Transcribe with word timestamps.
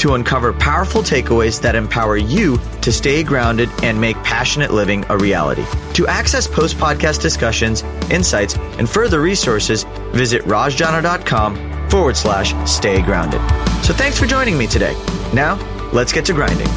to 0.00 0.14
uncover 0.14 0.52
powerful 0.52 1.02
takeaways 1.02 1.60
that 1.60 1.74
empower 1.74 2.16
you 2.16 2.58
to 2.80 2.90
stay 2.90 3.22
grounded 3.22 3.68
and 3.82 4.00
make 4.00 4.16
passionate 4.24 4.72
living 4.72 5.04
a 5.10 5.16
reality. 5.16 5.64
To 5.94 6.06
access 6.06 6.46
post 6.46 6.78
podcast 6.78 7.20
discussions, 7.20 7.82
insights, 8.10 8.56
and 8.78 8.88
further 8.88 9.20
resources, 9.20 9.84
visit 10.12 10.42
rajjana.com 10.44 11.90
forward 11.90 12.16
slash 12.16 12.54
stay 12.68 13.02
grounded. 13.02 13.40
So 13.84 13.92
thanks 13.92 14.18
for 14.18 14.26
joining 14.26 14.56
me 14.56 14.66
today. 14.66 14.94
Now, 15.34 15.56
let's 15.92 16.12
get 16.12 16.24
to 16.26 16.32
grinding. 16.32 16.68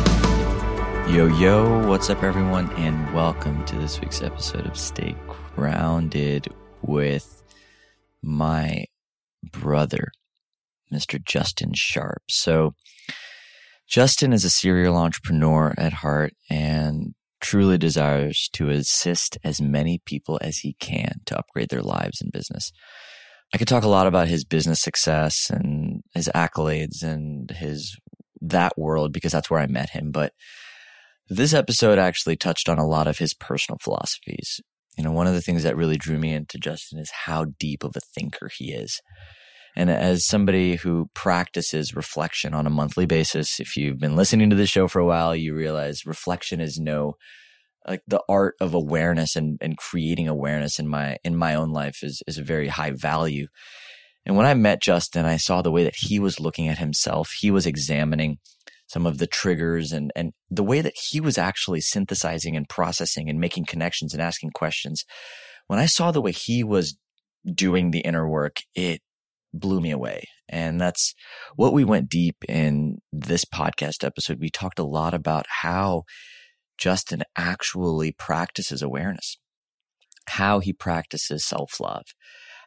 Yo, 1.14 1.28
yo, 1.28 1.88
what's 1.88 2.10
up, 2.10 2.24
everyone, 2.24 2.72
and 2.74 3.14
welcome 3.14 3.64
to 3.66 3.76
this 3.76 4.02
week's 4.02 4.22
episode 4.22 4.66
of 4.66 4.78
Stay 4.78 5.16
Grounded 5.56 6.48
with 6.82 7.42
my 8.22 8.86
brother, 9.44 10.12
Mr. 10.92 11.24
Justin 11.24 11.72
Sharp. 11.74 12.24
So, 12.30 12.74
Justin 13.94 14.34
is 14.34 14.44
a 14.44 14.50
serial 14.50 14.98
entrepreneur 14.98 15.72
at 15.78 15.94
heart 15.94 16.34
and 16.50 17.14
truly 17.40 17.78
desires 17.78 18.50
to 18.54 18.72
assist 18.72 19.38
as 19.44 19.62
many 19.62 20.02
people 20.04 20.40
as 20.42 20.58
he 20.58 20.74
can 20.80 21.22
to 21.28 21.38
upgrade 21.38 21.70
their 21.70 21.84
lives 21.84 22.20
and 22.20 22.32
business. 22.32 22.72
I 23.54 23.60
could 23.60 23.68
talk 23.68 23.84
a 23.84 23.88
lot 23.88 24.08
about 24.08 24.28
his 24.28 24.46
business 24.46 24.82
success 24.82 25.52
and 25.52 26.02
his 26.16 26.28
accolades 26.34 27.04
and 27.04 27.52
his 27.52 27.96
that 28.42 28.74
world 28.80 29.14
because 29.14 29.32
that's 29.32 29.52
where 29.52 29.60
I 29.60 29.68
met 29.68 29.92
him. 29.92 30.10
But 30.10 30.34
this 31.30 31.54
episode 31.54 32.00
actually 32.00 32.36
touched 32.36 32.68
on 32.70 32.80
a 32.80 32.88
lot 32.88 33.06
of 33.06 33.20
his 33.20 33.36
personal 33.36 33.78
philosophies. 33.80 34.60
You 34.98 35.04
know, 35.04 35.12
one 35.12 35.28
of 35.28 35.36
the 35.36 35.42
things 35.42 35.62
that 35.62 35.78
really 35.78 35.98
drew 35.98 36.18
me 36.18 36.34
into 36.34 36.58
Justin 36.58 36.98
is 36.98 37.12
how 37.26 37.46
deep 37.60 37.84
of 37.84 37.96
a 37.96 38.00
thinker 38.00 38.50
he 38.58 38.74
is. 38.74 39.02
And 39.76 39.90
as 39.90 40.26
somebody 40.26 40.76
who 40.76 41.10
practices 41.14 41.96
reflection 41.96 42.54
on 42.54 42.68
a 42.68 42.72
monthly 42.72 43.06
basis, 43.06 43.60
if 43.60 43.76
you've 43.76 44.00
been 44.00 44.16
listening 44.16 44.50
to 44.52 44.56
the 44.56 44.68
show 44.68 44.88
for 44.88 45.00
a 45.00 45.06
while, 45.06 45.36
you 45.36 45.56
realize 45.56 46.06
reflection 46.06 46.62
is 46.62 46.80
no 46.80 47.16
like 47.88 48.02
the 48.08 48.22
art 48.30 48.56
of 48.62 48.74
awareness 48.74 49.36
and, 49.36 49.58
and 49.62 49.78
creating 49.78 50.28
awareness 50.28 50.80
in 50.80 50.88
my 50.88 51.18
in 51.24 51.36
my 51.36 51.56
own 51.56 51.72
life 51.72 52.04
is 52.04 52.22
is 52.28 52.38
a 52.38 52.44
very 52.44 52.68
high 52.68 52.92
value. 52.92 53.48
And 54.26 54.38
when 54.38 54.46
I 54.46 54.54
met 54.54 54.82
Justin, 54.82 55.26
I 55.26 55.38
saw 55.38 55.62
the 55.62 55.72
way 55.72 55.84
that 55.84 55.98
he 55.98 56.18
was 56.18 56.40
looking 56.40 56.70
at 56.70 56.78
himself. 56.78 57.32
He 57.32 57.52
was 57.52 57.66
examining 57.66 58.38
some 58.88 59.06
of 59.06 59.18
the 59.18 59.28
triggers 59.28 59.92
and 59.92 60.12
and 60.16 60.34
the 60.50 60.64
way 60.64 60.82
that 60.82 60.96
he 61.10 61.20
was 61.20 61.38
actually 61.38 61.82
synthesizing 61.82 62.56
and 62.56 62.70
processing 62.70 63.30
and 63.30 63.40
making 63.40 63.66
connections 63.66 64.14
and 64.14 64.22
asking 64.22 64.52
questions. 64.52 65.04
When 65.68 65.80
I 65.80 65.88
saw 65.88 66.12
the 66.12 66.22
way 66.22 66.32
he 66.32 66.64
was 66.64 66.98
doing 67.54 67.92
the 67.92 68.00
inner 68.00 68.28
work, 68.28 68.60
it 68.76 69.02
blew 69.54 69.80
me 69.80 69.92
away. 69.92 70.24
And 70.50 70.80
that's 70.80 71.14
what 71.56 71.74
we 71.74 71.84
went 71.84 72.10
deep 72.10 72.38
in 72.48 72.98
this 73.12 73.46
podcast 73.46 74.04
episode. 74.04 74.40
We 74.40 74.50
talked 74.50 74.80
a 74.80 74.84
lot 74.84 75.14
about 75.14 75.46
how 75.62 76.04
Justin 76.78 77.24
actually 77.38 78.12
practices 78.12 78.82
awareness, 78.82 79.38
how 80.28 80.60
he 80.60 80.74
practices 80.74 81.46
self 81.46 81.80
love, 81.80 82.06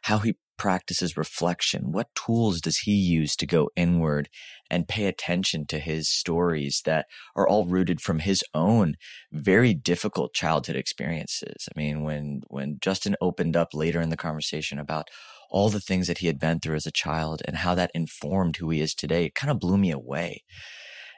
how 0.03 0.19
he 0.19 0.35
practices 0.57 1.15
reflection. 1.15 1.91
What 1.91 2.07
tools 2.15 2.59
does 2.59 2.79
he 2.79 2.93
use 2.93 3.35
to 3.37 3.45
go 3.45 3.69
inward 3.75 4.27
and 4.69 4.87
pay 4.87 5.05
attention 5.05 5.65
to 5.67 5.79
his 5.79 6.09
stories 6.09 6.81
that 6.85 7.05
are 7.35 7.47
all 7.47 7.65
rooted 7.65 8.01
from 8.01 8.19
his 8.19 8.43
own 8.53 8.95
very 9.31 9.73
difficult 9.73 10.33
childhood 10.33 10.75
experiences? 10.75 11.67
I 11.73 11.79
mean, 11.79 12.03
when, 12.03 12.41
when 12.47 12.77
Justin 12.81 13.15
opened 13.21 13.55
up 13.55 13.69
later 13.73 14.01
in 14.01 14.09
the 14.09 14.17
conversation 14.17 14.79
about 14.79 15.09
all 15.49 15.69
the 15.69 15.79
things 15.79 16.07
that 16.07 16.19
he 16.19 16.27
had 16.27 16.39
been 16.39 16.59
through 16.59 16.75
as 16.75 16.85
a 16.85 16.91
child 16.91 17.41
and 17.45 17.57
how 17.57 17.75
that 17.75 17.91
informed 17.93 18.57
who 18.57 18.69
he 18.69 18.81
is 18.81 18.93
today, 18.93 19.25
it 19.25 19.35
kind 19.35 19.51
of 19.51 19.59
blew 19.59 19.77
me 19.77 19.91
away. 19.91 20.43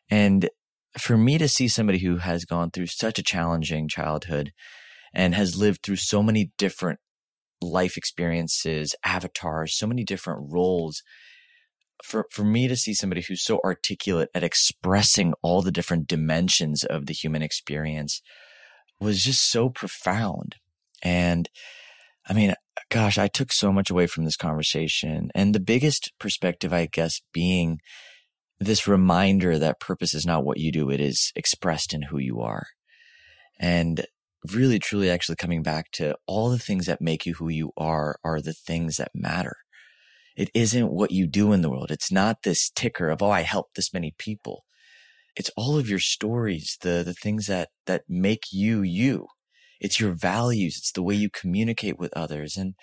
And 0.09 0.49
for 0.97 1.17
me 1.17 1.37
to 1.37 1.47
see 1.47 1.67
somebody 1.67 1.99
who 1.99 2.17
has 2.17 2.45
gone 2.45 2.71
through 2.71 2.87
such 2.87 3.19
a 3.19 3.23
challenging 3.23 3.87
childhood 3.87 4.51
and 5.13 5.35
has 5.35 5.57
lived 5.57 5.81
through 5.83 5.97
so 5.97 6.23
many 6.23 6.51
different 6.57 6.99
life 7.61 7.97
experiences, 7.97 8.95
avatars, 9.03 9.77
so 9.77 9.87
many 9.87 10.03
different 10.03 10.51
roles, 10.51 11.03
for, 12.03 12.25
for 12.31 12.43
me 12.43 12.67
to 12.67 12.77
see 12.77 12.93
somebody 12.93 13.21
who's 13.21 13.43
so 13.43 13.59
articulate 13.63 14.29
at 14.33 14.43
expressing 14.43 15.33
all 15.41 15.61
the 15.61 15.71
different 15.71 16.07
dimensions 16.07 16.83
of 16.83 17.05
the 17.05 17.13
human 17.13 17.41
experience 17.41 18.21
was 18.99 19.23
just 19.23 19.49
so 19.49 19.69
profound. 19.69 20.55
And 21.03 21.49
I 22.27 22.33
mean, 22.33 22.53
gosh, 22.89 23.17
I 23.17 23.27
took 23.27 23.51
so 23.51 23.71
much 23.71 23.89
away 23.89 24.07
from 24.07 24.25
this 24.25 24.35
conversation. 24.35 25.29
And 25.35 25.53
the 25.53 25.59
biggest 25.59 26.11
perspective, 26.19 26.73
I 26.73 26.87
guess, 26.87 27.21
being 27.33 27.79
this 28.59 28.87
reminder 28.87 29.57
that 29.57 29.79
purpose 29.79 30.13
is 30.13 30.25
not 30.25 30.43
what 30.43 30.59
you 30.59 30.71
do, 30.71 30.89
it 30.89 30.99
is 30.99 31.31
expressed 31.35 31.93
in 31.93 32.03
who 32.03 32.17
you 32.17 32.41
are. 32.41 32.67
And 33.59 34.05
really, 34.53 34.79
truly, 34.79 35.09
actually 35.09 35.35
coming 35.35 35.63
back 35.63 35.91
to 35.93 36.15
all 36.27 36.49
the 36.49 36.59
things 36.59 36.85
that 36.85 37.01
make 37.01 37.25
you 37.25 37.35
who 37.35 37.49
you 37.49 37.71
are 37.77 38.17
are 38.23 38.41
the 38.41 38.53
things 38.53 38.97
that 38.97 39.11
matter. 39.13 39.55
It 40.35 40.49
isn't 40.53 40.91
what 40.91 41.11
you 41.11 41.27
do 41.27 41.51
in 41.51 41.61
the 41.61 41.69
world. 41.69 41.91
It's 41.91 42.11
not 42.11 42.43
this 42.43 42.69
ticker 42.69 43.09
of, 43.09 43.21
oh, 43.21 43.29
I 43.29 43.41
helped 43.41 43.75
this 43.75 43.93
many 43.93 44.13
people. 44.17 44.63
It's 45.35 45.51
all 45.55 45.77
of 45.77 45.89
your 45.89 45.99
stories, 45.99 46.77
the, 46.81 47.03
the 47.05 47.13
things 47.13 47.47
that, 47.47 47.69
that 47.85 48.03
make 48.07 48.43
you 48.51 48.81
you. 48.81 49.27
It's 49.79 49.99
your 49.99 50.13
values. 50.13 50.75
It's 50.77 50.91
the 50.91 51.03
way 51.03 51.15
you 51.15 51.29
communicate 51.29 51.97
with 51.97 52.15
others. 52.15 52.57
And, 52.57 52.75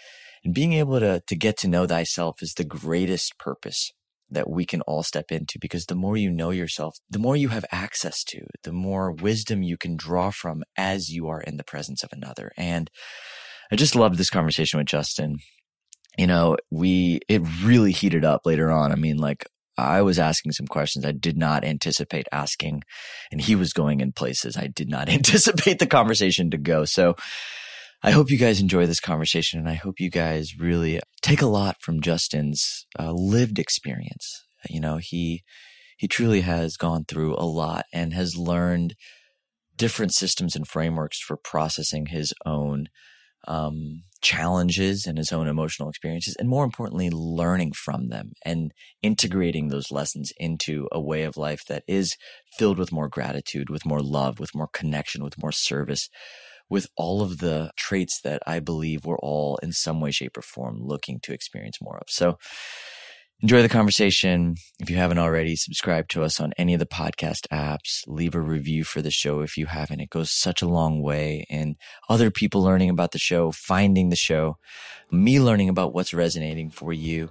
and 0.45 0.55
being 0.55 0.73
able 0.75 1.01
to, 1.01 1.23
to 1.27 1.37
get 1.37 1.57
to 1.59 1.69
know 1.69 1.87
thyself 1.87 2.43
is 2.43 2.55
the 2.55 2.65
greatest 2.65 3.39
purpose 3.39 3.93
that 4.29 4.51
we 4.51 4.65
can 4.65 4.81
all 4.83 5.03
step 5.03 5.31
into 5.31 5.59
because 5.61 5.87
the 5.87 5.95
more 5.95 6.17
you 6.17 6.31
know 6.31 6.51
yourself, 6.51 6.97
the 7.09 7.19
more 7.19 7.37
you 7.37 7.49
have 7.49 7.65
access 7.71 8.25
to, 8.25 8.41
the 8.65 8.73
more 8.73 9.12
wisdom 9.12 9.62
you 9.62 9.77
can 9.77 9.97
draw 9.97 10.31
from 10.31 10.65
as 10.77 11.11
you 11.11 11.29
are 11.29 11.41
in 11.41 11.57
the 11.57 11.65
presence 11.65 12.03
of 12.03 12.12
another. 12.12 12.51
And 12.57 12.91
I 13.71 13.77
just 13.77 13.95
loved 13.95 14.19
this 14.19 14.31
conversation 14.31 14.78
with 14.78 14.89
Justin. 14.89 15.37
You 16.19 16.27
know, 16.27 16.57
we, 16.71 17.21
it 17.28 17.43
really 17.63 17.93
heated 17.93 18.25
up 18.25 18.43
later 18.45 18.71
on. 18.71 18.91
I 18.91 18.97
mean, 18.97 19.19
like, 19.19 19.47
I 19.78 20.03
was 20.03 20.19
asking 20.19 20.53
some 20.53 20.66
questions 20.66 21.04
I 21.04 21.12
did 21.12 21.37
not 21.37 21.64
anticipate 21.64 22.26
asking, 22.32 22.82
and 23.31 23.41
he 23.41 23.54
was 23.54 23.72
going 23.72 24.00
in 24.00 24.12
places 24.12 24.56
I 24.56 24.69
did 24.69 24.88
not 24.88 25.09
anticipate 25.10 25.78
the 25.78 25.87
conversation 25.87 26.50
to 26.50 26.59
go. 26.59 26.84
So 26.84 27.16
I 28.03 28.10
hope 28.10 28.31
you 28.31 28.38
guys 28.38 28.60
enjoy 28.60 28.86
this 28.86 29.00
conversation 29.00 29.59
and 29.59 29.69
I 29.69 29.75
hope 29.75 29.98
you 29.98 30.10
guys 30.10 30.59
really 30.59 31.00
take 31.22 31.42
a 31.42 31.47
lot 31.47 31.76
from 31.81 32.00
Justin's 32.00 32.86
uh, 32.98 33.12
lived 33.12 33.59
experience. 33.59 34.44
You 34.69 34.81
know, 34.81 34.98
he, 34.98 35.42
he 35.97 36.06
truly 36.06 36.42
has 36.42 36.76
gone 36.76 37.04
through 37.04 37.34
a 37.34 37.47
lot 37.47 37.86
and 37.92 38.12
has 38.12 38.36
learned 38.36 38.94
different 39.76 40.15
systems 40.15 40.54
and 40.54 40.69
frameworks 40.69 41.20
for 41.20 41.36
processing 41.36 42.06
his 42.06 42.32
own 42.44 42.86
um, 43.47 44.03
challenges 44.21 45.07
and 45.07 45.19
his 45.19 45.33
own 45.33 45.47
emotional 45.47 45.89
experiences, 45.89 46.37
and 46.39 46.49
more 46.49 46.65
importantly, 46.65 47.11
learning 47.11 47.73
from 47.73 48.09
them 48.09 48.33
and 48.45 48.73
integrating 49.03 49.69
those 49.69 49.91
lessons 49.91 50.33
into 50.39 50.89
a 50.91 51.01
way 51.01 51.23
of 51.23 51.37
life 51.37 51.62
that 51.69 51.84
is 51.87 52.17
filled 52.59 52.79
with 52.79 52.93
more 52.93 53.09
gratitude, 53.09 53.71
with 53.71 53.87
more 53.87 54.01
love, 54.01 54.41
with 54.41 54.55
more 54.55 54.69
connection, 54.72 55.22
with 55.22 55.41
more 55.41 55.53
service, 55.53 56.09
with 56.69 56.89
all 56.97 57.22
of 57.22 57.39
the 57.39 57.71
traits 57.77 58.21
that 58.22 58.43
I 58.47 58.60
believe 58.60 59.04
we're 59.04 59.19
all 59.19 59.59
in 59.63 59.72
some 59.72 60.01
way, 60.01 60.10
shape, 60.10 60.37
or 60.37 60.42
form 60.42 60.78
looking 60.81 61.21
to 61.21 61.33
experience 61.33 61.78
more 61.81 61.99
of. 61.99 62.09
So 62.09 62.39
enjoy 63.42 63.62
the 63.62 63.68
conversation. 63.68 64.56
If 64.80 64.91
you 64.91 64.97
haven't 64.97 65.18
already, 65.18 65.56
subscribe 65.56 66.09
to 66.09 66.22
us 66.22 66.41
on 66.41 66.53
any 66.56 66.74
of 66.74 66.80
the 66.80 66.86
podcast 66.86 67.47
apps. 67.53 68.03
Leave 68.06 68.34
a 68.34 68.41
review 68.41 68.84
for 68.84 69.03
the 69.03 69.10
show 69.10 69.41
if 69.41 69.56
you 69.56 69.66
haven't. 69.66 70.00
It 70.00 70.10
goes 70.10 70.30
such 70.30 70.62
a 70.62 70.68
long 70.68 71.03
way 71.03 71.47
in 71.48 71.77
other 72.09 72.30
people 72.30 72.62
learning 72.62 72.91
about 72.91 73.12
the 73.12 73.18
show, 73.18 73.53
finding 73.53 74.10
the 74.10 74.16
show, 74.16 74.59
me 75.10 75.41
learning 75.41 75.68
about 75.68 75.94
what's 75.94 76.15
resonating 76.15 76.71
for 76.71 76.92
you, 76.92 77.30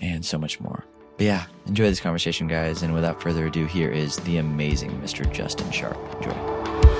and 0.00 0.24
so 0.24 0.38
much 0.38 0.60
more. 0.60 0.84
But 1.16 1.24
yeah, 1.24 1.46
enjoy 1.66 1.88
this 1.88 2.00
conversation, 2.00 2.46
guys. 2.46 2.82
And 2.82 2.94
without 2.94 3.20
further 3.20 3.46
ado, 3.46 3.66
here 3.66 3.90
is 3.90 4.16
the 4.18 4.36
amazing 4.36 5.00
Mr. 5.00 5.30
Justin 5.32 5.70
Sharp. 5.72 5.96
Enjoy. 6.16 6.97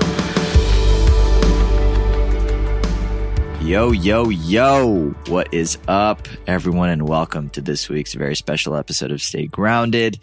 Yo, 3.61 3.91
yo, 3.91 4.29
yo. 4.29 5.09
What 5.27 5.53
is 5.53 5.77
up, 5.87 6.27
everyone, 6.47 6.89
and 6.89 7.07
welcome 7.07 7.49
to 7.49 7.61
this 7.61 7.89
week's 7.89 8.13
very 8.13 8.35
special 8.35 8.73
episode 8.73 9.11
of 9.11 9.21
Stay 9.21 9.47
Grounded. 9.47 10.17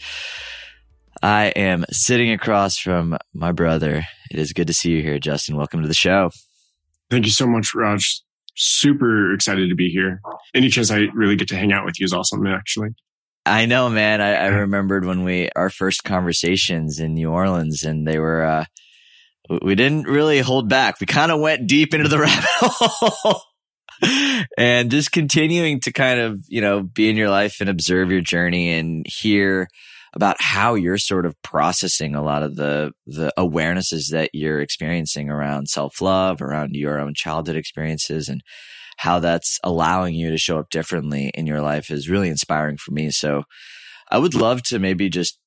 I 1.22 1.48
am 1.48 1.84
sitting 1.90 2.32
across 2.32 2.78
from 2.78 3.18
my 3.34 3.52
brother. 3.52 4.04
It 4.30 4.38
is 4.38 4.54
good 4.54 4.68
to 4.68 4.72
see 4.72 4.92
you 4.92 5.02
here, 5.02 5.18
Justin. 5.18 5.56
Welcome 5.56 5.82
to 5.82 5.88
the 5.88 5.94
show. 5.94 6.30
Thank 7.10 7.26
you 7.26 7.30
so 7.30 7.46
much, 7.46 7.74
Raj. 7.74 8.22
Super 8.54 9.34
excited 9.34 9.68
to 9.68 9.76
be 9.76 9.90
here. 9.90 10.22
Any 10.54 10.70
chance 10.70 10.90
I 10.90 11.08
really 11.14 11.36
get 11.36 11.48
to 11.48 11.56
hang 11.56 11.72
out 11.72 11.84
with 11.84 12.00
you 12.00 12.04
is 12.04 12.14
awesome, 12.14 12.46
actually. 12.46 12.94
I 13.44 13.66
know, 13.66 13.90
man. 13.90 14.22
I, 14.22 14.34
I 14.34 14.46
remembered 14.46 15.04
when 15.04 15.24
we, 15.24 15.50
our 15.54 15.68
first 15.68 16.04
conversations 16.04 16.98
in 16.98 17.12
New 17.12 17.30
Orleans 17.30 17.84
and 17.84 18.08
they 18.08 18.18
were, 18.18 18.42
uh, 18.42 18.64
we 19.62 19.74
didn't 19.74 20.04
really 20.04 20.40
hold 20.40 20.68
back. 20.68 21.00
We 21.00 21.06
kind 21.06 21.32
of 21.32 21.40
went 21.40 21.66
deep 21.66 21.94
into 21.94 22.08
the 22.08 22.18
rabbit 22.20 22.48
hole 22.58 23.42
and 24.58 24.90
just 24.90 25.12
continuing 25.12 25.80
to 25.80 25.92
kind 25.92 26.20
of, 26.20 26.40
you 26.48 26.60
know, 26.60 26.82
be 26.82 27.08
in 27.08 27.16
your 27.16 27.30
life 27.30 27.60
and 27.60 27.70
observe 27.70 28.10
your 28.10 28.20
journey 28.20 28.72
and 28.72 29.06
hear 29.08 29.68
about 30.14 30.36
how 30.40 30.74
you're 30.74 30.98
sort 30.98 31.26
of 31.26 31.40
processing 31.42 32.14
a 32.14 32.22
lot 32.22 32.42
of 32.42 32.56
the 32.56 32.90
the 33.06 33.32
awarenesses 33.38 34.10
that 34.10 34.30
you're 34.32 34.60
experiencing 34.60 35.28
around 35.28 35.68
self-love, 35.68 36.40
around 36.40 36.74
your 36.74 36.98
own 36.98 37.12
childhood 37.14 37.56
experiences 37.56 38.28
and 38.28 38.42
how 38.96 39.18
that's 39.18 39.60
allowing 39.62 40.14
you 40.14 40.30
to 40.30 40.38
show 40.38 40.58
up 40.58 40.70
differently 40.70 41.30
in 41.34 41.46
your 41.46 41.60
life 41.60 41.90
is 41.90 42.08
really 42.08 42.30
inspiring 42.30 42.78
for 42.78 42.92
me. 42.92 43.10
So 43.10 43.44
I 44.10 44.18
would 44.18 44.34
love 44.34 44.62
to 44.64 44.78
maybe 44.78 45.10
just 45.10 45.38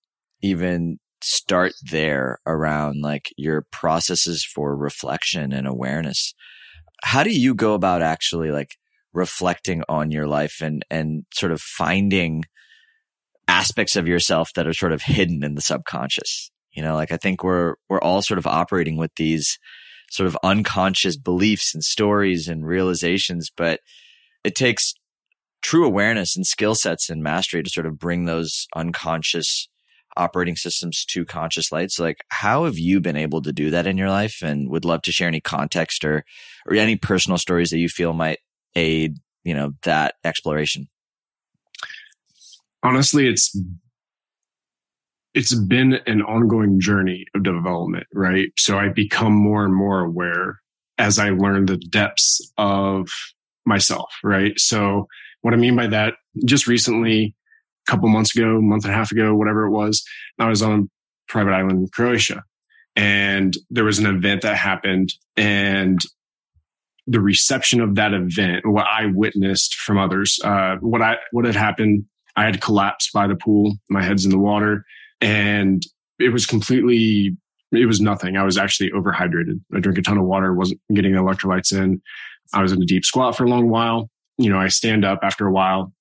even 0.42 1.00
start 1.22 1.74
there 1.84 2.40
around 2.46 3.02
like 3.02 3.34
your 3.38 3.66
processes 3.72 4.44
for 4.44 4.76
reflection 4.76 5.52
and 5.52 5.68
awareness. 5.68 6.34
How 7.04 7.24
do 7.24 7.32
you 7.32 7.56
go 7.56 7.74
about 7.74 8.02
actually 8.02 8.52
like 8.52 8.78
reflecting 9.14 9.84
on 9.90 10.12
your 10.12 10.28
life 10.28 10.62
and, 10.62 10.86
and 10.90 11.26
sort 11.34 11.52
of 11.52 11.62
finding 11.62 12.44
aspects 13.48 13.96
of 13.96 14.08
yourself 14.08 14.52
that 14.56 14.68
are 14.68 14.74
sort 14.74 14.92
of 14.92 15.02
hidden 15.02 15.44
in 15.44 15.56
the 15.56 15.62
subconscious? 15.62 16.52
You 16.72 16.84
know, 16.84 16.96
like 16.96 17.12
I 17.12 17.18
think 17.18 17.44
we're, 17.44 17.76
we're 17.90 18.02
all 18.02 18.22
sort 18.22 18.38
of 18.38 18.48
operating 18.48 18.98
with 18.98 19.12
these 19.16 19.58
sort 20.12 20.28
of 20.28 20.38
unconscious 20.44 21.18
beliefs 21.18 21.74
and 21.74 21.84
stories 21.84 22.48
and 22.48 22.66
realizations, 22.66 23.52
but 23.56 23.80
it 24.44 24.56
takes 24.56 24.94
true 25.62 25.86
awareness 25.86 26.36
and 26.36 26.46
skill 26.46 26.76
sets 26.76 27.10
and 27.10 27.22
mastery 27.22 27.64
to 27.64 27.70
sort 27.70 27.86
of 27.86 28.00
bring 28.00 28.26
those 28.26 28.68
unconscious 28.76 29.68
operating 30.20 30.56
systems 30.56 31.06
to 31.06 31.26
conscious 31.26 31.72
lights. 31.72 32.00
Like 32.00 32.24
how 32.30 32.66
have 32.66 32.78
you 32.78 33.00
been 33.00 33.16
able 33.16 33.42
to 33.42 33.54
do 33.54 33.70
that 33.72 33.88
in 33.88 33.98
your 33.98 34.10
life 34.10 34.42
and 34.44 34.70
would 34.70 34.86
love 34.86 35.02
to 35.04 35.12
share 35.12 35.28
any 35.28 35.42
context 35.42 36.04
or 36.04 36.26
or 36.68 36.76
any 36.76 36.96
personal 36.98 37.38
stories 37.38 37.70
that 37.70 37.80
you 37.80 37.90
feel 37.90 38.14
might 38.14 38.40
aid, 38.76 39.18
you 39.44 39.54
know, 39.54 39.74
that 39.84 40.16
exploration? 40.24 40.88
Honestly, 42.84 43.28
it's 43.28 43.58
it's 45.34 45.56
been 45.56 45.94
an 46.06 46.22
ongoing 46.22 46.80
journey 46.80 47.26
of 47.36 47.44
development, 47.44 48.08
right? 48.14 48.50
So 48.58 48.78
I 48.78 48.90
become 48.90 49.34
more 49.34 49.64
and 49.64 49.74
more 49.74 50.02
aware 50.02 50.60
as 50.98 51.18
I 51.18 51.30
learn 51.30 51.66
the 51.66 51.78
depths 51.78 52.42
of 52.58 53.10
myself, 53.66 54.12
right? 54.24 54.60
So 54.60 55.08
what 55.42 55.54
I 55.54 55.58
mean 55.58 55.76
by 55.76 55.88
that, 55.88 56.16
just 56.46 56.68
recently, 56.68 57.36
couple 57.90 58.08
months 58.10 58.36
ago, 58.36 58.62
month 58.62 58.86
and 58.86 58.94
a 58.94 58.96
half 58.96 59.12
ago, 59.12 59.36
whatever 59.36 59.66
it 59.66 59.72
was, 59.72 60.04
I 60.38 60.48
was 60.48 60.62
on 60.62 60.80
a 60.80 61.32
private 61.32 61.52
island 61.52 61.80
in 61.80 61.88
Croatia 61.90 62.44
and 62.96 63.56
there 63.70 63.84
was 63.84 64.00
an 64.00 64.06
event 64.06 64.42
that 64.42 64.56
happened 64.56 65.14
and 65.38 66.00
the 67.08 67.20
reception 67.20 67.82
of 67.82 67.96
that 67.96 68.14
event, 68.14 68.66
what 68.66 68.86
I 68.86 69.08
witnessed 69.08 69.76
from 69.76 69.98
others, 69.98 70.40
uh, 70.44 70.76
what 70.82 71.02
I, 71.02 71.18
what 71.32 71.46
had 71.46 71.56
happened, 71.56 72.06
I 72.36 72.46
had 72.46 72.62
collapsed 72.62 73.12
by 73.14 73.26
the 73.26 73.36
pool. 73.36 73.78
My 73.90 74.04
head's 74.04 74.26
in 74.26 74.32
the 74.32 74.38
water 74.38 74.86
and 75.20 75.82
it 76.20 76.30
was 76.30 76.46
completely 76.46 77.36
it 77.72 77.86
was 77.86 78.02
nothing. 78.02 78.36
I 78.36 78.44
was 78.44 78.58
actually 78.58 78.90
overhydrated. 78.92 79.60
I 79.76 79.80
drank 79.80 79.98
a 80.00 80.02
ton 80.02 80.18
of 80.18 80.26
water, 80.26 80.54
wasn't 80.54 80.82
getting 80.94 81.14
the 81.14 81.22
electrolytes 81.22 81.72
in. 81.72 82.02
I 82.54 82.62
was 82.62 82.72
in 82.72 82.82
a 82.82 82.86
deep 82.86 83.06
squat 83.06 83.38
for 83.38 83.44
a 83.44 83.50
long 83.50 83.70
while. 83.70 84.10
You 84.38 84.50
know, 84.50 84.60
I 84.60 84.70
stand 84.70 85.06
up 85.06 85.20
after 85.22 85.46
a 85.46 85.52
while, 85.52 85.94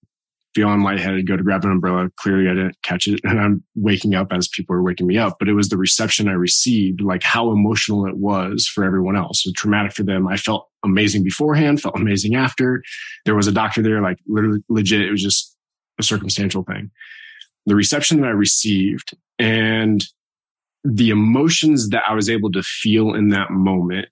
feeling 0.55 0.83
lightheaded, 0.83 1.27
go 1.27 1.37
to 1.37 1.43
grab 1.43 1.65
an 1.65 1.71
umbrella. 1.71 2.09
Clearly 2.17 2.49
I 2.49 2.55
didn't 2.55 2.83
catch 2.83 3.07
it. 3.07 3.21
And 3.25 3.39
I'm 3.39 3.63
waking 3.75 4.15
up 4.15 4.33
as 4.33 4.49
people 4.49 4.75
are 4.75 4.83
waking 4.83 5.07
me 5.07 5.19
up. 5.19 5.37
But 5.39 5.49
it 5.49 5.55
was 5.55 5.69
the 5.69 5.77
reception 5.77 6.29
I 6.29 6.33
received, 6.33 7.01
like 7.01 7.23
how 7.23 7.51
emotional 7.51 8.07
it 8.07 8.17
was 8.17 8.67
for 8.67 8.85
everyone 8.85 9.17
else. 9.17 9.45
It 9.45 9.51
was 9.51 9.55
traumatic 9.55 9.93
for 9.93 10.03
them. 10.03 10.27
I 10.27 10.37
felt 10.37 10.69
amazing 10.85 11.23
beforehand, 11.23 11.81
felt 11.81 11.97
amazing 11.97 12.35
after. 12.35 12.83
There 13.25 13.37
was 13.37 13.47
a 13.47 13.53
doctor 13.53 13.83
there, 13.83 14.01
like 14.01 14.19
literally 14.27 14.61
legit. 14.69 15.03
It 15.03 15.11
was 15.11 15.23
just 15.23 15.55
a 15.99 16.03
circumstantial 16.03 16.63
thing 16.63 16.91
the 17.69 17.77
reception 17.77 18.21
that 18.21 18.27
I 18.27 18.31
received 18.31 19.15
and 19.39 20.03
the 20.85 21.11
emotions 21.11 21.91
that 21.91 22.03
I 22.09 22.15
was 22.15 22.31
able 22.31 22.51
to 22.53 22.63
feel 22.63 23.15
in 23.15 23.29
that 23.29 23.51
moment, 23.51 24.09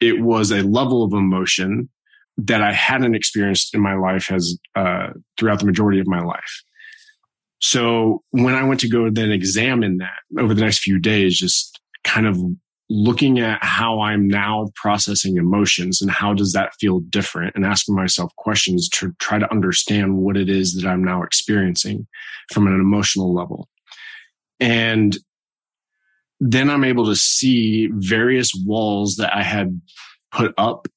it 0.00 0.20
was 0.20 0.52
a 0.52 0.62
level 0.62 1.02
of 1.02 1.14
emotion 1.14 1.88
that 2.38 2.62
I 2.62 2.72
hadn't 2.72 3.14
experienced 3.14 3.74
in 3.74 3.80
my 3.80 3.94
life 3.94 4.30
as 4.30 4.56
uh, 4.76 5.08
throughout 5.38 5.58
the 5.58 5.66
majority 5.66 5.98
of 5.98 6.06
my 6.06 6.20
life. 6.20 6.62
So 7.60 8.22
when 8.30 8.54
I 8.54 8.62
went 8.62 8.80
to 8.80 8.88
go 8.88 9.10
then 9.10 9.32
examine 9.32 9.98
that 9.98 10.40
over 10.40 10.54
the 10.54 10.60
next 10.60 10.78
few 10.78 11.00
days, 11.00 11.36
just 11.36 11.80
kind 12.04 12.26
of 12.26 12.38
looking 12.90 13.40
at 13.40 13.58
how 13.62 14.00
I'm 14.00 14.28
now 14.28 14.70
processing 14.74 15.36
emotions 15.36 16.00
and 16.00 16.10
how 16.10 16.32
does 16.32 16.52
that 16.52 16.72
feel 16.80 17.00
different 17.00 17.54
and 17.54 17.64
asking 17.66 17.94
myself 17.94 18.34
questions 18.36 18.88
to 18.90 19.12
try 19.18 19.38
to 19.38 19.50
understand 19.50 20.16
what 20.16 20.36
it 20.36 20.48
is 20.48 20.74
that 20.74 20.88
I'm 20.88 21.04
now 21.04 21.22
experiencing 21.22 22.06
from 22.52 22.66
an 22.66 22.74
emotional 22.74 23.34
level. 23.34 23.68
And 24.60 25.18
then 26.40 26.70
I'm 26.70 26.84
able 26.84 27.06
to 27.06 27.16
see 27.16 27.88
various 27.92 28.52
walls 28.64 29.16
that 29.16 29.36
I 29.36 29.42
had 29.42 29.80
put 30.32 30.54
up 30.56 30.88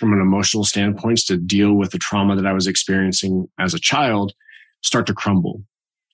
from 0.00 0.12
an 0.14 0.20
emotional 0.20 0.64
standpoint 0.64 1.18
to 1.26 1.36
deal 1.36 1.74
with 1.74 1.90
the 1.90 1.98
trauma 1.98 2.34
that 2.34 2.46
I 2.46 2.52
was 2.52 2.66
experiencing 2.66 3.46
as 3.58 3.74
a 3.74 3.78
child 3.78 4.32
start 4.82 5.06
to 5.06 5.14
crumble 5.14 5.62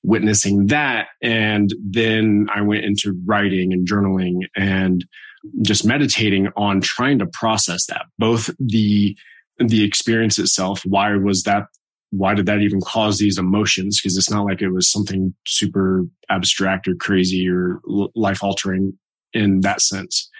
witnessing 0.02 0.66
that. 0.66 1.08
And 1.22 1.72
then 1.80 2.48
I 2.54 2.60
went 2.62 2.84
into 2.84 3.20
writing 3.24 3.72
and 3.72 3.86
journaling 3.86 4.42
and 4.56 5.04
just 5.62 5.84
meditating 5.84 6.48
on 6.56 6.80
trying 6.80 7.18
to 7.18 7.26
process 7.26 7.86
that, 7.86 8.06
both 8.18 8.50
the, 8.58 9.16
the 9.58 9.84
experience 9.84 10.38
itself. 10.38 10.82
Why 10.84 11.14
was 11.16 11.42
that? 11.42 11.64
Why 12.10 12.34
did 12.34 12.46
that 12.46 12.60
even 12.60 12.80
cause 12.80 13.18
these 13.18 13.36
emotions? 13.36 14.00
Because 14.00 14.16
it's 14.16 14.30
not 14.30 14.44
like 14.44 14.62
it 14.62 14.70
was 14.70 14.90
something 14.90 15.34
super 15.46 16.04
abstract 16.30 16.86
or 16.86 16.94
crazy 16.94 17.48
or 17.48 17.80
life 18.14 18.42
altering 18.42 18.96
in 19.32 19.60
that 19.60 19.80
sense. 19.80 20.30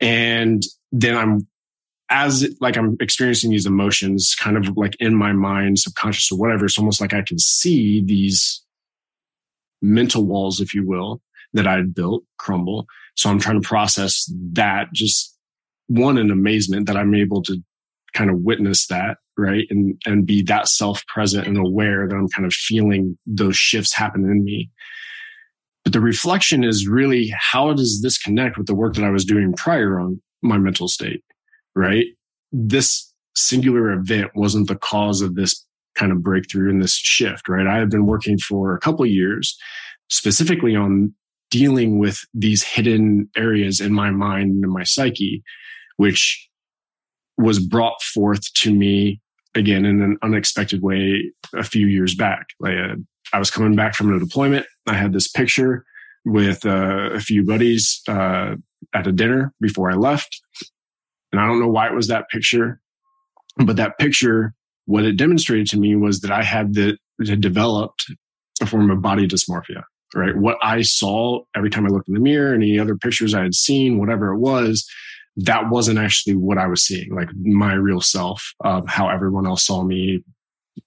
And 0.00 0.62
then 0.90 1.16
I'm 1.16 1.46
as 2.10 2.48
like 2.60 2.76
I'm 2.76 2.96
experiencing 3.00 3.50
these 3.50 3.66
emotions 3.66 4.34
kind 4.38 4.56
of 4.56 4.76
like 4.76 4.96
in 5.00 5.14
my 5.14 5.32
mind, 5.32 5.78
subconscious 5.78 6.30
or 6.32 6.38
whatever. 6.38 6.64
It's 6.64 6.78
almost 6.78 7.00
like 7.00 7.14
I 7.14 7.22
can 7.22 7.38
see 7.38 8.02
these 8.02 8.62
mental 9.80 10.26
walls, 10.26 10.60
if 10.60 10.74
you 10.74 10.86
will, 10.86 11.20
that 11.52 11.66
I 11.66 11.76
had 11.76 11.94
built 11.94 12.24
crumble. 12.38 12.86
So 13.16 13.30
I'm 13.30 13.38
trying 13.38 13.60
to 13.60 13.66
process 13.66 14.30
that 14.52 14.92
just 14.92 15.36
one 15.86 16.18
in 16.18 16.30
amazement 16.30 16.86
that 16.86 16.96
I'm 16.96 17.14
able 17.14 17.42
to 17.42 17.62
kind 18.12 18.30
of 18.30 18.40
witness 18.40 18.86
that, 18.88 19.18
right? 19.36 19.66
And, 19.70 20.00
and 20.06 20.26
be 20.26 20.42
that 20.42 20.68
self 20.68 21.06
present 21.06 21.46
and 21.46 21.56
aware 21.56 22.08
that 22.08 22.14
I'm 22.14 22.28
kind 22.28 22.46
of 22.46 22.52
feeling 22.52 23.18
those 23.26 23.56
shifts 23.56 23.94
happen 23.94 24.24
in 24.24 24.44
me. 24.44 24.70
But 25.84 25.92
the 25.92 26.00
reflection 26.00 26.64
is 26.64 26.86
really 26.86 27.32
how 27.38 27.72
does 27.72 28.02
this 28.02 28.18
connect 28.18 28.58
with 28.58 28.66
the 28.66 28.74
work 28.74 28.94
that 28.94 29.04
I 29.04 29.10
was 29.10 29.24
doing 29.24 29.52
prior 29.52 29.98
on 29.98 30.20
my 30.42 30.58
mental 30.58 30.88
state, 30.88 31.22
right? 31.74 32.06
This 32.52 33.12
singular 33.34 33.92
event 33.92 34.32
wasn't 34.34 34.68
the 34.68 34.76
cause 34.76 35.20
of 35.20 35.34
this 35.34 35.64
kind 35.94 36.12
of 36.12 36.22
breakthrough 36.22 36.70
and 36.70 36.82
this 36.82 36.94
shift, 36.94 37.48
right? 37.48 37.66
I 37.66 37.78
have 37.78 37.90
been 37.90 38.06
working 38.06 38.38
for 38.38 38.74
a 38.74 38.80
couple 38.80 39.04
years 39.06 39.56
specifically 40.08 40.74
on 40.74 41.14
dealing 41.50 41.98
with 41.98 42.20
these 42.32 42.62
hidden 42.62 43.28
areas 43.36 43.80
in 43.80 43.92
my 43.92 44.10
mind 44.10 44.50
and 44.50 44.64
in 44.64 44.70
my 44.70 44.84
psyche, 44.84 45.42
which 45.96 46.48
was 47.36 47.58
brought 47.58 48.00
forth 48.02 48.52
to 48.54 48.72
me 48.72 49.20
again 49.54 49.84
in 49.84 50.00
an 50.00 50.16
unexpected 50.22 50.82
way 50.82 51.32
a 51.54 51.64
few 51.64 51.86
years 51.86 52.14
back. 52.14 52.46
Like 52.60 52.76
uh, 52.76 52.96
I 53.32 53.38
was 53.38 53.50
coming 53.50 53.74
back 53.74 53.94
from 53.94 54.14
a 54.14 54.18
deployment. 54.18 54.66
I 54.86 54.94
had 54.94 55.12
this 55.12 55.28
picture 55.28 55.84
with 56.24 56.64
uh, 56.64 57.10
a 57.12 57.20
few 57.20 57.44
buddies 57.44 58.02
uh, 58.06 58.54
at 58.94 59.06
a 59.06 59.12
dinner 59.12 59.52
before 59.60 59.90
I 59.90 59.94
left. 59.94 60.40
And 61.32 61.40
I 61.40 61.46
don't 61.46 61.60
know 61.60 61.68
why 61.68 61.86
it 61.86 61.94
was 61.94 62.08
that 62.08 62.28
picture, 62.28 62.80
but 63.64 63.76
that 63.76 63.98
picture 63.98 64.54
what 64.86 65.04
it 65.04 65.16
demonstrated 65.16 65.68
to 65.68 65.78
me 65.78 65.94
was 65.94 66.20
that 66.20 66.32
I 66.32 66.42
had 66.42 66.74
the, 66.74 66.96
had 67.26 67.40
developed 67.40 68.12
a 68.60 68.66
form 68.66 68.90
of 68.90 69.00
body 69.00 69.28
dysmorphia, 69.28 69.82
right? 70.14 70.36
What 70.36 70.58
I 70.62 70.82
saw 70.82 71.42
every 71.56 71.70
time 71.70 71.86
I 71.86 71.90
looked 71.90 72.08
in 72.08 72.14
the 72.14 72.20
mirror, 72.20 72.54
any 72.54 72.78
other 72.78 72.96
pictures 72.96 73.32
I 73.32 73.42
had 73.42 73.54
seen, 73.54 73.98
whatever 73.98 74.32
it 74.32 74.38
was, 74.38 74.88
that 75.36 75.70
wasn't 75.70 75.98
actually 75.98 76.34
what 76.34 76.58
I 76.58 76.66
was 76.66 76.82
seeing, 76.82 77.14
like 77.14 77.28
my 77.40 77.72
real 77.74 78.00
self 78.00 78.52
of 78.64 78.88
how 78.88 79.08
everyone 79.08 79.46
else 79.46 79.64
saw 79.64 79.84
me, 79.84 80.24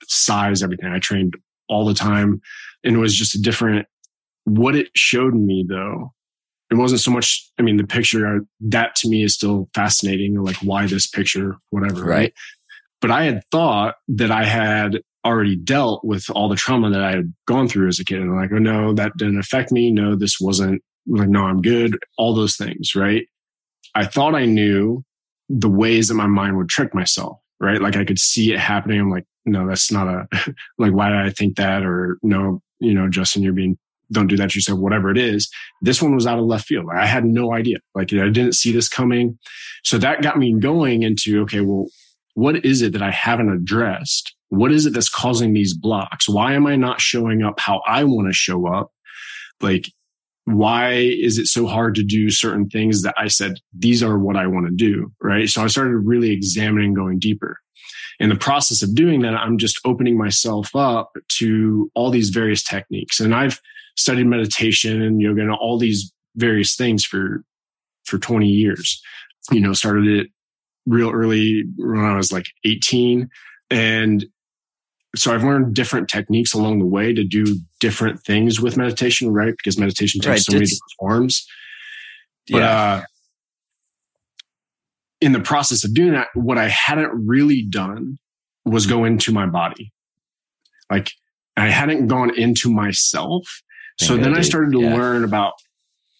size, 0.08 0.62
everything. 0.62 0.92
I 0.92 1.00
trained 1.00 1.36
all 1.70 1.86
the 1.86 1.94
time 1.94 2.42
and 2.84 2.96
it 2.96 3.00
was 3.00 3.16
just 3.16 3.36
a 3.36 3.42
different, 3.42 3.88
what 4.44 4.76
it 4.76 4.90
showed 4.96 5.34
me 5.34 5.66
though, 5.68 6.14
it 6.74 6.78
wasn't 6.78 7.02
so 7.02 7.12
much, 7.12 7.48
I 7.60 7.62
mean, 7.62 7.78
the 7.78 7.86
picture, 7.86 8.26
uh, 8.26 8.40
that 8.62 8.96
to 8.98 9.08
me 9.08 9.24
is 9.24 9.36
still 9.36 9.70
fascinating, 9.76 10.42
like 10.42 10.56
why 10.58 10.88
this 10.88 11.06
picture, 11.06 11.56
whatever. 11.70 12.02
Right. 12.02 12.08
right. 12.10 12.34
But 13.00 13.12
I 13.12 13.26
had 13.26 13.44
thought 13.52 13.96
that 14.08 14.32
I 14.32 14.44
had 14.44 15.02
already 15.24 15.56
dealt 15.56 16.04
with 16.04 16.26
all 16.32 16.50
the 16.50 16.56
trauma 16.56 16.90
that 16.90 17.04
I 17.04 17.12
had 17.12 17.34
gone 17.48 17.68
through 17.68 17.90
as 17.90 18.00
a 18.00 18.06
kid. 18.06 18.22
And 18.22 18.32
I'm 18.32 18.38
like, 18.38 18.52
oh 18.52 18.58
no, 18.58 18.94
that 18.94 19.16
didn't 19.18 19.40
affect 19.40 19.72
me. 19.72 19.92
No, 19.92 20.16
this 20.16 20.40
wasn't 20.40 20.82
like, 21.06 21.30
no, 21.30 21.44
I'm 21.44 21.62
good. 21.62 21.98
All 22.18 22.34
those 22.34 22.56
things. 22.56 22.96
Right. 22.96 23.28
I 23.94 24.06
thought 24.06 24.34
I 24.34 24.46
knew 24.46 25.04
the 25.50 25.70
ways 25.70 26.08
that 26.08 26.16
my 26.16 26.28
mind 26.28 26.58
would 26.58 26.70
trick 26.70 26.96
myself. 26.96 27.38
Right. 27.60 27.82
Like 27.82 27.96
I 27.96 28.04
could 28.04 28.20
see 28.20 28.52
it 28.52 28.60
happening. 28.60 29.00
I'm 29.00 29.12
like, 29.12 29.26
no, 29.46 29.68
that's 29.68 29.92
not 29.92 30.08
a, 30.08 30.28
like, 30.80 30.94
why 30.94 31.10
did 31.10 31.20
I 31.20 31.30
think 31.30 31.58
that? 31.58 31.84
Or 31.84 32.18
no, 32.24 32.62
you 32.80 32.96
know, 32.96 33.08
Justin, 33.10 33.44
you're 33.44 33.54
being 33.54 33.78
don't 34.14 34.28
do 34.28 34.38
that 34.38 34.56
yourself, 34.56 34.80
whatever 34.80 35.12
it 35.12 35.18
is. 35.18 35.50
This 35.82 36.02
one 36.02 36.16
was 36.16 36.26
out 36.26 36.40
of 36.40 36.46
left 36.46 36.66
field. 36.66 36.86
I 36.94 37.06
had 37.06 37.26
no 37.26 37.54
idea. 37.54 37.78
Like 37.96 38.14
I 38.14 38.30
didn't 38.30 38.54
see 38.54 38.72
this 38.72 38.88
coming. 38.88 39.38
So 39.84 39.98
that 39.98 40.22
got 40.22 40.38
me 40.38 40.58
going 40.60 41.04
into, 41.04 41.42
okay, 41.42 41.62
well, 41.62 41.88
what 42.36 42.66
is 42.66 42.82
it 42.82 42.94
that 42.94 43.02
I 43.02 43.12
haven't 43.12 43.52
addressed? 43.52 44.34
What 44.50 44.72
is 44.72 44.86
it 44.86 44.94
that's 44.94 45.10
causing 45.10 45.54
these 45.54 45.76
blocks? 45.76 46.30
Why 46.30 46.54
am 46.54 46.68
I 46.68 46.76
not 46.76 47.02
showing 47.02 47.44
up 47.44 47.60
how 47.60 47.82
I 47.88 48.04
want 48.04 48.28
to 48.28 48.34
show 48.34 48.68
up? 48.68 48.92
Like, 49.62 49.90
why 50.46 50.94
is 50.94 51.38
it 51.38 51.48
so 51.48 51.68
hard 51.68 51.96
to 51.96 52.04
do 52.04 52.30
certain 52.30 52.70
things 52.70 53.02
that 53.04 53.16
I 53.18 53.28
said, 53.28 53.60
these 53.78 54.04
are 54.04 54.20
what 54.20 54.36
I 54.36 54.48
want 54.48 54.68
to 54.68 54.74
do? 54.74 55.12
Right. 55.22 55.48
So 55.48 55.64
I 55.64 55.68
started 55.68 55.98
really 55.98 56.32
examining, 56.32 56.94
going 56.94 57.20
deeper. 57.20 57.58
In 58.20 58.30
the 58.30 58.36
process 58.36 58.84
of 58.84 58.94
doing 58.94 59.22
that, 59.22 59.34
I'm 59.34 59.58
just 59.58 59.80
opening 59.86 60.18
myself 60.18 60.76
up 60.76 61.12
to 61.38 61.90
all 61.96 62.12
these 62.12 62.30
various 62.30 62.64
techniques. 62.64 63.20
And 63.20 63.34
I've 63.34 63.60
studied 63.96 64.26
meditation 64.26 65.02
and 65.02 65.22
yoga 65.22 65.42
and 65.42 65.52
all 65.52 65.78
these 65.78 66.12
various 66.36 66.76
things 66.76 67.06
for 67.06 67.44
for 68.06 68.18
20 68.18 68.48
years. 68.48 69.02
You 69.52 69.62
know, 69.62 69.74
started 69.74 70.08
it 70.08 70.28
real 70.86 71.12
early 71.12 71.64
when 71.78 72.04
I 72.04 72.16
was 72.16 72.32
like 72.32 72.46
18 72.66 73.30
and 73.70 74.26
so 75.16 75.34
I've 75.34 75.44
learned 75.44 75.76
different 75.76 76.10
techniques 76.10 76.54
along 76.54 76.80
the 76.80 76.86
way 76.86 77.14
to 77.14 77.24
do 77.24 77.58
different 77.80 78.22
things 78.22 78.60
with 78.60 78.78
meditation, 78.78 79.32
right? 79.32 79.54
Because 79.56 79.78
meditation 79.78 80.20
takes 80.22 80.28
right. 80.28 80.40
so 80.40 80.54
many 80.54 80.66
different 80.66 80.92
forms. 81.00 81.48
But 82.50 82.58
yeah. 82.58 82.82
uh, 82.82 83.02
in 85.22 85.32
the 85.32 85.40
process 85.40 85.84
of 85.84 85.94
doing 85.94 86.14
that, 86.14 86.28
what 86.34 86.58
I 86.58 86.68
hadn't 86.68 87.12
really 87.14 87.62
done 87.62 88.18
was 88.66 88.88
go 88.88 89.06
into 89.06 89.32
my 89.32 89.46
body. 89.46 89.94
Like 90.90 91.12
I 91.56 91.70
hadn't 91.70 92.08
gone 92.08 92.36
into 92.36 92.72
myself 92.72 93.62
so 94.00 94.18
then 94.18 94.36
I 94.36 94.42
started 94.42 94.72
to 94.74 94.82
yeah. 94.82 94.96
learn 94.96 95.24
about 95.24 95.54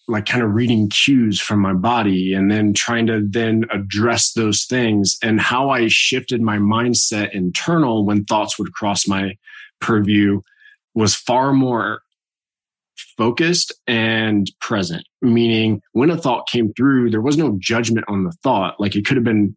like 0.06 0.26
kind 0.26 0.44
of 0.44 0.54
reading 0.54 0.88
cues 0.90 1.40
from 1.40 1.60
my 1.60 1.72
body 1.72 2.34
and 2.34 2.50
then 2.50 2.74
trying 2.74 3.06
to 3.06 3.26
then 3.26 3.64
address 3.72 4.32
those 4.32 4.64
things 4.64 5.16
and 5.22 5.40
how 5.40 5.70
I 5.70 5.88
shifted 5.88 6.42
my 6.42 6.58
mindset 6.58 7.32
internal 7.32 8.04
when 8.04 8.24
thoughts 8.24 8.58
would 8.58 8.72
cross 8.72 9.08
my 9.08 9.36
purview 9.80 10.42
was 10.94 11.14
far 11.14 11.52
more 11.52 12.02
focused 13.16 13.72
and 13.86 14.50
present. 14.60 15.06
Meaning 15.22 15.80
when 15.92 16.10
a 16.10 16.18
thought 16.18 16.48
came 16.48 16.72
through, 16.74 17.10
there 17.10 17.20
was 17.20 17.38
no 17.38 17.56
judgment 17.58 18.04
on 18.08 18.24
the 18.24 18.32
thought. 18.42 18.78
Like 18.78 18.94
it 18.96 19.06
could 19.06 19.16
have 19.16 19.24
been 19.24 19.56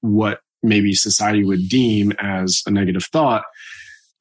what 0.00 0.40
maybe 0.62 0.94
society 0.94 1.44
would 1.44 1.68
deem 1.68 2.12
as 2.20 2.62
a 2.66 2.70
negative 2.70 3.04
thought. 3.04 3.42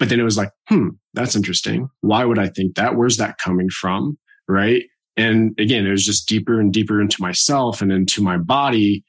But 0.01 0.09
then 0.09 0.19
it 0.19 0.23
was 0.23 0.35
like, 0.35 0.49
hmm, 0.67 0.87
that's 1.13 1.35
interesting. 1.35 1.87
Why 1.99 2.25
would 2.25 2.39
I 2.39 2.47
think 2.47 2.73
that? 2.73 2.95
Where's 2.95 3.17
that 3.17 3.37
coming 3.37 3.69
from? 3.69 4.17
Right. 4.47 4.85
And 5.15 5.53
again, 5.59 5.85
it 5.85 5.91
was 5.91 6.03
just 6.03 6.27
deeper 6.27 6.59
and 6.59 6.73
deeper 6.73 6.99
into 6.99 7.21
myself 7.21 7.83
and 7.83 7.91
into 7.91 8.23
my 8.23 8.37
body 8.37 9.03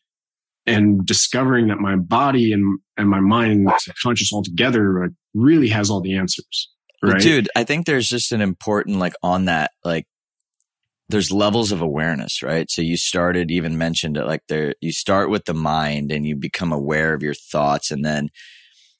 and 0.66 1.06
discovering 1.06 1.68
that 1.68 1.78
my 1.78 1.96
body 1.96 2.52
and, 2.52 2.78
and 2.98 3.08
my 3.08 3.20
mind 3.20 3.52
and 3.52 3.72
conscious 4.02 4.34
altogether 4.34 5.00
like, 5.00 5.12
really 5.32 5.68
has 5.68 5.88
all 5.88 6.02
the 6.02 6.14
answers. 6.14 6.68
Right. 7.02 7.22
Dude, 7.22 7.48
I 7.56 7.64
think 7.64 7.86
there's 7.86 8.06
just 8.06 8.30
an 8.30 8.42
important, 8.42 8.98
like 8.98 9.14
on 9.22 9.46
that, 9.46 9.70
like 9.86 10.04
there's 11.08 11.32
levels 11.32 11.72
of 11.72 11.80
awareness, 11.80 12.42
right? 12.42 12.70
So 12.70 12.82
you 12.82 12.98
started 12.98 13.50
even 13.50 13.78
mentioned 13.78 14.18
it 14.18 14.26
like 14.26 14.42
there, 14.50 14.74
you 14.82 14.92
start 14.92 15.30
with 15.30 15.46
the 15.46 15.54
mind 15.54 16.12
and 16.12 16.26
you 16.26 16.36
become 16.36 16.70
aware 16.70 17.14
of 17.14 17.22
your 17.22 17.32
thoughts 17.32 17.90
and 17.90 18.04
then 18.04 18.28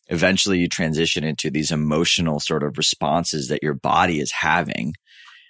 eventually 0.09 0.59
you 0.59 0.69
transition 0.69 1.25
into 1.25 1.51
these 1.51 1.71
emotional 1.71 2.41
sort 2.41 2.63
of 2.63 2.77
responses 2.77 3.49
that 3.49 3.63
your 3.63 3.75
body 3.75 4.21
is 4.21 4.33
having. 4.33 4.95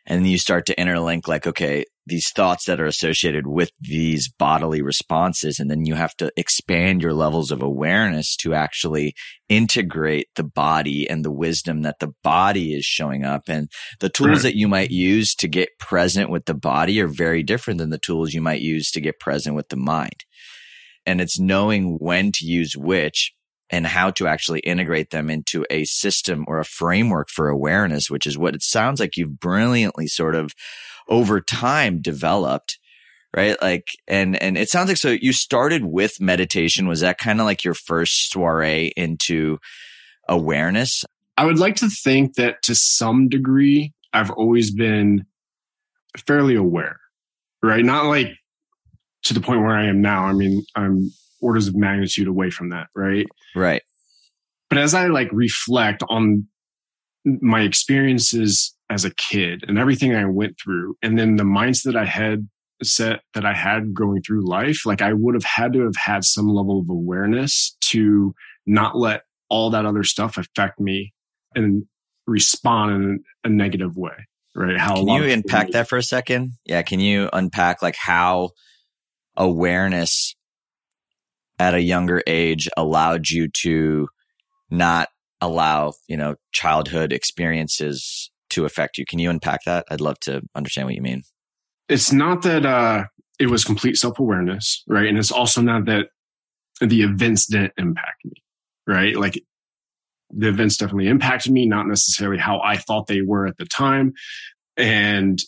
And 0.04 0.26
you 0.26 0.38
start 0.38 0.66
to 0.66 0.75
interlink 0.75 1.28
like, 1.28 1.47
okay, 1.47 1.85
these 2.06 2.30
thoughts 2.30 2.64
that 2.64 2.80
are 2.80 2.87
associated 2.87 3.47
with 3.47 3.71
these 3.80 4.28
bodily 4.28 4.82
responses. 4.82 5.61
And 5.61 5.71
then 5.71 5.87
you 5.87 5.94
have 5.94 6.16
to 6.16 6.32
expand 6.37 7.02
your 7.02 7.14
levels 7.14 7.52
of 7.52 7.62
awareness 7.62 8.35
to 8.38 8.54
actually 8.54 9.14
integrate 9.49 10.26
the 10.35 10.42
body 10.42 11.09
and 11.09 11.25
the 11.25 11.30
wisdom 11.30 11.82
that 11.82 12.00
the 12.00 12.12
body 12.25 12.75
is 12.75 12.85
showing 12.85 13.25
up. 13.25 13.42
And 13.47 13.71
the 14.00 14.09
tools 14.09 14.42
that 14.42 14.56
you 14.56 14.66
might 14.66 14.90
use 14.90 15.35
to 15.37 15.47
get 15.47 15.78
present 15.78 16.30
with 16.30 16.47
the 16.47 16.54
body 16.54 17.00
are 17.00 17.06
very 17.09 17.44
different 17.44 17.78
than 17.78 17.90
the 17.90 17.99
tools 17.99 18.35
you 18.35 18.40
might 18.40 18.61
use 18.61 18.90
to 18.90 19.00
get 19.00 19.21
present 19.21 19.54
with 19.54 19.68
the 19.68 19.76
mind. 19.76 20.25
And 21.06 21.21
it's 21.21 21.38
knowing 21.38 21.97
when 22.00 22.32
to 22.32 22.44
use 22.44 22.76
which 22.76 23.32
and 23.73 23.87
how 23.87 24.11
to 24.11 24.26
actually 24.29 24.61
integrate 24.61 25.11
them 25.11 25.31
into 25.31 25.64
a 25.71 25.85
system 25.85 26.45
or 26.47 26.61
a 26.61 26.64
framework 26.64 27.31
for 27.31 27.49
awareness, 27.49 28.11
which 28.11 28.26
is 28.26 28.37
what 28.37 28.55
it 28.55 28.62
sounds 28.62 29.00
like 29.00 29.17
you've 29.17 29.41
brilliantly 29.41 30.07
sort 30.07 30.35
of 30.35 30.52
over 31.09 31.41
time 31.41 32.00
developed. 32.00 32.79
Right. 33.35 33.61
Like, 33.62 33.87
and, 34.07 34.41
and 34.43 34.59
it 34.59 34.69
sounds 34.69 34.88
like 34.88 34.99
so 34.99 35.09
you 35.09 35.33
started 35.33 35.87
with 35.87 36.21
meditation. 36.21 36.87
Was 36.87 37.00
that 37.00 37.17
kind 37.17 37.41
of 37.41 37.47
like 37.47 37.64
your 37.64 37.73
first 37.73 38.31
soiree 38.31 38.93
into 38.95 39.59
awareness? 40.29 41.02
I 41.38 41.47
would 41.47 41.59
like 41.59 41.76
to 41.76 41.88
think 41.88 42.35
that 42.35 42.62
to 42.64 42.75
some 42.75 43.31
degree, 43.31 43.95
I've 44.12 44.31
always 44.31 44.71
been 44.71 45.25
fairly 46.26 46.57
aware, 46.57 47.00
right? 47.62 47.83
Not 47.83 48.05
like 48.05 48.29
to 49.25 49.33
the 49.33 49.41
point 49.41 49.62
where 49.62 49.75
I 49.75 49.87
am 49.87 50.02
now. 50.02 50.25
I 50.25 50.35
mean, 50.35 50.62
I'm 50.76 51.11
orders 51.43 51.69
of 51.69 51.75
magnitude 51.75 52.29
away 52.29 52.51
from 52.51 52.71
that, 52.71 52.87
right? 52.95 53.27
Right. 53.55 53.83
But 54.71 54.79
as 54.79 54.95
I 54.95 55.09
like 55.09 55.29
reflect 55.33 56.03
on 56.09 56.47
my 57.25 57.61
experiences 57.61 58.75
as 58.89 59.05
a 59.05 59.15
kid 59.15 59.65
and 59.69 59.79
everything 59.79 60.15
I 60.15 60.25
went 60.25 60.57
through, 60.63 60.97
and 61.03 61.19
then 61.19 61.37
the 61.37 61.45
mindset 61.45 61.97
I 61.97 62.07
had 62.07 62.49
set 62.83 63.21
that 63.35 63.45
I 63.45 63.53
had 63.53 63.93
going 63.95 64.23
through 64.23 64.49
life, 64.49 64.87
like 64.87 65.03
I 65.03 65.13
would 65.13 65.35
have 65.35 65.45
had 65.45 65.73
to 65.75 65.81
have 65.83 65.97
had 65.97 66.25
some 66.25 66.49
level 66.49 66.81
of 66.81 66.89
awareness 66.89 67.77
to 67.91 68.35
not 68.67 68.97
let 68.97 69.23
all 69.49 69.71
that 69.71 69.85
other 69.85 70.05
stuff 70.05 70.39
affect 70.39 70.81
me 70.81 71.13
and 71.55 71.85
respond 72.27 72.93
in 72.93 73.25
a 73.45 73.49
negative 73.49 73.97
way. 73.97 74.27
Right. 74.55 74.79
How 74.79 74.97
can 74.97 75.09
you 75.09 75.25
unpack 75.25 75.71
that 75.71 75.89
for 75.89 75.97
a 75.99 76.03
second? 76.03 76.53
Yeah. 76.65 76.83
Can 76.83 77.01
you 77.01 77.29
unpack 77.33 77.83
like 77.83 77.97
how 77.97 78.51
awareness 79.37 80.35
at 81.62 81.75
a 81.75 81.81
younger 81.81 82.21
age 82.26 82.69
allowed 82.76 83.31
you 83.31 83.47
to 83.47 84.09
not 84.69 85.09
allow, 85.40 85.92
you 86.09 86.16
know, 86.16 86.35
childhood 86.50 87.12
experiences 87.12 88.33
to 88.50 88.64
affect 88.64 88.99
you. 88.99 89.04
Can 89.09 89.21
you 89.21 89.31
unpack 89.31 89.61
that? 89.64 89.85
I'd 89.88 90.00
love 90.00 90.19
to 90.21 90.42
understand 90.57 90.88
what 90.88 90.97
you 90.97 91.02
mean. 91.02 91.23
It's 91.88 92.12
not 92.12 92.42
that 92.42 92.66
uh 92.66 93.04
it 93.38 93.47
was 93.47 93.64
complete 93.64 93.97
self-awareness, 93.97 94.83
right? 94.88 95.07
And 95.07 95.16
it's 95.19 95.31
also 95.31 95.62
not 95.62 95.85
that 95.87 96.07
the 96.81 97.02
events 97.02 97.47
didn't 97.47 97.73
impact 97.76 98.25
me, 98.25 98.33
right? 98.87 99.16
Like 99.16 99.40
the 100.31 100.49
events 100.49 100.76
definitely 100.76 101.09
impacted 101.09 101.52
me, 101.52 101.66
not 101.66 101.87
necessarily 101.87 102.38
how 102.38 102.61
I 102.61 102.76
thought 102.76 103.07
they 103.07 103.21
were 103.21 103.47
at 103.47 103.57
the 103.59 103.66
time. 103.66 104.14
And 104.76 105.38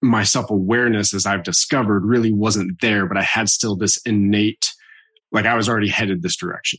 my 0.00 0.22
self 0.22 0.50
awareness, 0.50 1.12
as 1.12 1.26
I've 1.26 1.42
discovered, 1.42 2.06
really 2.06 2.32
wasn't 2.32 2.80
there, 2.80 3.06
but 3.06 3.18
I 3.18 3.22
had 3.22 3.50
still 3.50 3.76
this 3.76 3.98
innate 4.06 4.72
like 5.32 5.46
I 5.46 5.54
was 5.54 5.68
already 5.68 5.88
headed 5.88 6.22
this 6.22 6.36
direction, 6.36 6.78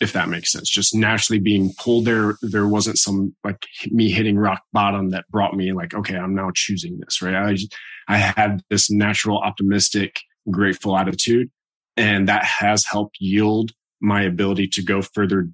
if 0.00 0.12
that 0.12 0.28
makes 0.28 0.52
sense. 0.52 0.68
Just 0.68 0.94
naturally 0.94 1.40
being 1.40 1.72
pulled 1.78 2.04
there. 2.04 2.36
There 2.42 2.68
wasn't 2.68 2.98
some 2.98 3.34
like 3.44 3.66
me 3.86 4.10
hitting 4.10 4.38
rock 4.38 4.62
bottom 4.72 5.10
that 5.10 5.28
brought 5.30 5.56
me 5.56 5.72
like, 5.72 5.94
okay, 5.94 6.16
I'm 6.16 6.34
now 6.34 6.50
choosing 6.54 6.98
this, 7.00 7.22
right? 7.22 7.34
I, 7.34 7.54
just, 7.54 7.74
I 8.08 8.18
had 8.18 8.62
this 8.70 8.90
natural, 8.90 9.38
optimistic, 9.38 10.20
grateful 10.50 10.96
attitude. 10.96 11.50
And 11.96 12.28
that 12.28 12.44
has 12.44 12.84
helped 12.86 13.16
yield 13.20 13.72
my 14.00 14.22
ability 14.22 14.66
to 14.68 14.82
go 14.82 15.02
further, 15.02 15.48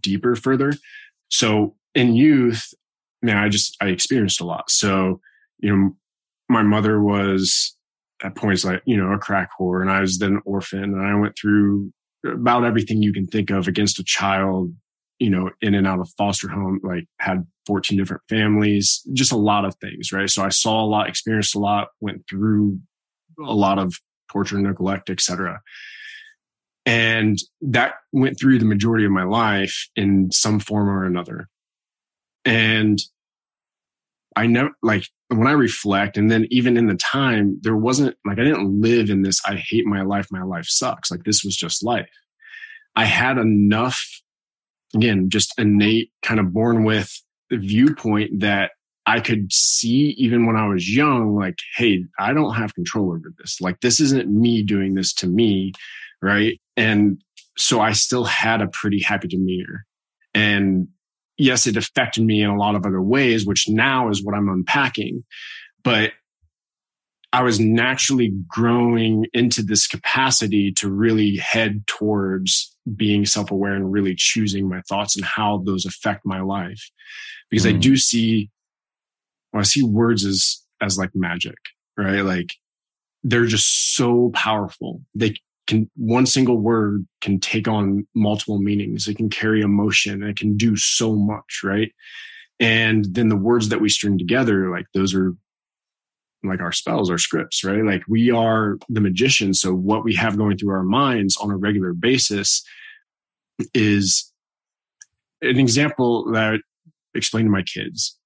deeper, 0.00 0.34
further. 0.34 0.72
So 1.28 1.76
in 1.94 2.14
youth, 2.14 2.72
man, 3.22 3.36
I 3.36 3.48
just, 3.48 3.76
I 3.80 3.88
experienced 3.88 4.40
a 4.40 4.44
lot. 4.44 4.70
So, 4.70 5.20
you 5.58 5.76
know, 5.76 5.96
my 6.48 6.62
mother 6.62 7.00
was 7.00 7.76
at 8.24 8.34
points 8.34 8.64
like 8.64 8.82
you 8.84 8.96
know 8.96 9.12
a 9.12 9.18
crack 9.18 9.50
whore 9.58 9.80
and 9.80 9.90
i 9.90 10.00
was 10.00 10.18
then 10.18 10.34
an 10.34 10.42
orphan 10.44 10.82
and 10.82 11.02
i 11.02 11.14
went 11.14 11.36
through 11.38 11.92
about 12.26 12.64
everything 12.64 13.02
you 13.02 13.12
can 13.12 13.26
think 13.26 13.50
of 13.50 13.68
against 13.68 13.98
a 13.98 14.04
child 14.04 14.72
you 15.18 15.30
know 15.30 15.50
in 15.60 15.74
and 15.74 15.86
out 15.86 16.00
of 16.00 16.10
foster 16.18 16.48
home 16.48 16.80
like 16.82 17.04
had 17.20 17.46
14 17.66 17.96
different 17.96 18.22
families 18.28 19.06
just 19.12 19.30
a 19.30 19.36
lot 19.36 19.64
of 19.64 19.74
things 19.76 20.10
right 20.10 20.30
so 20.30 20.42
i 20.42 20.48
saw 20.48 20.82
a 20.82 20.86
lot 20.86 21.08
experienced 21.08 21.54
a 21.54 21.58
lot 21.58 21.88
went 22.00 22.22
through 22.28 22.80
a 23.38 23.54
lot 23.54 23.78
of 23.78 23.94
torture, 24.34 24.58
neglect, 24.58 25.10
etc. 25.10 25.60
And 26.86 27.38
that 27.62 27.94
went 28.12 28.38
through 28.38 28.58
the 28.58 28.64
majority 28.64 29.04
of 29.04 29.10
my 29.10 29.22
life 29.22 29.88
in 29.96 30.30
some 30.32 30.60
form 30.60 30.88
or 30.88 31.04
another. 31.04 31.48
And 32.44 32.98
I 34.36 34.46
never 34.46 34.70
like 34.82 35.08
when 35.38 35.46
I 35.46 35.52
reflect, 35.52 36.16
and 36.16 36.30
then 36.30 36.46
even 36.50 36.76
in 36.76 36.86
the 36.86 36.96
time, 36.96 37.58
there 37.62 37.76
wasn't 37.76 38.16
like 38.24 38.38
I 38.38 38.44
didn't 38.44 38.80
live 38.80 39.10
in 39.10 39.22
this. 39.22 39.40
I 39.46 39.56
hate 39.56 39.86
my 39.86 40.02
life. 40.02 40.26
My 40.30 40.42
life 40.42 40.66
sucks. 40.66 41.10
Like 41.10 41.24
this 41.24 41.42
was 41.44 41.56
just 41.56 41.84
life. 41.84 42.08
I 42.96 43.04
had 43.04 43.38
enough, 43.38 44.00
again, 44.94 45.28
just 45.30 45.52
innate 45.58 46.10
kind 46.22 46.40
of 46.40 46.52
born 46.52 46.84
with 46.84 47.10
the 47.50 47.56
viewpoint 47.56 48.40
that 48.40 48.70
I 49.06 49.20
could 49.20 49.52
see 49.52 50.14
even 50.16 50.46
when 50.46 50.56
I 50.56 50.66
was 50.66 50.94
young, 50.94 51.34
like, 51.34 51.58
hey, 51.76 52.04
I 52.18 52.32
don't 52.32 52.54
have 52.54 52.74
control 52.74 53.10
over 53.10 53.32
this. 53.38 53.60
Like, 53.60 53.80
this 53.80 54.00
isn't 54.00 54.30
me 54.30 54.62
doing 54.62 54.94
this 54.94 55.12
to 55.14 55.26
me. 55.26 55.72
Right. 56.22 56.60
And 56.76 57.20
so 57.58 57.80
I 57.80 57.92
still 57.92 58.24
had 58.24 58.62
a 58.62 58.68
pretty 58.68 59.02
happy 59.02 59.28
demeanor. 59.28 59.84
And 60.32 60.88
yes, 61.36 61.66
it 61.66 61.76
affected 61.76 62.24
me 62.24 62.42
in 62.42 62.50
a 62.50 62.56
lot 62.56 62.74
of 62.74 62.86
other 62.86 63.02
ways, 63.02 63.46
which 63.46 63.68
now 63.68 64.08
is 64.08 64.24
what 64.24 64.34
I'm 64.34 64.48
unpacking. 64.48 65.24
But 65.82 66.12
I 67.32 67.42
was 67.42 67.58
naturally 67.58 68.32
growing 68.46 69.26
into 69.32 69.62
this 69.62 69.88
capacity 69.88 70.72
to 70.74 70.88
really 70.88 71.36
head 71.36 71.84
towards 71.86 72.76
being 72.94 73.26
self 73.26 73.50
aware 73.50 73.74
and 73.74 73.90
really 73.90 74.14
choosing 74.16 74.68
my 74.68 74.82
thoughts 74.82 75.16
and 75.16 75.24
how 75.24 75.62
those 75.66 75.84
affect 75.84 76.24
my 76.24 76.40
life. 76.40 76.90
Because 77.50 77.66
mm. 77.66 77.74
I 77.74 77.78
do 77.78 77.96
see, 77.96 78.50
well, 79.52 79.60
I 79.60 79.64
see 79.64 79.82
words 79.82 80.24
as, 80.24 80.62
as 80.80 80.96
like 80.96 81.10
magic, 81.14 81.56
right? 81.96 82.20
Like 82.20 82.54
they're 83.24 83.46
just 83.46 83.96
so 83.96 84.30
powerful. 84.34 85.00
They 85.14 85.34
can 85.66 85.90
one 85.96 86.26
single 86.26 86.58
word 86.58 87.06
can 87.20 87.40
take 87.40 87.68
on 87.68 88.06
multiple 88.14 88.58
meanings. 88.58 89.08
It 89.08 89.16
can 89.16 89.30
carry 89.30 89.60
emotion. 89.60 90.22
It 90.22 90.36
can 90.36 90.56
do 90.56 90.76
so 90.76 91.14
much 91.14 91.60
right? 91.62 91.92
And 92.60 93.06
then 93.14 93.28
the 93.28 93.36
words 93.36 93.68
that 93.70 93.80
we 93.80 93.88
string 93.88 94.18
together 94.18 94.70
like 94.70 94.86
those 94.94 95.14
are 95.14 95.34
like 96.42 96.60
our 96.60 96.72
spells 96.72 97.10
our 97.10 97.18
scripts 97.18 97.64
right? 97.64 97.84
Like 97.84 98.02
we 98.08 98.30
are 98.30 98.76
the 98.88 99.00
magician 99.00 99.54
so 99.54 99.74
what 99.74 100.04
we 100.04 100.14
have 100.14 100.36
going 100.36 100.58
through 100.58 100.74
our 100.74 100.84
minds 100.84 101.36
on 101.36 101.50
a 101.50 101.56
regular 101.56 101.92
basis 101.92 102.62
is 103.72 104.32
an 105.40 105.58
example 105.58 106.30
that 106.32 106.54
I 106.54 106.58
explain 107.14 107.44
to 107.44 107.50
my 107.50 107.62
kids 107.62 108.18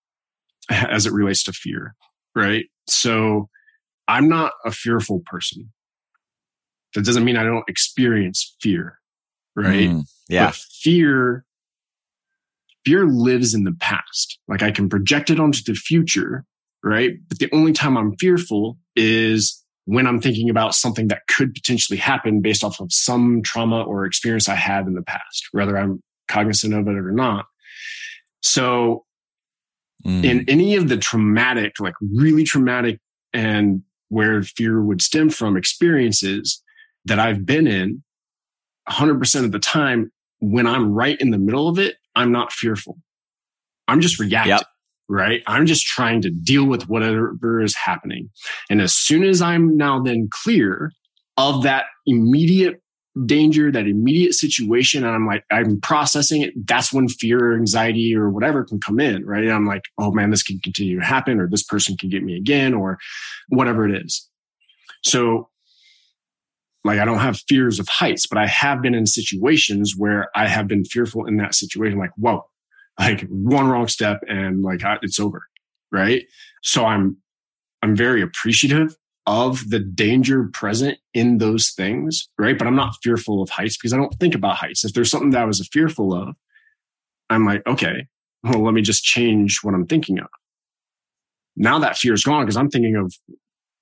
as 0.70 1.06
it 1.06 1.12
relates 1.12 1.44
to 1.44 1.52
fear 1.52 1.94
right? 2.34 2.66
So 2.88 3.48
i'm 4.08 4.28
not 4.28 4.52
a 4.64 4.72
fearful 4.72 5.22
person 5.26 5.70
that 6.94 7.04
doesn't 7.04 7.24
mean 7.24 7.36
I 7.36 7.44
don't 7.44 7.68
experience 7.68 8.56
fear, 8.60 8.98
right? 9.54 9.90
Mm, 9.90 10.04
yeah. 10.28 10.46
But 10.46 10.54
fear, 10.56 11.44
fear 12.84 13.06
lives 13.06 13.54
in 13.54 13.64
the 13.64 13.76
past. 13.80 14.38
Like 14.48 14.62
I 14.62 14.70
can 14.70 14.88
project 14.88 15.30
it 15.30 15.40
onto 15.40 15.62
the 15.62 15.74
future, 15.74 16.44
right? 16.82 17.12
But 17.28 17.38
the 17.38 17.48
only 17.52 17.72
time 17.72 17.96
I'm 17.96 18.16
fearful 18.16 18.78
is 18.96 19.62
when 19.84 20.06
I'm 20.06 20.20
thinking 20.20 20.50
about 20.50 20.74
something 20.74 21.08
that 21.08 21.26
could 21.28 21.54
potentially 21.54 21.98
happen 21.98 22.42
based 22.42 22.62
off 22.62 22.80
of 22.80 22.92
some 22.92 23.42
trauma 23.42 23.82
or 23.82 24.04
experience 24.04 24.48
I 24.48 24.54
had 24.54 24.86
in 24.86 24.94
the 24.94 25.02
past, 25.02 25.48
whether 25.52 25.78
I'm 25.78 26.02
cognizant 26.28 26.74
of 26.74 26.86
it 26.88 26.96
or 26.96 27.10
not. 27.10 27.46
So 28.42 29.04
mm. 30.06 30.22
in 30.24 30.44
any 30.46 30.76
of 30.76 30.88
the 30.88 30.98
traumatic, 30.98 31.80
like 31.80 31.94
really 32.00 32.44
traumatic 32.44 33.00
and 33.32 33.82
where 34.10 34.42
fear 34.42 34.82
would 34.82 35.02
stem 35.02 35.30
from 35.30 35.56
experiences, 35.56 36.62
that 37.08 37.18
I've 37.18 37.44
been 37.44 37.66
in 37.66 38.02
100% 38.88 39.44
of 39.44 39.52
the 39.52 39.58
time, 39.58 40.10
when 40.40 40.66
I'm 40.66 40.92
right 40.92 41.20
in 41.20 41.30
the 41.30 41.38
middle 41.38 41.68
of 41.68 41.78
it, 41.78 41.96
I'm 42.14 42.32
not 42.32 42.52
fearful. 42.52 42.98
I'm 43.88 44.00
just 44.00 44.18
reacting, 44.18 44.50
yep. 44.50 44.66
right? 45.08 45.42
I'm 45.46 45.66
just 45.66 45.86
trying 45.86 46.22
to 46.22 46.30
deal 46.30 46.64
with 46.64 46.88
whatever 46.88 47.60
is 47.60 47.74
happening. 47.74 48.30
And 48.70 48.80
as 48.80 48.94
soon 48.94 49.24
as 49.24 49.42
I'm 49.42 49.76
now 49.76 50.00
then 50.00 50.28
clear 50.30 50.92
of 51.36 51.62
that 51.64 51.86
immediate 52.06 52.82
danger, 53.26 53.72
that 53.72 53.86
immediate 53.86 54.34
situation, 54.34 55.04
and 55.04 55.14
I'm 55.14 55.26
like, 55.26 55.44
I'm 55.50 55.80
processing 55.80 56.42
it, 56.42 56.54
that's 56.66 56.92
when 56.92 57.08
fear 57.08 57.52
or 57.52 57.56
anxiety 57.56 58.14
or 58.14 58.30
whatever 58.30 58.64
can 58.64 58.78
come 58.78 59.00
in, 59.00 59.26
right? 59.26 59.42
And 59.42 59.52
I'm 59.52 59.66
like, 59.66 59.82
oh 59.98 60.12
man, 60.12 60.30
this 60.30 60.42
can 60.42 60.60
continue 60.60 61.00
to 61.00 61.04
happen, 61.04 61.40
or 61.40 61.48
this 61.48 61.64
person 61.64 61.96
can 61.96 62.10
get 62.10 62.22
me 62.22 62.36
again, 62.36 62.74
or 62.74 62.98
whatever 63.48 63.88
it 63.88 64.04
is. 64.04 64.28
So 65.02 65.48
like 66.84 66.98
I 66.98 67.04
don't 67.04 67.18
have 67.18 67.40
fears 67.48 67.78
of 67.78 67.88
heights, 67.88 68.26
but 68.26 68.38
I 68.38 68.46
have 68.46 68.82
been 68.82 68.94
in 68.94 69.06
situations 69.06 69.94
where 69.96 70.30
I 70.34 70.46
have 70.46 70.68
been 70.68 70.84
fearful 70.84 71.26
in 71.26 71.36
that 71.38 71.54
situation. 71.54 71.98
Like, 71.98 72.12
whoa, 72.16 72.44
like 72.98 73.26
one 73.28 73.68
wrong 73.68 73.88
step 73.88 74.20
and 74.28 74.62
like 74.62 74.80
it's 75.02 75.20
over. 75.20 75.42
Right. 75.90 76.24
So 76.62 76.84
I'm, 76.84 77.16
I'm 77.82 77.96
very 77.96 78.22
appreciative 78.22 78.96
of 79.26 79.68
the 79.70 79.78
danger 79.78 80.48
present 80.52 80.98
in 81.14 81.38
those 81.38 81.70
things. 81.70 82.28
Right. 82.38 82.58
But 82.58 82.66
I'm 82.66 82.76
not 82.76 82.96
fearful 83.02 83.42
of 83.42 83.50
heights 83.50 83.76
because 83.76 83.92
I 83.92 83.96
don't 83.96 84.14
think 84.20 84.34
about 84.34 84.56
heights. 84.56 84.84
If 84.84 84.94
there's 84.94 85.10
something 85.10 85.30
that 85.30 85.42
I 85.42 85.46
was 85.46 85.66
fearful 85.72 86.14
of, 86.14 86.36
I'm 87.30 87.44
like, 87.44 87.66
okay, 87.66 88.06
well, 88.42 88.62
let 88.64 88.74
me 88.74 88.82
just 88.82 89.04
change 89.04 89.60
what 89.62 89.74
I'm 89.74 89.86
thinking 89.86 90.18
of. 90.18 90.28
Now 91.56 91.78
that 91.80 91.98
fear 91.98 92.14
is 92.14 92.22
gone 92.22 92.44
because 92.44 92.56
I'm 92.56 92.70
thinking 92.70 92.96
of 92.96 93.12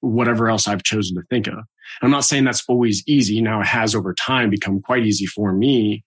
whatever 0.01 0.49
else 0.49 0.67
I've 0.67 0.83
chosen 0.83 1.17
to 1.17 1.23
think 1.29 1.47
of. 1.47 1.59
I'm 2.03 2.11
not 2.11 2.25
saying 2.25 2.45
that's 2.45 2.65
always 2.69 3.03
easy. 3.07 3.41
Now 3.41 3.61
it 3.61 3.67
has 3.67 3.95
over 3.95 4.15
time 4.15 4.51
become 4.51 4.81
quite 4.81 5.07
easy 5.07 5.27
for 5.27 5.53
me. 5.53 6.05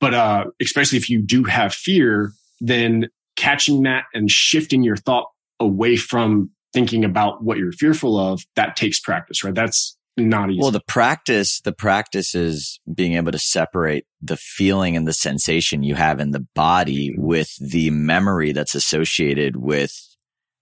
But 0.00 0.14
uh, 0.14 0.44
especially 0.60 0.98
if 0.98 1.08
you 1.08 1.22
do 1.22 1.44
have 1.44 1.72
fear, 1.72 2.32
then 2.60 3.08
catching 3.36 3.82
that 3.84 4.04
and 4.14 4.30
shifting 4.30 4.82
your 4.82 4.96
thought 4.96 5.26
away 5.60 5.96
from 5.96 6.50
thinking 6.72 7.04
about 7.04 7.44
what 7.44 7.58
you're 7.58 7.72
fearful 7.72 8.18
of, 8.18 8.44
that 8.56 8.76
takes 8.76 8.98
practice, 8.98 9.44
right? 9.44 9.54
That's 9.54 9.96
not 10.16 10.50
easy. 10.50 10.60
Well, 10.60 10.70
the 10.70 10.80
practice, 10.80 11.60
the 11.60 11.72
practice 11.72 12.34
is 12.34 12.80
being 12.92 13.14
able 13.14 13.32
to 13.32 13.38
separate 13.38 14.06
the 14.20 14.36
feeling 14.36 14.96
and 14.96 15.06
the 15.06 15.12
sensation 15.12 15.82
you 15.82 15.94
have 15.94 16.20
in 16.20 16.32
the 16.32 16.46
body 16.54 17.14
with 17.16 17.54
the 17.60 17.90
memory 17.90 18.52
that's 18.52 18.74
associated 18.74 19.56
with 19.56 20.16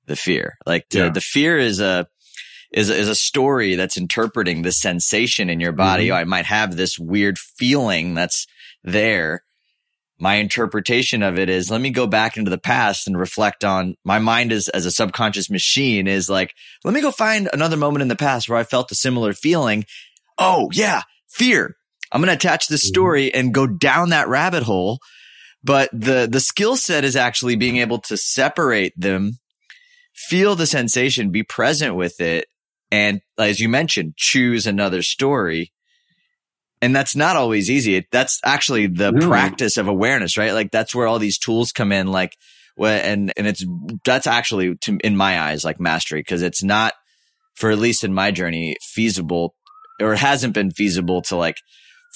the 0.06 0.16
fear. 0.16 0.56
Like 0.66 0.88
the, 0.90 0.98
yeah. 0.98 1.08
the 1.10 1.20
fear 1.20 1.58
is 1.58 1.80
a, 1.80 2.06
is, 2.72 2.90
is 2.90 3.08
a 3.08 3.14
story 3.14 3.74
that's 3.74 3.96
interpreting 3.96 4.62
the 4.62 4.72
sensation 4.72 5.50
in 5.50 5.60
your 5.60 5.72
body. 5.72 6.06
Mm-hmm. 6.06 6.14
Oh, 6.14 6.18
I 6.18 6.24
might 6.24 6.46
have 6.46 6.76
this 6.76 6.98
weird 6.98 7.38
feeling 7.38 8.14
that's 8.14 8.46
there. 8.84 9.44
My 10.18 10.34
interpretation 10.34 11.22
of 11.22 11.38
it 11.38 11.48
is 11.48 11.70
let 11.70 11.80
me 11.80 11.90
go 11.90 12.06
back 12.06 12.36
into 12.36 12.50
the 12.50 12.58
past 12.58 13.06
and 13.06 13.18
reflect 13.18 13.64
on 13.64 13.96
my 14.04 14.18
mind 14.18 14.52
is 14.52 14.68
as 14.68 14.84
a 14.84 14.90
subconscious 14.90 15.48
machine 15.48 16.06
is 16.06 16.28
like, 16.28 16.54
let 16.84 16.92
me 16.92 17.00
go 17.00 17.10
find 17.10 17.48
another 17.52 17.78
moment 17.78 18.02
in 18.02 18.08
the 18.08 18.16
past 18.16 18.48
where 18.48 18.58
I 18.58 18.64
felt 18.64 18.92
a 18.92 18.94
similar 18.94 19.32
feeling. 19.32 19.86
Oh 20.38 20.68
yeah, 20.72 21.02
fear. 21.28 21.76
I'm 22.12 22.20
going 22.20 22.28
to 22.28 22.34
attach 22.34 22.68
this 22.68 22.84
mm-hmm. 22.84 22.94
story 22.94 23.34
and 23.34 23.54
go 23.54 23.66
down 23.66 24.10
that 24.10 24.28
rabbit 24.28 24.62
hole. 24.62 24.98
But 25.62 25.90
the, 25.92 26.28
the 26.30 26.40
skill 26.40 26.76
set 26.76 27.04
is 27.04 27.16
actually 27.16 27.56
being 27.56 27.76
able 27.78 27.98
to 28.02 28.16
separate 28.16 28.98
them, 28.98 29.38
feel 30.14 30.54
the 30.54 30.66
sensation, 30.66 31.30
be 31.30 31.42
present 31.42 31.94
with 31.94 32.20
it, 32.20 32.46
and 32.90 33.20
as 33.38 33.60
you 33.60 33.68
mentioned, 33.68 34.14
choose 34.16 34.66
another 34.66 35.02
story. 35.02 35.72
And 36.82 36.96
that's 36.96 37.14
not 37.14 37.36
always 37.36 37.70
easy. 37.70 38.06
That's 38.10 38.40
actually 38.44 38.86
the 38.86 39.12
practice 39.12 39.76
of 39.76 39.86
awareness, 39.86 40.38
right? 40.38 40.54
Like 40.54 40.70
that's 40.70 40.94
where 40.94 41.06
all 41.06 41.18
these 41.18 41.38
tools 41.38 41.72
come 41.72 41.92
in. 41.92 42.06
Like, 42.06 42.36
and, 42.78 43.32
and 43.36 43.46
it's, 43.46 43.64
that's 44.04 44.26
actually 44.26 44.76
to, 44.76 44.96
in 45.04 45.14
my 45.14 45.38
eyes, 45.38 45.64
like 45.64 45.78
mastery, 45.78 46.20
because 46.20 46.40
it's 46.40 46.62
not 46.62 46.94
for 47.54 47.70
at 47.70 47.78
least 47.78 48.02
in 48.04 48.14
my 48.14 48.30
journey 48.30 48.76
feasible 48.80 49.54
or 50.00 50.14
hasn't 50.14 50.54
been 50.54 50.70
feasible 50.70 51.20
to 51.20 51.36
like 51.36 51.58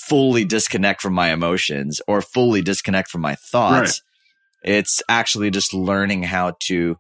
fully 0.09 0.47
disconnect 0.47 1.03
from 1.03 1.13
my 1.13 1.33
emotions 1.33 2.01
or 2.09 2.23
fully 2.23 2.63
disconnect 2.63 3.11
from 3.11 3.21
my 3.21 3.35
thoughts. 3.35 4.03
Right. 4.65 4.77
It's 4.77 5.03
actually 5.11 5.51
just 5.51 5.75
learning 5.75 6.23
how 6.23 6.55
to 6.69 6.97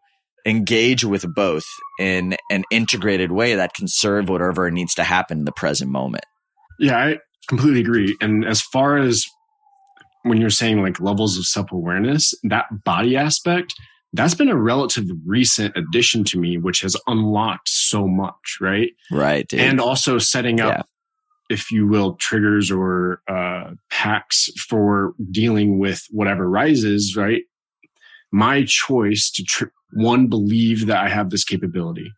engage 0.47 1.05
with 1.05 1.25
both 1.35 1.65
in 1.99 2.37
an 2.51 2.65
integrated 2.71 3.33
way 3.33 3.55
that 3.55 3.75
can 3.75 3.89
serve 3.89 4.29
whatever 4.29 4.71
needs 4.71 4.95
to 4.95 5.05
happen 5.05 5.39
in 5.41 5.45
the 5.45 5.53
present 5.53 5.91
moment. 5.91 6.25
Yeah, 6.79 6.99
I 6.99 7.19
completely 7.49 7.81
agree. 7.81 8.17
And 8.21 8.45
as 8.45 8.61
far 8.61 8.99
as 8.99 9.27
when 10.23 10.41
you're 10.41 10.51
saying 10.51 10.83
like 10.83 11.01
levels 11.01 11.39
of 11.39 11.47
self 11.47 11.73
awareness, 11.73 12.35
that 12.45 12.67
body 12.85 13.17
aspect, 13.17 13.75
that's 14.13 14.35
been 14.35 14.49
a 14.49 14.57
relative 14.57 15.07
recent 15.27 15.77
addition 15.77 16.25
to 16.25 16.39
me, 16.39 16.57
which 16.57 16.81
has 16.81 16.97
unlocked 17.07 17.69
so 17.69 18.07
much, 18.07 18.59
right? 18.61 18.93
Right. 19.11 19.47
Dude. 19.47 19.61
And 19.61 19.81
also 19.81 20.19
setting 20.19 20.61
up, 20.61 20.77
yeah. 20.79 21.55
if 21.55 21.71
you 21.71 21.87
will, 21.87 22.15
triggers 22.15 22.71
or 22.71 23.21
uh, 23.29 23.73
packs 23.91 24.49
for 24.69 25.15
dealing 25.31 25.79
with 25.79 26.07
whatever 26.11 26.49
rises, 26.49 27.17
right? 27.17 27.43
My 28.35 28.65
choice 28.67 29.31
to 29.31 29.45
tr- 29.45 29.67
one, 29.93 30.27
believe 30.27 30.87
that 30.87 30.97
I 30.97 31.09
have 31.09 31.31
this 31.31 31.45
capability. 31.45 32.13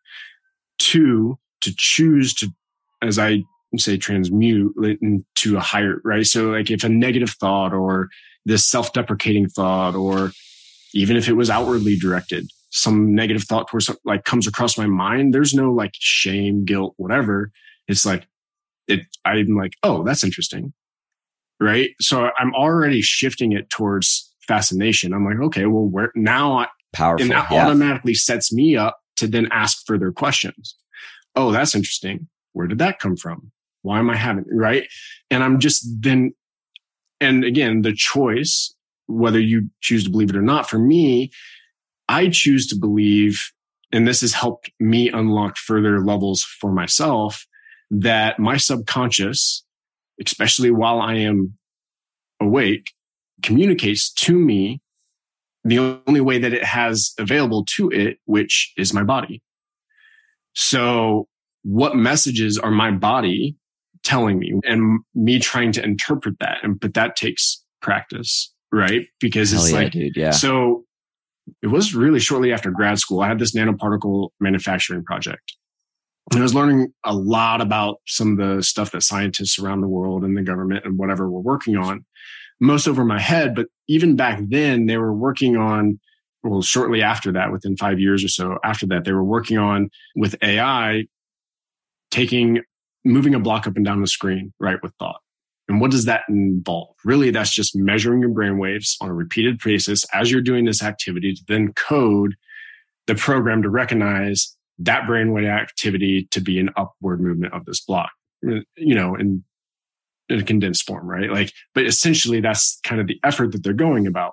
Two, 0.78 1.38
to 1.60 1.74
choose 1.76 2.32
to, 2.36 2.48
as 3.02 3.18
I 3.18 3.42
say, 3.76 3.98
transmute 3.98 4.74
into 5.02 5.58
a 5.58 5.60
higher, 5.60 6.00
right? 6.04 6.24
So 6.24 6.52
like 6.52 6.70
if 6.70 6.84
a 6.84 6.88
negative 6.88 7.30
thought 7.38 7.74
or 7.74 8.08
this 8.46 8.64
self-deprecating 8.64 9.50
thought, 9.50 9.94
or 9.94 10.32
even 10.94 11.18
if 11.18 11.28
it 11.28 11.34
was 11.34 11.50
outwardly 11.50 11.98
directed, 11.98 12.48
some 12.70 13.14
negative 13.14 13.42
thought 13.42 13.68
towards 13.68 13.90
like 14.06 14.24
comes 14.24 14.46
across 14.46 14.78
my 14.78 14.86
mind, 14.86 15.34
there's 15.34 15.52
no 15.52 15.70
like 15.70 15.92
shame, 15.98 16.64
guilt, 16.64 16.94
whatever. 16.96 17.50
It's 17.88 18.06
like, 18.06 18.26
it, 18.88 19.00
I'm 19.26 19.54
like, 19.54 19.74
oh, 19.82 20.02
that's 20.02 20.24
interesting. 20.24 20.72
Right. 21.60 21.90
So 22.00 22.30
I'm 22.38 22.54
already 22.54 23.02
shifting 23.02 23.52
it 23.52 23.68
towards 23.68 24.25
fascination. 24.46 25.12
I'm 25.12 25.24
like, 25.24 25.40
okay, 25.46 25.66
well, 25.66 25.84
where 25.84 26.12
now 26.14 26.58
I, 26.58 26.66
powerful. 26.92 27.22
And 27.22 27.30
that 27.32 27.50
yeah. 27.50 27.64
automatically 27.66 28.14
sets 28.14 28.52
me 28.52 28.76
up 28.76 28.98
to 29.16 29.26
then 29.26 29.48
ask 29.50 29.84
further 29.86 30.12
questions. 30.12 30.76
Oh, 31.34 31.52
that's 31.52 31.74
interesting. 31.74 32.28
Where 32.52 32.66
did 32.66 32.78
that 32.78 32.98
come 32.98 33.16
from? 33.16 33.52
Why 33.82 33.98
am 33.98 34.10
I 34.10 34.16
having 34.16 34.44
right? 34.50 34.88
And 35.30 35.44
I'm 35.44 35.60
just 35.60 35.86
then, 36.00 36.32
and 37.20 37.44
again, 37.44 37.82
the 37.82 37.92
choice, 37.92 38.74
whether 39.06 39.40
you 39.40 39.68
choose 39.80 40.04
to 40.04 40.10
believe 40.10 40.30
it 40.30 40.36
or 40.36 40.42
not, 40.42 40.68
for 40.68 40.78
me, 40.78 41.30
I 42.08 42.28
choose 42.28 42.66
to 42.68 42.76
believe, 42.76 43.40
and 43.92 44.06
this 44.06 44.20
has 44.22 44.32
helped 44.32 44.70
me 44.80 45.10
unlock 45.10 45.56
further 45.56 46.00
levels 46.04 46.42
for 46.42 46.72
myself, 46.72 47.46
that 47.90 48.38
my 48.38 48.56
subconscious, 48.56 49.64
especially 50.24 50.70
while 50.70 51.00
I 51.00 51.14
am 51.14 51.56
awake, 52.40 52.92
communicates 53.42 54.12
to 54.12 54.38
me 54.38 54.80
the 55.64 56.00
only 56.06 56.20
way 56.20 56.38
that 56.38 56.52
it 56.52 56.64
has 56.64 57.12
available 57.18 57.64
to 57.76 57.90
it, 57.90 58.18
which 58.24 58.72
is 58.76 58.94
my 58.94 59.02
body. 59.02 59.42
So 60.54 61.28
what 61.62 61.96
messages 61.96 62.56
are 62.56 62.70
my 62.70 62.92
body 62.92 63.56
telling 64.04 64.38
me 64.38 64.54
and 64.64 65.00
me 65.14 65.40
trying 65.40 65.72
to 65.72 65.82
interpret 65.82 66.38
that? 66.38 66.58
And, 66.62 66.78
but 66.78 66.94
that 66.94 67.16
takes 67.16 67.62
practice, 67.82 68.54
right? 68.72 69.06
Because 69.20 69.50
Hell 69.50 69.62
it's 69.62 69.72
yeah, 69.72 69.78
like, 69.78 69.92
dude, 69.92 70.16
yeah. 70.16 70.30
so 70.30 70.84
it 71.62 71.66
was 71.68 71.94
really 71.94 72.20
shortly 72.20 72.52
after 72.52 72.70
grad 72.70 72.98
school. 72.98 73.20
I 73.20 73.28
had 73.28 73.38
this 73.38 73.54
nanoparticle 73.54 74.30
manufacturing 74.40 75.04
project. 75.04 75.56
And 76.30 76.40
I 76.40 76.42
was 76.42 76.54
learning 76.54 76.92
a 77.04 77.14
lot 77.14 77.60
about 77.60 78.00
some 78.06 78.32
of 78.32 78.38
the 78.38 78.62
stuff 78.62 78.90
that 78.92 79.02
scientists 79.02 79.58
around 79.58 79.80
the 79.80 79.88
world 79.88 80.24
and 80.24 80.36
the 80.36 80.42
government 80.42 80.84
and 80.84 80.98
whatever 80.98 81.30
were 81.30 81.40
working 81.40 81.76
on 81.76 82.04
most 82.60 82.88
over 82.88 83.04
my 83.04 83.20
head. 83.20 83.54
But 83.54 83.66
even 83.88 84.16
back 84.16 84.40
then, 84.42 84.86
they 84.86 84.96
were 84.96 85.12
working 85.12 85.56
on, 85.56 86.00
well, 86.42 86.62
shortly 86.62 87.02
after 87.02 87.32
that, 87.32 87.52
within 87.52 87.76
five 87.76 87.98
years 87.98 88.24
or 88.24 88.28
so 88.28 88.58
after 88.64 88.86
that, 88.86 89.04
they 89.04 89.12
were 89.12 89.24
working 89.24 89.58
on 89.58 89.90
with 90.14 90.36
AI, 90.42 91.06
taking, 92.10 92.62
moving 93.04 93.34
a 93.34 93.40
block 93.40 93.66
up 93.66 93.76
and 93.76 93.84
down 93.84 94.00
the 94.00 94.06
screen, 94.06 94.52
right, 94.58 94.82
with 94.82 94.92
thought. 94.98 95.20
And 95.68 95.80
what 95.80 95.90
does 95.90 96.04
that 96.04 96.22
involve? 96.28 96.94
Really, 97.04 97.30
that's 97.30 97.52
just 97.52 97.74
measuring 97.74 98.20
your 98.20 98.30
brain 98.30 98.58
waves 98.58 98.96
on 99.00 99.08
a 99.08 99.14
repeated 99.14 99.58
basis 99.58 100.04
as 100.14 100.30
you're 100.30 100.40
doing 100.40 100.64
this 100.64 100.82
activity 100.82 101.34
to 101.34 101.42
then 101.48 101.72
code 101.72 102.36
the 103.06 103.16
program 103.16 103.62
to 103.62 103.68
recognize 103.68 104.56
that 104.78 105.02
brainwave 105.04 105.48
activity 105.48 106.28
to 106.30 106.40
be 106.40 106.60
an 106.60 106.70
upward 106.76 107.20
movement 107.20 107.52
of 107.52 107.64
this 107.64 107.80
block. 107.80 108.10
You 108.42 108.94
know, 108.94 109.16
and 109.16 109.42
in 110.28 110.40
a 110.40 110.44
condensed 110.44 110.86
form, 110.86 111.06
right? 111.06 111.30
Like, 111.30 111.52
but 111.74 111.86
essentially 111.86 112.40
that's 112.40 112.80
kind 112.84 113.00
of 113.00 113.06
the 113.06 113.18
effort 113.24 113.52
that 113.52 113.62
they're 113.62 113.72
going 113.72 114.06
about. 114.06 114.32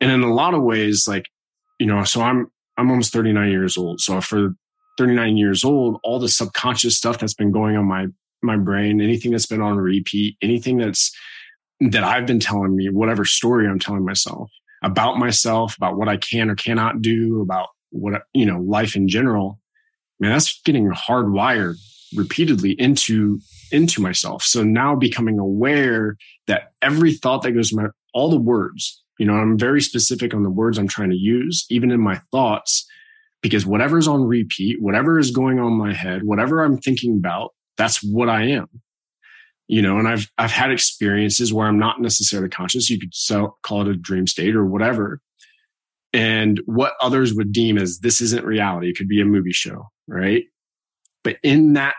And 0.00 0.10
in 0.10 0.22
a 0.22 0.32
lot 0.32 0.54
of 0.54 0.62
ways, 0.62 1.04
like, 1.08 1.26
you 1.78 1.86
know, 1.86 2.04
so 2.04 2.22
I'm, 2.22 2.50
I'm 2.76 2.90
almost 2.90 3.12
39 3.12 3.50
years 3.50 3.76
old. 3.76 4.00
So 4.00 4.20
for 4.20 4.50
39 4.98 5.36
years 5.36 5.64
old, 5.64 5.98
all 6.04 6.18
the 6.18 6.28
subconscious 6.28 6.96
stuff 6.96 7.18
that's 7.18 7.34
been 7.34 7.52
going 7.52 7.76
on 7.76 7.86
my, 7.86 8.06
my 8.42 8.56
brain, 8.56 9.00
anything 9.00 9.32
that's 9.32 9.46
been 9.46 9.60
on 9.60 9.76
repeat, 9.76 10.36
anything 10.42 10.78
that's, 10.78 11.14
that 11.80 12.04
I've 12.04 12.26
been 12.26 12.40
telling 12.40 12.76
me, 12.76 12.88
whatever 12.90 13.24
story 13.24 13.66
I'm 13.66 13.78
telling 13.78 14.04
myself 14.04 14.50
about 14.82 15.18
myself, 15.18 15.76
about 15.76 15.96
what 15.96 16.08
I 16.08 16.16
can 16.16 16.50
or 16.50 16.54
cannot 16.54 17.02
do, 17.02 17.40
about 17.42 17.68
what, 17.90 18.22
you 18.32 18.46
know, 18.46 18.58
life 18.60 18.96
in 18.96 19.08
general, 19.08 19.58
man, 20.18 20.32
that's 20.32 20.60
getting 20.62 20.90
hardwired 20.90 21.76
repeatedly 22.14 22.72
into 22.72 23.40
into 23.72 24.00
myself. 24.00 24.42
So 24.42 24.62
now 24.62 24.94
becoming 24.96 25.38
aware 25.38 26.16
that 26.46 26.72
every 26.82 27.14
thought 27.14 27.42
that 27.42 27.52
goes 27.52 27.72
my, 27.72 27.86
all 28.14 28.30
the 28.30 28.40
words, 28.40 29.02
you 29.18 29.26
know, 29.26 29.34
I'm 29.34 29.58
very 29.58 29.82
specific 29.82 30.34
on 30.34 30.42
the 30.42 30.50
words 30.50 30.78
I'm 30.78 30.88
trying 30.88 31.10
to 31.10 31.16
use, 31.16 31.66
even 31.70 31.90
in 31.90 32.00
my 32.00 32.20
thoughts, 32.30 32.86
because 33.42 33.66
whatever's 33.66 34.08
on 34.08 34.24
repeat, 34.24 34.80
whatever 34.80 35.18
is 35.18 35.30
going 35.30 35.58
on 35.58 35.72
my 35.72 35.92
head, 35.92 36.22
whatever 36.22 36.62
I'm 36.62 36.78
thinking 36.78 37.16
about, 37.16 37.54
that's 37.76 38.02
what 38.02 38.28
I 38.28 38.44
am. 38.48 38.68
You 39.68 39.82
know, 39.82 39.98
and 39.98 40.08
I've, 40.08 40.30
I've 40.36 40.50
had 40.50 40.72
experiences 40.72 41.52
where 41.52 41.66
I'm 41.66 41.78
not 41.78 42.00
necessarily 42.00 42.48
conscious. 42.48 42.90
You 42.90 42.98
could 42.98 43.14
so, 43.14 43.56
call 43.62 43.82
it 43.82 43.88
a 43.88 43.94
dream 43.94 44.26
state 44.26 44.56
or 44.56 44.66
whatever. 44.66 45.20
And 46.12 46.60
what 46.64 46.94
others 47.00 47.34
would 47.34 47.52
deem 47.52 47.78
as 47.78 48.00
this 48.00 48.20
isn't 48.20 48.44
reality. 48.44 48.88
It 48.88 48.96
could 48.96 49.06
be 49.06 49.20
a 49.20 49.24
movie 49.24 49.52
show, 49.52 49.90
right? 50.08 50.44
But 51.22 51.36
in 51.42 51.74
that 51.74 51.94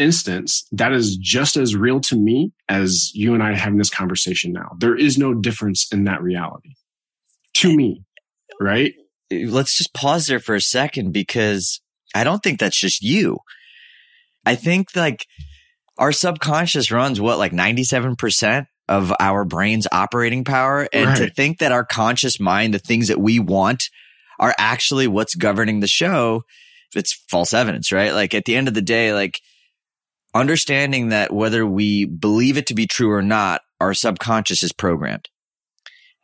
instance, 0.00 0.66
that 0.72 0.92
is 0.92 1.16
just 1.16 1.56
as 1.56 1.76
real 1.76 2.00
to 2.00 2.16
me 2.16 2.52
as 2.68 3.10
you 3.14 3.34
and 3.34 3.42
I 3.42 3.54
having 3.54 3.78
this 3.78 3.90
conversation 3.90 4.52
now. 4.52 4.70
There 4.78 4.96
is 4.96 5.18
no 5.18 5.34
difference 5.34 5.86
in 5.92 6.04
that 6.04 6.22
reality 6.22 6.74
to 7.54 7.76
me, 7.76 8.02
right? 8.60 8.94
Let's 9.30 9.76
just 9.76 9.94
pause 9.94 10.26
there 10.26 10.40
for 10.40 10.54
a 10.54 10.60
second 10.60 11.12
because 11.12 11.80
I 12.14 12.24
don't 12.24 12.42
think 12.42 12.58
that's 12.58 12.78
just 12.78 13.02
you. 13.02 13.38
I 14.44 14.54
think 14.54 14.88
like 14.96 15.26
our 15.98 16.12
subconscious 16.12 16.90
runs 16.90 17.20
what, 17.20 17.38
like 17.38 17.52
97% 17.52 18.66
of 18.88 19.12
our 19.20 19.44
brain's 19.44 19.86
operating 19.92 20.44
power. 20.44 20.88
And 20.92 21.06
right. 21.06 21.18
to 21.18 21.30
think 21.30 21.58
that 21.58 21.72
our 21.72 21.84
conscious 21.84 22.40
mind, 22.40 22.74
the 22.74 22.78
things 22.78 23.08
that 23.08 23.20
we 23.20 23.38
want 23.38 23.88
are 24.40 24.54
actually 24.58 25.06
what's 25.06 25.34
governing 25.34 25.80
the 25.80 25.86
show, 25.86 26.42
it's 26.94 27.12
false 27.30 27.54
evidence, 27.54 27.92
right? 27.92 28.12
Like 28.12 28.34
at 28.34 28.46
the 28.46 28.56
end 28.56 28.66
of 28.66 28.74
the 28.74 28.82
day, 28.82 29.12
like 29.12 29.40
understanding 30.34 31.08
that 31.08 31.32
whether 31.32 31.66
we 31.66 32.04
believe 32.04 32.56
it 32.56 32.66
to 32.66 32.74
be 32.74 32.86
true 32.86 33.10
or 33.10 33.22
not, 33.22 33.62
our 33.80 33.94
subconscious 33.94 34.62
is 34.62 34.72
programmed. 34.72 35.28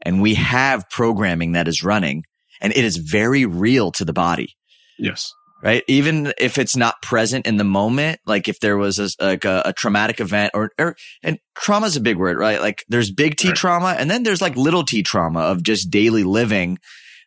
And 0.03 0.21
we 0.21 0.35
have 0.35 0.89
programming 0.91 1.53
that 1.53 1.69
is 1.69 1.83
running 1.83 2.25
and 2.61 2.73
it 2.73 2.85
is 2.85 2.97
very 2.97 3.45
real 3.47 3.91
to 3.93 4.05
the 4.05 4.13
body. 4.13 4.55
Yes. 4.99 5.33
Right. 5.63 5.83
Even 5.89 6.33
if 6.39 6.59
it's 6.59 6.77
not 6.77 7.01
present 7.03 7.47
in 7.47 7.57
the 7.57 7.65
moment, 7.65 8.21
like 8.27 8.47
if 8.47 8.61
there 8.61 8.77
was 8.77 8.99
a, 8.99 9.09
like 9.19 9.45
a, 9.45 9.63
a 9.65 9.73
traumatic 9.73 10.21
event 10.21 10.53
or, 10.55 10.71
or, 10.79 10.97
and 11.23 11.39
trauma 11.57 11.87
is 11.87 11.97
a 11.97 12.01
big 12.01 12.19
word, 12.19 12.37
right? 12.37 12.61
Like 12.61 12.85
there's 12.89 13.11
big 13.11 13.37
T 13.37 13.49
right. 13.49 13.57
trauma 13.57 13.97
and 13.99 14.11
then 14.11 14.23
there's 14.23 14.43
like 14.43 14.55
little 14.55 14.85
T 14.85 15.03
trauma 15.03 15.41
of 15.41 15.63
just 15.63 15.91
daily 15.91 16.25
living 16.25 16.79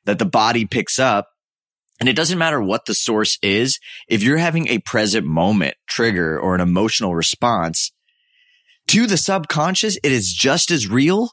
that 0.06 0.20
the 0.20 0.26
body 0.26 0.66
picks 0.66 1.00
up 1.00 1.28
and 2.00 2.08
it 2.08 2.16
doesn't 2.16 2.38
matter 2.38 2.62
what 2.62 2.86
the 2.86 2.94
source 2.94 3.38
is. 3.42 3.80
If 4.08 4.24
you're 4.24 4.38
having 4.38 4.68
a 4.68 4.80
present 4.80 5.26
moment 5.26 5.76
trigger 5.88 6.40
or 6.40 6.56
an 6.56 6.62
emotional 6.62 7.16
response 7.16 7.92
to 8.88 9.06
the 9.06 9.18
subconscious, 9.18 9.98
it 9.98 10.12
is 10.12 10.34
just 10.34 10.72
as 10.72 10.88
real 10.88 11.32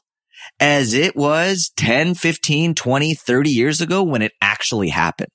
as 0.59 0.93
it 0.93 1.15
was 1.15 1.71
10, 1.77 2.15
15, 2.15 2.75
20, 2.75 3.13
30 3.13 3.49
years 3.49 3.81
ago 3.81 4.03
when 4.03 4.21
it 4.21 4.33
actually 4.41 4.89
happened. 4.89 5.31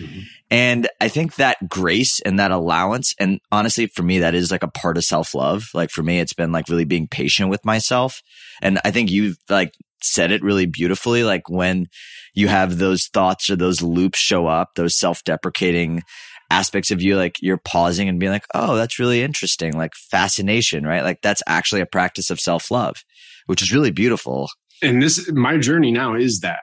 Mm-hmm. 0.00 0.20
And 0.50 0.88
I 1.00 1.08
think 1.08 1.34
that 1.34 1.68
grace 1.68 2.20
and 2.20 2.38
that 2.38 2.52
allowance, 2.52 3.14
and 3.18 3.40
honestly, 3.50 3.86
for 3.86 4.02
me, 4.02 4.20
that 4.20 4.34
is 4.34 4.50
like 4.50 4.62
a 4.62 4.68
part 4.68 4.96
of 4.96 5.04
self 5.04 5.34
love. 5.34 5.68
Like 5.74 5.90
for 5.90 6.02
me, 6.02 6.20
it's 6.20 6.32
been 6.32 6.52
like 6.52 6.68
really 6.68 6.84
being 6.84 7.08
patient 7.08 7.50
with 7.50 7.64
myself. 7.64 8.22
And 8.62 8.78
I 8.84 8.90
think 8.90 9.10
you've 9.10 9.36
like 9.48 9.74
said 10.02 10.30
it 10.30 10.42
really 10.42 10.66
beautifully. 10.66 11.24
Like 11.24 11.48
when 11.48 11.86
you 12.34 12.48
have 12.48 12.78
those 12.78 13.06
thoughts 13.06 13.50
or 13.50 13.56
those 13.56 13.82
loops 13.82 14.18
show 14.18 14.46
up, 14.46 14.74
those 14.74 14.98
self 14.98 15.24
deprecating 15.24 16.02
aspects 16.50 16.90
of 16.90 17.02
you, 17.02 17.16
like 17.16 17.36
you're 17.40 17.58
pausing 17.58 18.08
and 18.08 18.18
being 18.18 18.32
like, 18.32 18.46
Oh, 18.54 18.76
that's 18.76 18.98
really 18.98 19.22
interesting. 19.22 19.76
Like 19.76 19.94
fascination, 19.94 20.86
right? 20.86 21.04
Like 21.04 21.20
that's 21.22 21.42
actually 21.46 21.80
a 21.80 21.86
practice 21.86 22.30
of 22.30 22.40
self 22.40 22.70
love, 22.70 22.96
which 23.46 23.62
is 23.62 23.72
really 23.72 23.90
beautiful. 23.90 24.48
And 24.82 25.02
this, 25.02 25.30
my 25.32 25.58
journey 25.58 25.90
now 25.90 26.14
is 26.14 26.40
that 26.40 26.60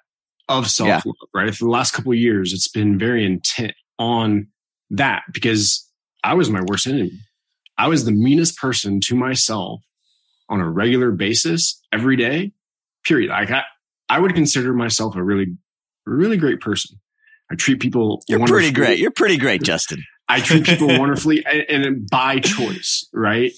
of 0.48 0.69
self 0.69 0.89
love, 0.89 1.04
yeah. 1.06 1.41
right? 1.41 1.56
For 1.56 1.65
the 1.65 1.71
last 1.71 1.91
couple 1.91 2.12
of 2.12 2.17
years, 2.17 2.54
it's 2.54 2.69
been 2.69 2.98
very 2.98 3.26
intent 3.26 3.74
on 4.00 4.48
that 4.91 5.24
because 5.34 5.89
I 6.24 6.34
was 6.34 6.50
my 6.50 6.62
worst 6.67 6.88
enemy. 6.88 7.12
I 7.78 7.88
was 7.88 8.06
the 8.06 8.12
meanest 8.12 8.58
person 8.58 9.00
to 9.02 9.15
myself 9.15 9.82
on 10.50 10.62
a 10.62 10.69
regular 10.69 11.12
basis 11.12 11.82
every 11.91 12.15
day 12.15 12.52
period. 13.06 13.32
I 13.32 13.63
I 14.10 14.20
would 14.20 14.36
consider 14.36 14.74
myself 14.74 15.15
a 15.15 15.24
really, 15.24 15.56
really 16.06 16.38
great 16.38 16.62
person. 16.62 17.00
I 17.52 17.56
treat 17.56 17.80
people. 17.80 18.22
You're 18.28 18.46
pretty 18.46 18.72
great. 18.72 19.00
You're 19.00 19.12
pretty 19.12 19.38
great, 19.38 19.63
Justin. 19.63 20.04
I 20.28 20.39
treat 20.39 20.65
people 20.65 20.88
wonderfully 21.00 21.46
and, 21.46 21.86
and 21.86 22.10
by 22.10 22.39
choice, 22.39 23.08
right? 23.13 23.52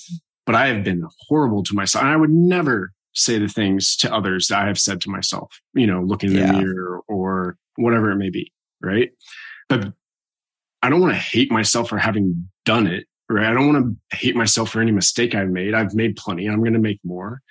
But 0.45 0.55
I 0.55 0.67
have 0.67 0.83
been 0.83 1.05
horrible 1.27 1.63
to 1.63 1.73
myself. 1.73 2.03
And 2.03 2.11
I 2.11 2.17
would 2.17 2.29
never 2.29 2.91
say 3.13 3.39
the 3.39 3.47
things 3.47 3.95
to 3.97 4.13
others 4.13 4.47
that 4.47 4.59
I 4.59 4.67
have 4.67 4.79
said 4.79 5.01
to 5.01 5.09
myself, 5.09 5.59
you 5.73 5.87
know, 5.87 6.01
looking 6.01 6.31
in 6.31 6.37
yeah. 6.37 6.51
the 6.51 6.59
mirror 6.59 7.01
or 7.07 7.57
whatever 7.77 8.11
it 8.11 8.17
may 8.17 8.29
be, 8.29 8.51
right? 8.81 9.11
But 9.69 9.93
I 10.81 10.89
don't 10.89 11.01
want 11.01 11.13
to 11.13 11.19
hate 11.19 11.51
myself 11.51 11.89
for 11.89 11.97
having 11.97 12.49
done 12.65 12.87
it, 12.87 13.05
right? 13.29 13.47
I 13.47 13.53
don't 13.53 13.73
want 13.73 13.85
to 14.11 14.17
hate 14.17 14.35
myself 14.35 14.69
for 14.69 14.81
any 14.81 14.91
mistake 14.91 15.35
I've 15.35 15.49
made. 15.49 15.73
I've 15.73 15.93
made 15.93 16.15
plenty. 16.15 16.47
I'm 16.47 16.59
going 16.59 16.73
to 16.73 16.79
make 16.79 16.99
more. 17.03 17.41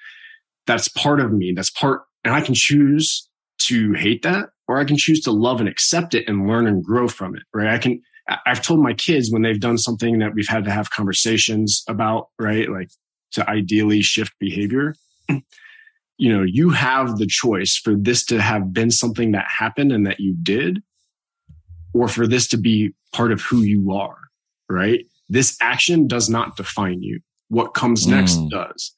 That's 0.67 0.89
part 0.89 1.21
of 1.21 1.33
me. 1.33 1.53
That's 1.55 1.71
part, 1.71 2.03
and 2.25 2.35
I 2.35 2.41
can 2.41 2.55
choose 2.55 3.29
to 3.59 3.93
hate 3.93 4.23
that 4.23 4.51
or 4.69 4.79
I 4.79 4.85
can 4.85 4.97
choose 4.97 5.21
to 5.23 5.31
love 5.31 5.61
and 5.61 5.69
accept 5.69 6.15
it 6.15 6.29
and 6.29 6.49
learn 6.49 6.67
and 6.67 6.83
grow 6.83 7.09
from 7.09 7.37
it, 7.37 7.43
right? 7.55 7.69
I 7.69 7.79
can, 7.79 8.03
I've 8.45 8.63
told 8.63 8.81
my 8.81 8.93
kids 8.93 9.31
when 9.31 9.43
they've 9.43 9.61
done 9.61 9.79
something 9.79 10.19
that 10.19 10.35
we've 10.35 10.49
had 10.49 10.65
to 10.65 10.71
have 10.71 10.91
conversations 10.91 11.85
about, 11.89 12.29
right? 12.39 12.69
Like 12.69 12.91
to 13.33 13.49
ideally 13.49 14.03
shift 14.03 14.33
behavior. 14.41 14.95
you 16.19 16.37
know, 16.37 16.43
you 16.43 16.71
have 16.71 17.19
the 17.19 17.27
choice 17.27 17.77
for 17.77 17.95
this 17.95 18.25
to 18.27 18.41
have 18.41 18.73
been 18.73 18.91
something 18.91 19.33
that 19.33 19.47
happened 19.47 19.93
and 19.93 20.07
that 20.07 20.19
you 20.19 20.35
did, 20.43 20.83
or 21.95 22.09
for 22.09 22.27
this 22.27 22.49
to 22.49 22.57
be 22.57 22.93
part 23.13 23.33
of 23.33 23.41
who 23.41 23.63
you 23.63 23.93
are, 23.93 24.19
right? 24.69 25.05
This 25.29 25.57
action 25.61 26.09
does 26.09 26.29
not 26.29 26.57
define 26.57 27.03
you. 27.03 27.21
What 27.49 27.75
comes 27.75 28.07
next 28.07 28.39
mm. 28.39 28.51
does. 28.51 28.93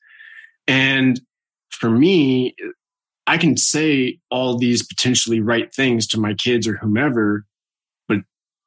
And 0.66 1.20
for 1.78 1.90
me, 1.90 2.54
I 3.26 3.38
can 3.38 3.56
say 3.56 4.18
all 4.30 4.58
these 4.58 4.84
potentially 4.84 5.40
right 5.40 5.72
things 5.72 6.06
to 6.08 6.20
my 6.20 6.34
kids 6.34 6.66
or 6.66 6.76
whomever, 6.76 7.44
but 8.08 8.18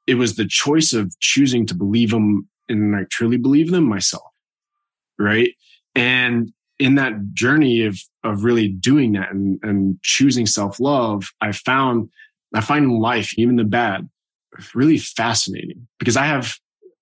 it 0.07 0.15
was 0.15 0.35
the 0.35 0.45
choice 0.45 0.93
of 0.93 1.13
choosing 1.19 1.65
to 1.67 1.75
believe 1.75 2.11
them 2.11 2.47
and 2.69 2.95
I 2.95 3.03
truly 3.09 3.37
believe 3.37 3.71
them 3.71 3.83
myself. 3.83 4.23
Right. 5.19 5.55
And 5.93 6.53
in 6.79 6.95
that 6.95 7.33
journey 7.33 7.85
of, 7.85 7.99
of 8.23 8.43
really 8.43 8.69
doing 8.69 9.11
that 9.13 9.31
and, 9.31 9.59
and 9.61 10.01
choosing 10.03 10.45
self 10.45 10.79
love, 10.79 11.25
I 11.41 11.51
found, 11.51 12.09
I 12.53 12.61
find 12.61 12.99
life, 12.99 13.37
even 13.37 13.57
the 13.57 13.63
bad, 13.63 14.09
really 14.73 14.97
fascinating 14.97 15.87
because 15.99 16.15
I 16.15 16.25
have 16.25 16.55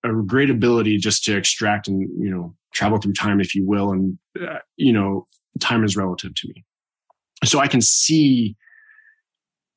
a 0.04 0.12
great 0.12 0.50
ability 0.50 0.98
just 0.98 1.24
to 1.24 1.36
extract 1.36 1.88
and, 1.88 2.02
you 2.18 2.30
know, 2.30 2.54
travel 2.74 2.98
through 2.98 3.12
time, 3.12 3.40
if 3.40 3.54
you 3.54 3.66
will. 3.66 3.92
And, 3.92 4.18
uh, 4.40 4.58
you 4.76 4.92
know, 4.92 5.26
time 5.58 5.84
is 5.84 5.96
relative 5.96 6.34
to 6.34 6.48
me 6.48 6.64
so 7.44 7.58
I 7.58 7.68
can 7.68 7.80
see 7.80 8.56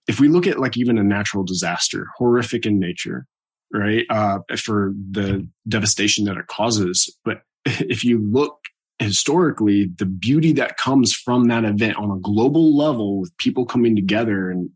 if 0.08 0.20
we 0.20 0.28
look 0.28 0.48
at 0.48 0.60
like 0.60 0.78
even 0.78 0.98
a 0.98 1.04
natural 1.04 1.44
disaster, 1.44 2.08
horrific 2.18 2.66
in 2.66 2.80
nature, 2.80 3.26
right? 3.72 4.06
Uh, 4.10 4.40
for 4.58 4.94
the 5.12 5.48
devastation 5.68 6.26
that 6.26 6.38
it 6.38 6.48
causes. 6.48 7.16
But 7.24 7.42
if 7.66 8.04
you 8.04 8.20
look 8.20 8.60
historically, 9.00 9.90
the 9.98 10.06
beauty 10.06 10.54
that 10.54 10.78
comes 10.78 11.14
from 11.14 11.48
that 11.48 11.66
event 11.66 11.98
on 11.98 12.12
a 12.12 12.20
global 12.20 12.76
level 12.76 13.20
with 13.20 13.36
people 13.38 13.66
coming 13.66 13.96
together 13.96 14.50
and 14.50 14.70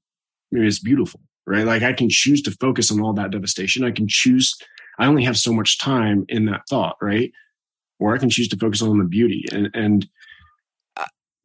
I 0.52 0.56
mean, 0.56 0.66
it's 0.66 0.80
beautiful, 0.80 1.20
right? 1.46 1.66
Like 1.66 1.84
I 1.84 1.92
can 1.92 2.08
choose 2.10 2.42
to 2.44 2.52
focus 2.52 2.90
on 2.90 3.02
all 3.02 3.14
that 3.14 3.32
devastation. 3.32 3.84
I 3.84 3.92
can 3.92 4.08
choose, 4.08 4.56
I 4.98 5.06
only 5.06 5.26
have 5.26 5.38
so 5.38 5.52
much 5.52 5.78
time 5.78 6.26
in 6.30 6.46
that 6.46 6.62
thought, 6.70 6.96
right? 7.02 7.34
Or 8.00 8.16
I 8.16 8.18
can 8.18 8.30
choose 8.30 8.48
to 8.50 8.58
focus 8.58 8.82
on 8.82 8.98
the 8.98 9.04
beauty. 9.04 9.44
And, 9.52 9.70
and 9.74 10.08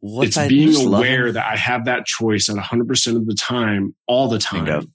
What's 0.03 0.37
it's 0.37 0.49
being 0.49 0.75
aware 0.85 1.31
that 1.31 1.47
I 1.47 1.57
have 1.57 1.85
that 1.85 2.07
choice 2.07 2.49
at 2.49 2.57
100% 2.57 3.17
of 3.17 3.25
the 3.25 3.35
time, 3.37 3.95
all 4.09 4.29
the 4.29 4.41
time, 4.41 4.65
Bingo. 4.65 4.87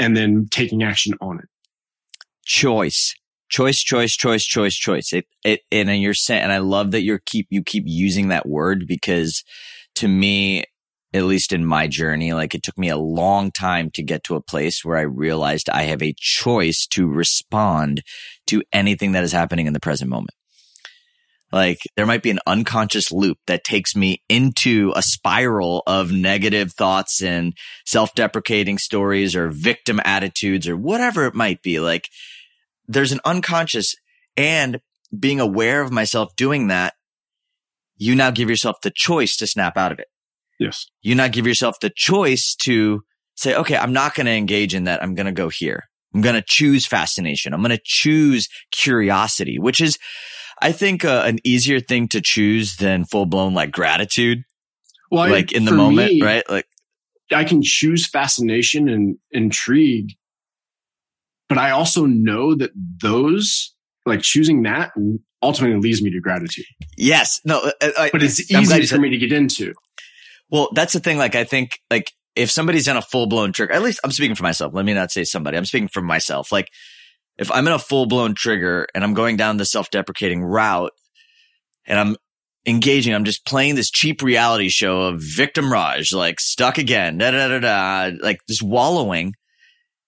and 0.00 0.16
then 0.16 0.48
taking 0.50 0.82
action 0.82 1.14
on 1.20 1.38
it. 1.38 1.44
Choice, 2.44 3.14
choice, 3.48 3.80
choice, 3.80 4.16
choice, 4.16 4.44
choice, 4.44 4.74
choice. 4.74 5.12
It, 5.12 5.26
it, 5.44 5.60
and 5.70 6.02
you're 6.02 6.12
saying, 6.12 6.42
and 6.42 6.52
I 6.52 6.58
love 6.58 6.90
that 6.90 7.02
you're 7.02 7.20
keep, 7.24 7.46
you 7.50 7.62
keep 7.62 7.84
using 7.86 8.28
that 8.28 8.48
word 8.48 8.88
because 8.88 9.44
to 9.94 10.08
me, 10.08 10.64
at 11.14 11.22
least 11.22 11.52
in 11.52 11.64
my 11.64 11.86
journey, 11.86 12.32
like 12.32 12.52
it 12.52 12.64
took 12.64 12.76
me 12.76 12.88
a 12.88 12.96
long 12.96 13.52
time 13.52 13.92
to 13.92 14.02
get 14.02 14.24
to 14.24 14.34
a 14.34 14.42
place 14.42 14.84
where 14.84 14.96
I 14.96 15.02
realized 15.02 15.70
I 15.70 15.84
have 15.84 16.02
a 16.02 16.16
choice 16.18 16.84
to 16.88 17.06
respond 17.06 18.02
to 18.48 18.64
anything 18.72 19.12
that 19.12 19.22
is 19.22 19.30
happening 19.30 19.68
in 19.68 19.72
the 19.72 19.78
present 19.78 20.10
moment. 20.10 20.34
Like 21.52 21.80
there 21.96 22.06
might 22.06 22.22
be 22.22 22.30
an 22.30 22.38
unconscious 22.46 23.10
loop 23.10 23.38
that 23.46 23.64
takes 23.64 23.96
me 23.96 24.22
into 24.28 24.92
a 24.94 25.02
spiral 25.02 25.82
of 25.86 26.12
negative 26.12 26.72
thoughts 26.72 27.22
and 27.22 27.54
self-deprecating 27.86 28.78
stories 28.78 29.34
or 29.34 29.48
victim 29.48 30.00
attitudes 30.04 30.68
or 30.68 30.76
whatever 30.76 31.26
it 31.26 31.34
might 31.34 31.62
be. 31.62 31.80
Like 31.80 32.08
there's 32.86 33.12
an 33.12 33.20
unconscious 33.24 33.94
and 34.36 34.80
being 35.18 35.40
aware 35.40 35.82
of 35.82 35.90
myself 35.90 36.34
doing 36.36 36.68
that, 36.68 36.94
you 37.96 38.14
now 38.14 38.30
give 38.30 38.48
yourself 38.48 38.76
the 38.82 38.92
choice 38.94 39.36
to 39.36 39.46
snap 39.46 39.76
out 39.76 39.92
of 39.92 39.98
it. 39.98 40.06
Yes. 40.58 40.86
You 41.02 41.14
now 41.14 41.28
give 41.28 41.46
yourself 41.46 41.80
the 41.80 41.90
choice 41.94 42.54
to 42.60 43.02
say, 43.34 43.54
okay, 43.54 43.76
I'm 43.76 43.92
not 43.92 44.14
going 44.14 44.26
to 44.26 44.32
engage 44.32 44.74
in 44.74 44.84
that. 44.84 45.02
I'm 45.02 45.14
going 45.14 45.26
to 45.26 45.32
go 45.32 45.48
here. 45.48 45.88
I'm 46.14 46.20
going 46.20 46.34
to 46.34 46.44
choose 46.46 46.86
fascination. 46.86 47.52
I'm 47.52 47.60
going 47.60 47.70
to 47.70 47.82
choose 47.82 48.48
curiosity, 48.70 49.58
which 49.58 49.80
is 49.80 49.98
I 50.60 50.72
think 50.72 51.04
uh, 51.04 51.22
an 51.24 51.38
easier 51.44 51.80
thing 51.80 52.08
to 52.08 52.20
choose 52.20 52.76
than 52.76 53.04
full 53.04 53.26
blown 53.26 53.54
like 53.54 53.70
gratitude. 53.70 54.44
Well, 55.10 55.28
like 55.28 55.52
I, 55.54 55.56
in 55.56 55.64
the 55.64 55.72
moment, 55.72 56.12
me, 56.12 56.22
right? 56.22 56.48
Like 56.48 56.66
I 57.32 57.44
can 57.44 57.62
choose 57.62 58.06
fascination 58.06 58.88
and 58.88 59.18
intrigue, 59.30 60.12
but 61.48 61.58
I 61.58 61.70
also 61.70 62.06
know 62.06 62.54
that 62.54 62.70
those 62.74 63.74
like 64.06 64.22
choosing 64.22 64.62
that 64.62 64.92
ultimately 65.42 65.80
leads 65.80 66.02
me 66.02 66.10
to 66.10 66.20
gratitude. 66.20 66.66
Yes. 66.96 67.40
No, 67.44 67.60
uh, 67.60 67.72
uh, 67.80 67.90
I, 67.98 68.10
but 68.10 68.22
it's 68.22 68.50
easy 68.50 68.86
for 68.86 68.98
me 68.98 69.10
to 69.10 69.18
get 69.18 69.32
into. 69.32 69.74
Well, 70.50 70.70
that's 70.74 70.92
the 70.92 71.00
thing. 71.00 71.18
Like, 71.18 71.34
I 71.34 71.44
think 71.44 71.78
like 71.90 72.12
if 72.36 72.50
somebody's 72.50 72.88
in 72.88 72.96
a 72.96 73.02
full 73.02 73.26
blown 73.26 73.52
trick, 73.52 73.70
at 73.70 73.82
least 73.82 74.00
I'm 74.04 74.10
speaking 74.10 74.34
for 74.34 74.42
myself. 74.42 74.74
Let 74.74 74.84
me 74.84 74.94
not 74.94 75.10
say 75.10 75.24
somebody. 75.24 75.56
I'm 75.56 75.64
speaking 75.64 75.88
for 75.88 76.02
myself. 76.02 76.52
Like 76.52 76.68
if 77.40 77.50
I'm 77.50 77.66
in 77.66 77.72
a 77.72 77.78
full 77.78 78.06
blown 78.06 78.34
trigger 78.34 78.86
and 78.94 79.02
I'm 79.02 79.14
going 79.14 79.36
down 79.36 79.56
the 79.56 79.64
self 79.64 79.90
deprecating 79.90 80.44
route 80.44 80.92
and 81.86 81.98
I'm 81.98 82.16
engaging, 82.66 83.14
I'm 83.14 83.24
just 83.24 83.46
playing 83.46 83.74
this 83.74 83.90
cheap 83.90 84.22
reality 84.22 84.68
show 84.68 85.00
of 85.00 85.22
victim 85.22 85.72
Raj, 85.72 86.12
like 86.12 86.38
stuck 86.38 86.76
again, 86.76 87.16
da 87.16 87.30
da 87.30 87.48
da 87.48 87.58
da, 87.58 88.16
like 88.22 88.40
just 88.46 88.62
wallowing. 88.62 89.34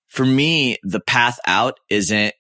For 0.09 0.27
me, 0.27 0.77
the 0.83 1.01
path 1.01 1.38
out 1.47 1.81
isn't 1.88 2.35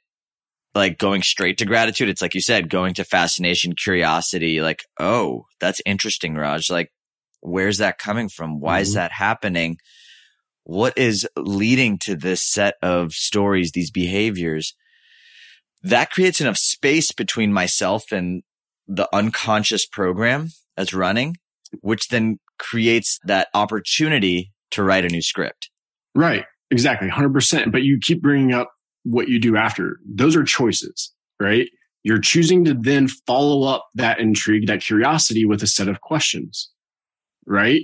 like 0.74 0.98
going 0.98 1.22
straight 1.22 1.56
to 1.58 1.64
gratitude. 1.64 2.10
It's 2.10 2.20
like 2.20 2.34
you 2.34 2.42
said, 2.42 2.68
going 2.68 2.92
to 2.94 3.04
fascination, 3.04 3.74
curiosity, 3.74 4.60
like, 4.60 4.84
oh, 5.00 5.46
that's 5.58 5.80
interesting, 5.86 6.34
Raj. 6.34 6.70
Like, 6.70 6.92
where's 7.40 7.78
that 7.78 7.96
coming 7.96 8.28
from? 8.28 8.60
Why 8.60 8.74
mm-hmm. 8.74 8.82
is 8.82 8.94
that 8.94 9.10
happening? 9.10 9.78
What 10.64 10.96
is 10.96 11.26
leading 11.36 11.98
to 11.98 12.14
this 12.14 12.42
set 12.42 12.74
of 12.82 13.12
stories, 13.12 13.72
these 13.72 13.90
behaviors? 13.90 14.74
that 15.82 16.10
creates 16.10 16.40
enough 16.40 16.56
space 16.56 17.12
between 17.12 17.52
myself 17.52 18.12
and 18.12 18.42
the 18.86 19.08
unconscious 19.14 19.86
program 19.86 20.48
that's 20.76 20.94
running, 20.94 21.36
which 21.80 22.08
then 22.08 22.38
creates 22.58 23.18
that 23.24 23.48
opportunity 23.54 24.52
to 24.70 24.82
write 24.82 25.04
a 25.04 25.08
new 25.08 25.22
script. 25.22 25.70
Right. 26.14 26.44
Exactly. 26.70 27.08
100%. 27.08 27.72
But 27.72 27.82
you 27.82 27.98
keep 28.00 28.22
bringing 28.22 28.52
up 28.52 28.70
what 29.02 29.28
you 29.28 29.38
do 29.38 29.56
after. 29.56 29.98
Those 30.06 30.36
are 30.36 30.44
choices, 30.44 31.12
right? 31.40 31.68
You're 32.04 32.20
choosing 32.20 32.64
to 32.64 32.74
then 32.74 33.08
follow 33.08 33.66
up 33.68 33.86
that 33.94 34.18
intrigue, 34.18 34.66
that 34.68 34.80
curiosity 34.80 35.44
with 35.44 35.62
a 35.62 35.66
set 35.66 35.88
of 35.88 36.00
questions, 36.00 36.70
right? 37.46 37.82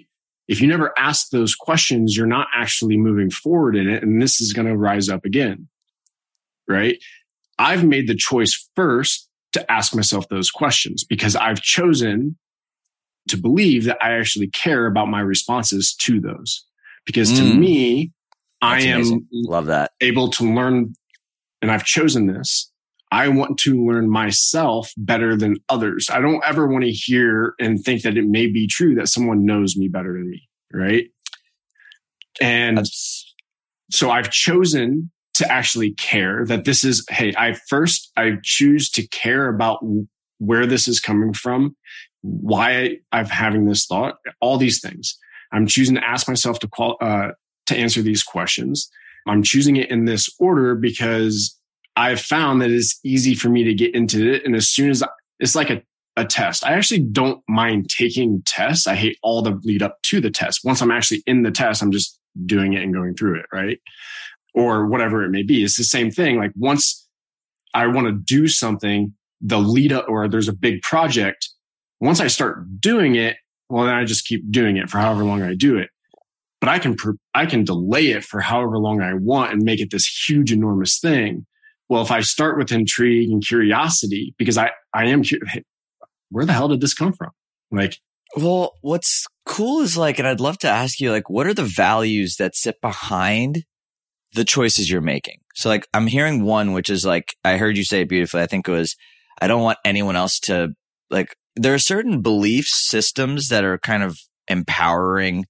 If 0.49 0.61
you 0.61 0.67
never 0.67 0.93
ask 0.99 1.31
those 1.31 1.55
questions, 1.55 2.17
you're 2.17 2.27
not 2.27 2.49
actually 2.55 2.97
moving 2.97 3.31
forward 3.31 3.77
in 3.77 3.89
it. 3.89 4.03
And 4.03 4.21
this 4.21 4.41
is 4.41 4.53
going 4.53 4.67
to 4.67 4.77
rise 4.77 5.09
up 5.09 5.25
again, 5.25 5.69
right? 6.67 6.99
I've 7.59 7.85
made 7.85 8.09
the 8.09 8.15
choice 8.15 8.69
first 8.75 9.29
to 9.53 9.71
ask 9.71 9.95
myself 9.95 10.29
those 10.29 10.51
questions 10.51 11.05
because 11.05 11.37
I've 11.37 11.61
chosen 11.61 12.39
to 13.29 13.37
believe 13.37 13.85
that 13.85 13.99
I 14.03 14.19
actually 14.19 14.49
care 14.49 14.87
about 14.87 15.09
my 15.09 15.21
responses 15.21 15.95
to 16.01 16.21
those. 16.21 16.65
Because 17.05 17.33
to 17.39 17.43
mm. 17.43 17.59
me, 17.59 18.13
That's 18.61 18.85
I 18.85 18.89
am 18.89 18.97
amazing. 18.97 19.27
love 19.33 19.67
that 19.67 19.93
able 20.01 20.31
to 20.31 20.55
learn, 20.55 20.95
and 21.63 21.71
I've 21.71 21.85
chosen 21.85 22.27
this. 22.27 22.71
I 23.11 23.29
want 23.29 23.59
to 23.61 23.85
learn 23.85 24.11
myself 24.11 24.93
better 24.97 25.37
than 25.37 25.57
others. 25.69 26.09
I 26.11 26.21
don't 26.21 26.43
ever 26.45 26.67
want 26.67 26.85
to 26.85 26.91
hear 26.91 27.55
and 27.59 27.83
think 27.83 28.03
that 28.03 28.17
it 28.19 28.27
may 28.27 28.47
be 28.47 28.67
true 28.67 28.95
that 28.97 29.09
someone 29.09 29.45
knows 29.45 29.77
me 29.77 29.89
better 29.89 30.13
than 30.13 30.31
me. 30.31 30.49
Right. 30.73 31.07
And 32.41 32.79
That's... 32.79 33.35
so 33.91 34.11
I've 34.11 34.31
chosen 34.31 35.11
to 35.35 35.51
actually 35.51 35.93
care 35.95 36.45
that 36.47 36.65
this 36.65 36.85
is, 36.85 37.05
hey, 37.11 37.33
I 37.37 37.57
first, 37.69 38.13
I 38.17 38.33
choose 38.43 38.91
to 38.91 39.07
care 39.09 39.49
about 39.49 39.79
where 40.39 40.67
this 40.67 40.87
is 40.87 41.01
coming 41.01 41.33
from, 41.33 41.77
why 42.21 42.97
I'm 43.13 43.27
having 43.27 43.67
this 43.67 43.87
thought, 43.87 44.17
all 44.41 44.59
these 44.59 44.81
things. 44.81 45.17
I'm 45.53 45.67
choosing 45.67 45.95
to 45.95 46.07
ask 46.07 46.29
myself 46.29 46.59
to 46.59 46.69
qual, 46.69 46.97
uh, 47.01 47.31
to 47.67 47.77
answer 47.77 48.03
these 48.03 48.23
questions. 48.23 48.91
I'm 49.27 49.43
choosing 49.43 49.77
it 49.77 49.91
in 49.91 50.05
this 50.05 50.29
order 50.39 50.75
because 50.75 51.58
I've 51.99 52.21
found 52.21 52.63
that 52.63 52.71
it's 52.71 52.99
easy 53.05 53.35
for 53.35 53.51
me 53.51 53.65
to 53.65 53.75
get 53.75 53.95
into 53.95 54.33
it. 54.33 54.47
And 54.47 54.57
as 54.57 54.71
soon 54.71 54.89
as 54.89 55.03
I, 55.03 55.09
it's 55.41 55.55
like 55.57 55.69
a, 55.69 55.83
a 56.17 56.25
test, 56.25 56.65
I 56.65 56.73
actually 56.73 57.01
don't 57.01 57.43
mind 57.49 57.91
taking 57.91 58.43
tests. 58.47 58.87
I 58.87 58.95
hate 58.95 59.19
all 59.23 59.43
the 59.43 59.61
lead 59.65 59.83
up 59.83 60.01
to 60.05 60.21
the 60.21 60.31
test. 60.31 60.61
Once 60.65 60.81
I'm 60.81 60.93
actually 60.93 61.23
in 61.27 61.43
the 61.43 61.51
test, 61.51 61.83
I'm 61.83 61.93
just 61.93 62.19
doing 62.47 62.73
it 62.73 62.83
and 62.83 62.95
going 62.95 63.15
through 63.15 63.41
it. 63.41 63.47
Right. 63.53 63.81
or 64.55 64.87
whatever 64.87 65.25
it 65.25 65.31
may 65.31 65.43
be. 65.43 65.65
It's 65.65 65.77
the 65.77 65.85
same 65.85 66.11
thing. 66.11 66.39
Like 66.39 66.53
once 66.57 67.07
I 67.75 67.87
want 67.87 68.07
to 68.07 68.13
do 68.13 68.49
something, 68.49 69.13
the 69.41 69.59
lead 69.59 69.93
up 69.93 70.07
or 70.09 70.29
there's 70.29 70.49
a 70.49 70.53
big 70.53 70.83
project. 70.83 71.49
Once 72.01 72.21
I 72.21 72.29
start 72.29 72.81
doing 72.81 73.17
it, 73.17 73.37
well, 73.69 73.85
then 73.85 73.95
I 73.95 74.05
just 74.05 74.27
keep 74.27 74.51
doing 74.51 74.77
it 74.77 74.89
for 74.89 74.99
however 74.99 75.25
long 75.25 75.43
I 75.43 75.55
do 75.55 75.77
it. 75.77 75.91
But 76.61 76.71
I 76.71 76.79
can, 76.79 76.97
I 77.35 77.47
can 77.47 77.65
delay 77.65 78.09
it 78.09 78.25
for 78.25 78.41
however 78.41 78.79
long 78.79 79.01
I 79.01 79.15
want 79.15 79.53
and 79.53 79.63
make 79.63 79.81
it 79.81 79.91
this 79.91 80.09
huge, 80.29 80.53
enormous 80.53 80.99
thing. 80.99 81.47
Well, 81.89 82.03
if 82.03 82.11
I 82.11 82.21
start 82.21 82.59
with 82.59 82.71
intrigue 82.71 83.31
and 83.31 83.45
curiosity, 83.45 84.35
because 84.39 84.59
I, 84.59 84.71
I 84.95 85.07
am, 85.07 85.23
where 86.31 86.45
the 86.45 86.53
hell 86.53 86.69
did 86.69 86.81
this 86.81 86.95
come 86.95 87.13
from? 87.13 87.31
Like, 87.71 87.99
well, 88.37 88.75
what's 88.83 89.27
cool 89.47 89.81
is 89.81 89.97
like, 89.97 90.19
and 90.19 90.29
I'd 90.29 90.41
love 90.41 90.59
to 90.59 90.69
ask 90.69 91.01
you, 91.01 91.11
like, 91.11 91.31
what 91.31 91.47
are 91.47 91.55
the 91.55 91.65
values 91.65 92.37
that 92.37 92.55
sit 92.55 92.81
behind 92.83 93.65
the 94.35 94.45
choices 94.45 94.91
you're 94.91 95.01
making? 95.01 95.39
So, 95.55 95.71
like, 95.71 95.87
I'm 95.95 96.07
hearing 96.07 96.45
one, 96.45 96.73
which 96.73 96.91
is 96.91 97.07
like, 97.07 97.35
I 97.43 97.57
heard 97.57 97.77
you 97.77 97.85
say 97.85 98.03
it 98.03 98.09
beautifully. 98.09 98.43
I 98.43 98.47
think 98.47 98.69
it 98.69 98.73
was, 98.73 98.95
I 99.41 99.47
don't 99.47 99.63
want 99.63 99.79
anyone 99.85 100.17
else 100.17 100.39
to, 100.41 100.75
like, 101.11 101.35
there 101.57 101.75
are 101.75 101.79
certain 101.79 102.21
belief 102.21 102.67
systems 102.67 103.49
that 103.49 103.65
are 103.65 103.79
kind 103.79 104.03
of 104.03 104.19
empowering 104.47 105.47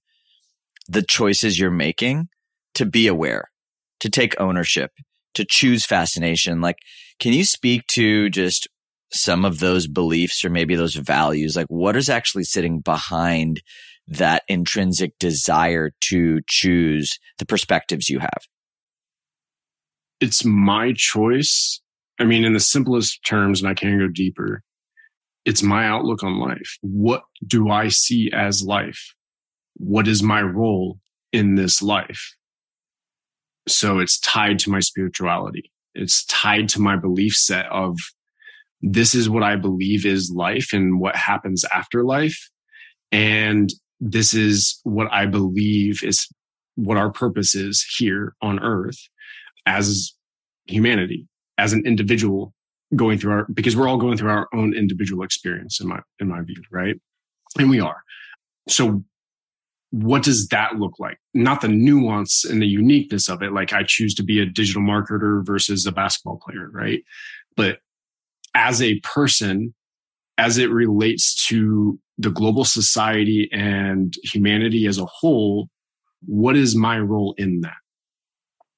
the 0.87 1.03
choices 1.03 1.59
you're 1.59 1.69
making 1.69 2.29
to 2.75 2.85
be 2.85 3.07
aware, 3.07 3.51
to 3.99 4.09
take 4.09 4.39
ownership, 4.39 4.91
to 5.33 5.45
choose 5.47 5.85
fascination. 5.85 6.61
Like, 6.61 6.77
can 7.19 7.33
you 7.33 7.43
speak 7.43 7.85
to 7.87 8.29
just 8.29 8.67
some 9.11 9.45
of 9.45 9.59
those 9.59 9.87
beliefs 9.87 10.43
or 10.43 10.49
maybe 10.49 10.75
those 10.75 10.95
values? 10.95 11.55
Like 11.55 11.67
what 11.67 11.95
is 11.95 12.09
actually 12.09 12.43
sitting 12.43 12.79
behind 12.79 13.61
that 14.07 14.43
intrinsic 14.47 15.17
desire 15.19 15.91
to 16.01 16.39
choose 16.47 17.19
the 17.37 17.45
perspectives 17.45 18.09
you 18.09 18.19
have? 18.19 18.41
It's 20.19 20.43
my 20.43 20.93
choice. 20.95 21.81
I 22.19 22.25
mean, 22.25 22.43
in 22.43 22.53
the 22.53 22.59
simplest 22.59 23.23
terms, 23.25 23.61
and 23.61 23.69
I 23.69 23.73
can 23.73 23.97
go 23.97 24.07
deeper, 24.07 24.61
it's 25.45 25.63
my 25.63 25.85
outlook 25.85 26.23
on 26.23 26.39
life. 26.39 26.77
What 26.81 27.23
do 27.47 27.69
I 27.69 27.87
see 27.87 28.29
as 28.33 28.63
life? 28.63 29.15
What 29.75 30.07
is 30.07 30.21
my 30.21 30.41
role 30.41 30.99
in 31.31 31.55
this 31.55 31.81
life? 31.81 32.35
So 33.69 33.99
it's 33.99 34.19
tied 34.19 34.59
to 34.59 34.69
my 34.69 34.79
spirituality. 34.79 35.71
It's 35.93 36.25
tied 36.25 36.69
to 36.69 36.81
my 36.81 36.95
belief 36.95 37.33
set 37.33 37.65
of 37.67 37.97
this 38.81 39.13
is 39.13 39.29
what 39.29 39.43
I 39.43 39.55
believe 39.55 40.05
is 40.05 40.31
life 40.33 40.69
and 40.73 40.99
what 40.99 41.15
happens 41.15 41.65
after 41.73 42.03
life. 42.03 42.49
And 43.11 43.69
this 43.99 44.33
is 44.33 44.79
what 44.83 45.11
I 45.11 45.25
believe 45.25 46.03
is 46.03 46.27
what 46.75 46.97
our 46.97 47.11
purpose 47.11 47.55
is 47.55 47.85
here 47.97 48.33
on 48.41 48.59
earth 48.59 48.97
as 49.65 50.13
humanity, 50.65 51.27
as 51.57 51.73
an 51.73 51.83
individual 51.85 52.53
going 52.95 53.19
through 53.19 53.33
our, 53.33 53.47
because 53.53 53.75
we're 53.75 53.87
all 53.87 53.97
going 53.97 54.17
through 54.17 54.31
our 54.31 54.47
own 54.53 54.73
individual 54.73 55.23
experience 55.23 55.79
in 55.81 55.87
my, 55.87 55.99
in 56.19 56.29
my 56.29 56.41
view, 56.41 56.61
right? 56.71 56.95
And 57.57 57.69
we 57.69 57.79
are. 57.79 58.01
So 58.69 59.03
what 59.91 60.23
does 60.23 60.47
that 60.49 60.75
look 60.75 60.99
like? 60.99 61.17
Not 61.33 61.61
the 61.61 61.67
nuance 61.67 62.45
and 62.45 62.61
the 62.61 62.67
uniqueness 62.67 63.27
of 63.27 63.41
it. 63.41 63.53
Like 63.53 63.73
I 63.73 63.83
choose 63.83 64.13
to 64.15 64.23
be 64.23 64.39
a 64.39 64.45
digital 64.45 64.81
marketer 64.81 65.45
versus 65.45 65.85
a 65.85 65.91
basketball 65.91 66.37
player, 66.37 66.69
right? 66.71 67.03
But 67.55 67.79
as 68.53 68.81
a 68.81 68.99
person, 68.99 69.73
as 70.37 70.57
it 70.57 70.69
relates 70.69 71.47
to 71.47 71.99
the 72.17 72.29
global 72.29 72.65
society 72.65 73.49
and 73.51 74.13
humanity 74.23 74.85
as 74.85 74.99
a 74.99 75.05
whole, 75.05 75.69
what 76.25 76.55
is 76.55 76.75
my 76.75 76.99
role 76.99 77.33
in 77.37 77.61
that? 77.61 77.73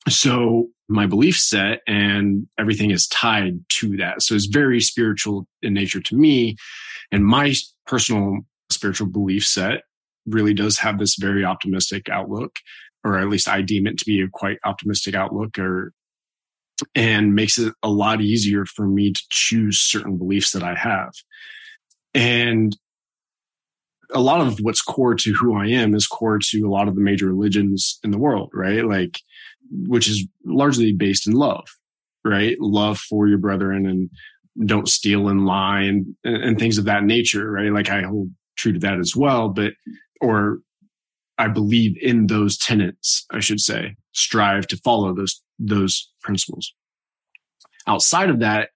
So 0.10 0.70
my 0.88 1.08
belief 1.08 1.38
set 1.38 1.82
and 1.88 2.48
everything 2.58 2.92
is 2.92 3.08
tied 3.08 3.60
to 3.70 3.98
that. 3.98 4.22
So 4.22 4.36
it's 4.36 4.46
very 4.46 4.82
spiritual 4.82 5.48
in 5.62 5.74
nature 5.74 6.02
to 6.02 6.16
me. 6.16 6.56
And 7.12 7.26
my 7.26 7.54
personal 7.86 8.40
spiritual 8.70 9.08
belief 9.08 9.46
set 9.46 9.84
really 10.26 10.54
does 10.54 10.78
have 10.80 11.00
this 11.00 11.16
very 11.16 11.44
optimistic 11.44 12.10
outlook, 12.10 12.56
or 13.04 13.18
at 13.18 13.30
least 13.30 13.48
I 13.48 13.62
deem 13.62 13.88
it 13.88 13.98
to 14.00 14.06
be 14.06 14.22
a 14.22 14.28
quite 14.32 14.58
optimistic 14.64 15.16
outlook 15.16 15.58
or 15.58 15.94
and 16.96 17.36
makes 17.36 17.60
it 17.60 17.74
a 17.84 17.90
lot 17.90 18.22
easier 18.22 18.66
for 18.66 18.88
me 18.88 19.12
to 19.12 19.22
choose 19.30 19.80
certain 19.80 20.18
beliefs 20.18 20.52
that 20.52 20.64
I 20.64 20.74
have. 20.74 21.12
And 22.14 22.76
a 24.14 24.20
lot 24.20 24.42
of 24.42 24.58
what's 24.62 24.82
core 24.82 25.16
to 25.16 25.34
who 25.34 25.56
I 25.56 25.68
am 25.68 25.94
is 25.96 26.08
core 26.08 26.40
to 26.40 26.64
a 26.64 26.70
lot 26.70 26.88
of 26.88 26.96
the 26.96 27.02
major 27.02 27.28
religions 27.28 28.00
in 28.04 28.12
the 28.12 28.18
world, 28.18 28.50
right? 28.54 28.84
Like, 28.84 29.20
which 29.72 30.10
is 30.10 30.28
largely 30.44 30.92
based 30.92 31.28
in 31.28 31.34
love, 31.34 31.66
right? 32.26 32.60
Love 32.60 32.98
for 32.98 33.28
your 33.28 33.38
brethren 33.38 33.86
and 33.86 34.10
don't 34.68 34.90
steal 34.90 35.30
and 35.30 35.46
lie 35.46 35.82
and, 35.82 36.16
and 36.24 36.60
things 36.60 36.78
of 36.78 36.86
that 36.86 37.04
nature, 37.04 37.50
right? 37.50 37.72
Like 37.72 37.90
I 37.90 38.02
hold 38.02 38.32
true 38.58 38.74
to 38.74 38.80
that 38.80 39.00
as 39.00 39.16
well, 39.16 39.50
but, 39.50 39.74
or 40.22 40.60
I 41.38 41.48
believe 41.48 41.98
in 42.00 42.28
those 42.28 42.58
tenets, 42.58 43.26
I 43.32 43.40
should 43.40 43.60
say, 43.60 43.96
strive 44.14 44.68
to 44.68 44.78
follow 44.78 45.14
those, 45.16 45.42
those 45.58 46.12
principles. 46.22 46.74
Outside 47.88 48.30
of 48.30 48.40
that, 48.40 48.70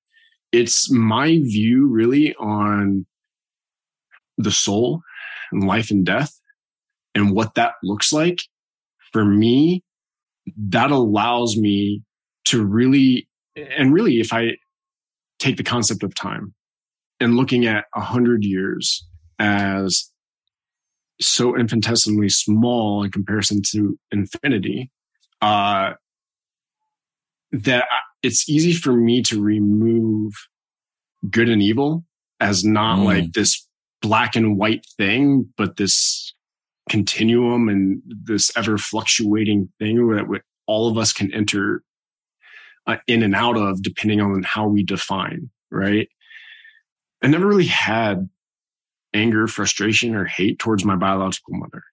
it's 0.52 0.90
my 0.90 1.38
view 1.38 1.88
really 1.88 2.34
on 2.36 3.06
the 4.38 4.52
soul 4.52 5.02
and 5.52 5.68
life 5.68 5.92
and 5.92 6.06
death 6.06 6.40
and 7.14 7.32
what 7.32 7.56
that 7.56 7.74
looks 7.84 8.12
like. 8.12 8.40
For 9.14 9.24
me, 9.24 9.84
that 10.58 10.92
allows 10.92 11.56
me 11.58 12.02
to 12.46 12.66
really, 12.66 13.28
and 13.56 13.94
really, 13.94 14.20
if 14.20 14.34
I 14.34 14.58
take 15.40 15.58
the 15.58 15.64
concept 15.64 16.04
of 16.04 16.16
time 16.16 16.54
and 17.20 17.36
looking 17.36 17.66
at 17.66 17.86
a 17.96 18.02
hundred 18.02 18.44
years 18.44 19.06
as 19.40 20.12
so 21.22 21.58
infinitesimally 21.58 22.30
small 22.30 23.04
in 23.04 23.12
comparison 23.12 23.62
to 23.72 23.98
infinity 24.12 24.92
uh, 25.42 25.94
that 27.52 27.86
it's 28.24 28.50
easy 28.50 28.74
for 28.74 28.94
me 28.94 29.22
to 29.22 29.42
remove 29.42 30.34
good 31.30 31.50
and 31.50 31.62
evil 31.62 32.04
as 32.40 32.64
not 32.64 33.00
mm. 33.00 33.06
like 33.06 33.34
this 33.34 33.68
black 34.02 34.36
and 34.36 34.58
white 34.58 34.86
thing, 34.98 35.48
but 35.58 35.78
this 35.78 36.34
continuum 36.90 37.70
and 37.70 38.02
this 38.06 38.52
ever 38.56 38.78
fluctuating 38.78 39.70
thing 39.80 40.08
that 40.10 40.42
all 40.68 40.88
of 40.88 40.98
us 40.98 41.14
can 41.14 41.34
enter 41.34 41.82
uh, 42.88 42.98
in 43.08 43.24
and 43.24 43.36
out 43.36 43.58
of 43.58 43.82
depending 43.82 44.22
on 44.22 44.44
how 44.44 44.68
we 44.68 44.84
define, 44.84 45.50
right? 45.72 46.08
I 47.24 47.28
never 47.28 47.48
really 47.48 47.66
had 47.66 48.30
anger, 49.16 49.48
frustration, 49.48 50.14
or 50.16 50.26
hate 50.26 50.60
towards 50.60 50.86
my 50.86 50.96
biological 50.96 51.56
mother. 51.56 51.84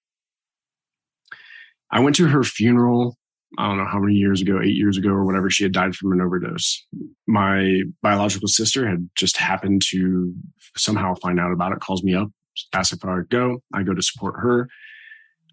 I 1.90 2.00
went 2.00 2.16
to 2.16 2.28
her 2.28 2.42
funeral, 2.42 3.16
I 3.58 3.68
don't 3.68 3.76
know 3.76 3.86
how 3.86 3.98
many 3.98 4.14
years 4.14 4.40
ago, 4.40 4.60
eight 4.62 4.76
years 4.76 4.96
ago 4.96 5.10
or 5.10 5.24
whatever. 5.24 5.50
She 5.50 5.62
had 5.62 5.72
died 5.72 5.94
from 5.94 6.12
an 6.12 6.20
overdose. 6.20 6.84
My 7.26 7.82
biological 8.00 8.48
sister 8.48 8.88
had 8.88 9.08
just 9.14 9.36
happened 9.36 9.82
to 9.90 10.34
somehow 10.76 11.14
find 11.16 11.38
out 11.38 11.52
about 11.52 11.72
it, 11.72 11.80
calls 11.80 12.02
me 12.02 12.14
up, 12.14 12.28
asks 12.72 12.94
if 12.94 13.04
I 13.04 13.14
would 13.14 13.28
go. 13.28 13.62
I 13.74 13.82
go 13.82 13.92
to 13.94 14.02
support 14.02 14.36
her, 14.38 14.68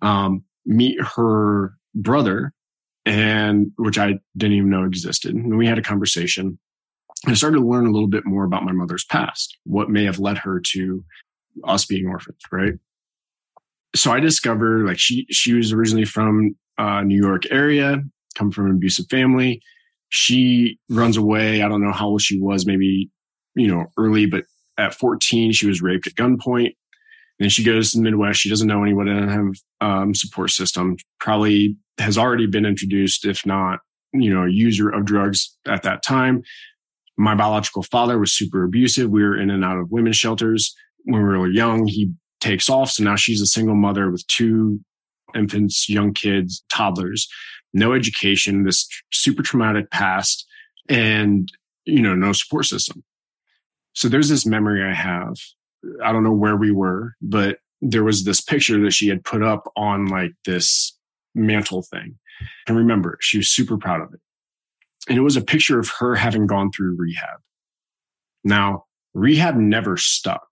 um, 0.02 0.44
meet 0.66 0.98
her 1.16 1.74
brother, 1.94 2.54
and 3.06 3.72
which 3.76 3.98
I 3.98 4.20
didn't 4.38 4.56
even 4.56 4.70
know 4.70 4.86
existed. 4.86 5.36
And 5.36 5.58
we 5.58 5.68
had 5.68 5.78
a 5.78 5.84
conversation. 5.84 6.58
I 7.28 7.34
started 7.34 7.58
to 7.58 7.68
learn 7.68 7.86
a 7.86 7.92
little 7.92 8.08
bit 8.08 8.26
more 8.26 8.46
about 8.46 8.64
my 8.64 8.72
mother's 8.72 9.04
past, 9.04 9.58
what 9.66 9.90
may 9.90 10.06
have 10.06 10.20
led 10.20 10.38
her 10.38 10.62
to 10.68 11.04
us 11.64 11.86
being 11.86 12.08
orphans, 12.08 12.40
right? 12.52 12.74
So 13.96 14.12
I 14.12 14.20
discovered 14.20 14.86
like 14.86 15.00
she 15.00 15.26
she 15.30 15.54
was 15.54 15.74
originally 15.74 16.06
from 16.06 16.56
uh, 16.78 17.02
New 17.02 17.20
York 17.20 17.44
area, 17.52 18.02
come 18.36 18.52
from 18.52 18.68
an 18.68 18.72
abusive 18.74 19.08
family. 19.10 19.62
She 20.10 20.80
runs 20.90 21.18
away. 21.18 21.62
I 21.62 21.68
don't 21.68 21.84
know 21.84 21.92
how 21.92 22.08
old 22.08 22.22
she 22.22 22.40
was, 22.40 22.66
maybe 22.66 23.10
you 23.56 23.68
know 23.68 23.86
early, 23.98 24.26
but 24.26 24.46
at 24.78 24.94
14 24.94 25.52
she 25.52 25.68
was 25.68 25.82
raped 25.82 26.08
at 26.08 26.14
gunpoint. 26.14 26.76
Then 27.40 27.50
she 27.50 27.64
goes 27.64 27.92
to 27.92 27.98
the 27.98 28.04
Midwest. 28.04 28.40
She 28.40 28.50
doesn't 28.50 28.68
know 28.68 28.84
anyone, 28.84 29.08
doesn't 29.08 29.30
have 29.30 29.56
um, 29.82 30.14
support 30.14 30.52
system. 30.52 30.98
Probably 31.20 31.78
has 31.98 32.18
already 32.18 32.48
been 32.48 32.66
introduced, 32.66 33.26
if 33.26 33.46
not, 33.46 33.80
you 34.14 34.34
know, 34.34 34.46
user 34.46 34.90
of 34.90 35.06
drugs 35.06 35.58
at 35.66 35.84
that 35.84 36.04
time. 36.04 36.44
My 37.18 37.36
biological 37.36 37.84
father 37.84 38.18
was 38.20 38.34
super 38.34 38.64
abusive. 38.64 39.10
We 39.10 39.24
were 39.24 39.38
in 39.38 39.50
and 39.50 39.64
out 39.64 39.78
of 39.78 39.92
women's 39.92 40.18
shelters 40.18 40.76
when 41.06 41.22
we 41.22 41.38
were 41.38 41.50
young, 41.50 41.88
he 41.88 42.12
takes 42.40 42.70
off. 42.70 42.92
So 42.92 43.04
now 43.04 43.16
she's 43.16 43.42
a 43.42 43.46
single 43.46 43.76
mother 43.76 44.10
with 44.10 44.26
two 44.28 44.80
infants, 45.36 45.90
young 45.90 46.14
kids, 46.14 46.64
toddlers, 46.72 47.28
no 47.74 47.94
education, 47.94 48.64
this 48.64 48.88
super 49.12 49.44
traumatic 49.44 49.92
past, 49.92 50.46
and, 50.88 51.52
you 51.86 52.02
know, 52.02 52.16
no 52.16 52.32
support 52.34 52.66
system. 52.66 53.04
So 53.94 54.08
there's 54.08 54.30
this 54.30 54.46
memory 54.46 54.84
I 54.84 54.94
have. 54.94 55.36
I 56.04 56.12
don't 56.12 56.24
know 56.24 56.34
where 56.34 56.56
we 56.56 56.72
were, 56.72 57.14
but 57.22 57.60
there 57.82 58.04
was 58.04 58.26
this 58.26 58.42
picture 58.42 58.82
that 58.82 58.92
she 58.92 59.08
had 59.08 59.24
put 59.24 59.44
up 59.44 59.64
on 59.76 60.08
like 60.08 60.32
this 60.46 60.98
mantle 61.36 61.84
thing. 61.84 62.18
And 62.68 62.78
remember, 62.78 63.18
she 63.22 63.38
was 63.38 63.50
super 63.50 63.78
proud 63.78 64.02
of 64.02 64.14
it. 64.14 64.20
And 65.08 65.18
it 65.18 65.22
was 65.22 65.38
a 65.38 65.42
picture 65.42 65.80
of 65.80 65.90
her 66.00 66.16
having 66.16 66.48
gone 66.48 66.72
through 66.72 66.98
rehab. 66.98 67.40
Now, 68.44 68.86
rehab 69.14 69.56
never 69.56 69.98
stuck. 69.98 70.49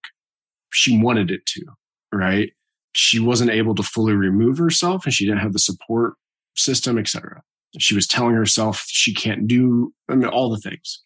She 0.71 1.01
wanted 1.01 1.31
it 1.31 1.45
to, 1.47 1.65
right? 2.13 2.51
She 2.93 3.19
wasn't 3.19 3.51
able 3.51 3.75
to 3.75 3.83
fully 3.83 4.13
remove 4.13 4.57
herself 4.57 5.05
and 5.05 5.13
she 5.13 5.25
didn't 5.25 5.41
have 5.41 5.53
the 5.53 5.59
support 5.59 6.15
system, 6.55 6.97
etc. 6.97 7.41
She 7.77 7.95
was 7.95 8.07
telling 8.07 8.35
herself 8.35 8.83
she 8.87 9.13
can't 9.13 9.47
do 9.47 9.93
I 10.09 10.15
mean, 10.15 10.27
all 10.27 10.49
the 10.49 10.59
things. 10.59 11.03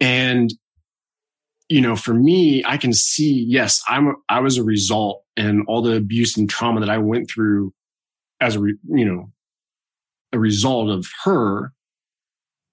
And 0.00 0.52
you 1.68 1.82
know, 1.82 1.96
for 1.96 2.14
me, 2.14 2.64
I 2.64 2.78
can 2.78 2.92
see, 2.94 3.44
yes, 3.46 3.82
I'm, 3.88 4.16
I 4.28 4.40
was 4.40 4.56
a 4.56 4.64
result 4.64 5.24
and 5.36 5.64
all 5.68 5.82
the 5.82 5.96
abuse 5.96 6.36
and 6.36 6.48
trauma 6.48 6.80
that 6.80 6.88
I 6.88 6.98
went 6.98 7.30
through 7.30 7.74
as 8.40 8.56
a, 8.56 8.60
re, 8.60 8.74
you 8.88 9.04
know, 9.04 9.30
a 10.32 10.38
result 10.38 10.88
of 10.88 11.06
her. 11.24 11.72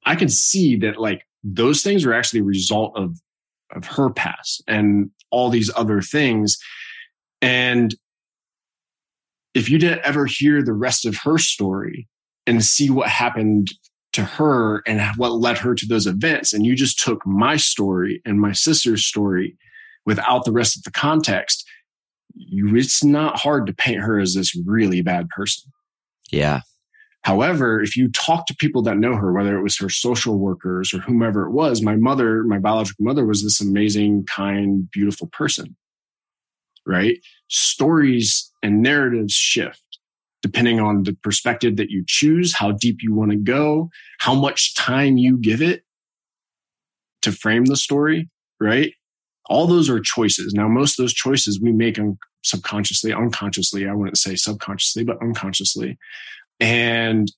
I 0.06 0.16
can 0.16 0.30
see 0.30 0.78
that 0.78 0.98
like 0.98 1.24
those 1.44 1.82
things 1.82 2.06
are 2.06 2.14
actually 2.14 2.40
a 2.40 2.46
result 2.46 2.94
of, 2.96 3.20
of 3.72 3.86
her 3.86 4.10
past 4.10 4.64
and 4.68 5.10
all 5.32 5.50
these 5.50 5.72
other 5.76 6.02
things. 6.02 6.58
And 7.42 7.96
if 9.54 9.70
you 9.70 9.78
didn't 9.78 10.02
ever 10.04 10.26
hear 10.26 10.62
the 10.62 10.74
rest 10.74 11.06
of 11.06 11.18
her 11.18 11.38
story 11.38 12.08
and 12.46 12.64
see 12.64 12.90
what 12.90 13.10
happened 13.10 13.70
to 14.16 14.24
her 14.24 14.82
and 14.88 15.02
what 15.18 15.34
led 15.34 15.58
her 15.58 15.76
to 15.76 15.86
those 15.86 16.08
events. 16.08 16.54
And 16.54 16.66
you 16.66 16.74
just 16.76 17.04
took 17.04 17.26
my 17.26 17.58
story 17.58 18.22
and 18.26 18.40
my 18.40 18.54
sister's 18.54 19.06
story 19.06 19.58
without 20.06 20.46
the 20.46 20.54
rest 20.54 20.78
of 20.78 20.84
the 20.84 20.92
context. 20.92 21.68
You, 22.34 22.76
it's 22.78 23.04
not 23.04 23.38
hard 23.38 23.68
to 23.68 23.74
paint 23.74 24.00
her 24.00 24.20
as 24.20 24.34
this 24.34 24.56
really 24.66 25.02
bad 25.02 25.28
person. 25.30 25.72
Yeah. 26.32 26.62
However, 27.26 27.82
if 27.82 27.98
you 27.98 28.10
talk 28.10 28.46
to 28.46 28.56
people 28.56 28.84
that 28.84 29.00
know 29.00 29.16
her, 29.16 29.34
whether 29.34 29.58
it 29.58 29.64
was 29.64 29.80
her 29.80 29.90
social 29.90 30.38
workers 30.38 30.94
or 30.94 31.00
whomever 31.00 31.48
it 31.48 31.52
was, 31.52 31.82
my 31.82 31.96
mother, 31.96 32.44
my 32.44 32.60
biological 32.60 33.04
mother 33.04 33.26
was 33.26 33.42
this 33.42 33.60
amazing, 33.60 34.26
kind, 34.26 34.90
beautiful 34.92 35.26
person. 35.28 35.76
Right? 36.86 37.18
Stories 37.48 38.52
and 38.62 38.84
narratives 38.84 39.34
shift 39.34 39.82
depending 40.44 40.80
on 40.80 41.02
the 41.02 41.14
perspective 41.24 41.78
that 41.78 41.90
you 41.90 42.04
choose, 42.08 42.54
how 42.54 42.72
deep 42.72 42.98
you 43.02 43.12
want 43.16 43.32
to 43.32 43.38
go, 43.38 43.90
how 44.20 44.36
much 44.36 44.76
time 44.76 45.18
you 45.18 45.40
give 45.40 45.60
it 45.60 45.84
to 47.24 47.32
frame 47.32 47.66
the 47.66 47.76
story, 47.76 48.30
right? 48.60 48.94
All 49.48 49.66
those 49.66 49.90
are 49.90 50.00
choices. 50.00 50.54
Now, 50.54 50.68
most 50.68 51.00
of 51.00 51.04
those 51.04 51.16
choices 51.16 51.60
we 51.60 51.72
make 51.72 51.98
un- 51.98 52.20
subconsciously, 52.44 53.12
unconsciously. 53.12 53.88
I 53.88 53.94
wouldn't 53.94 54.20
say 54.20 54.36
subconsciously, 54.36 55.04
but 55.04 55.20
unconsciously. 55.20 55.98
And, 56.60 57.32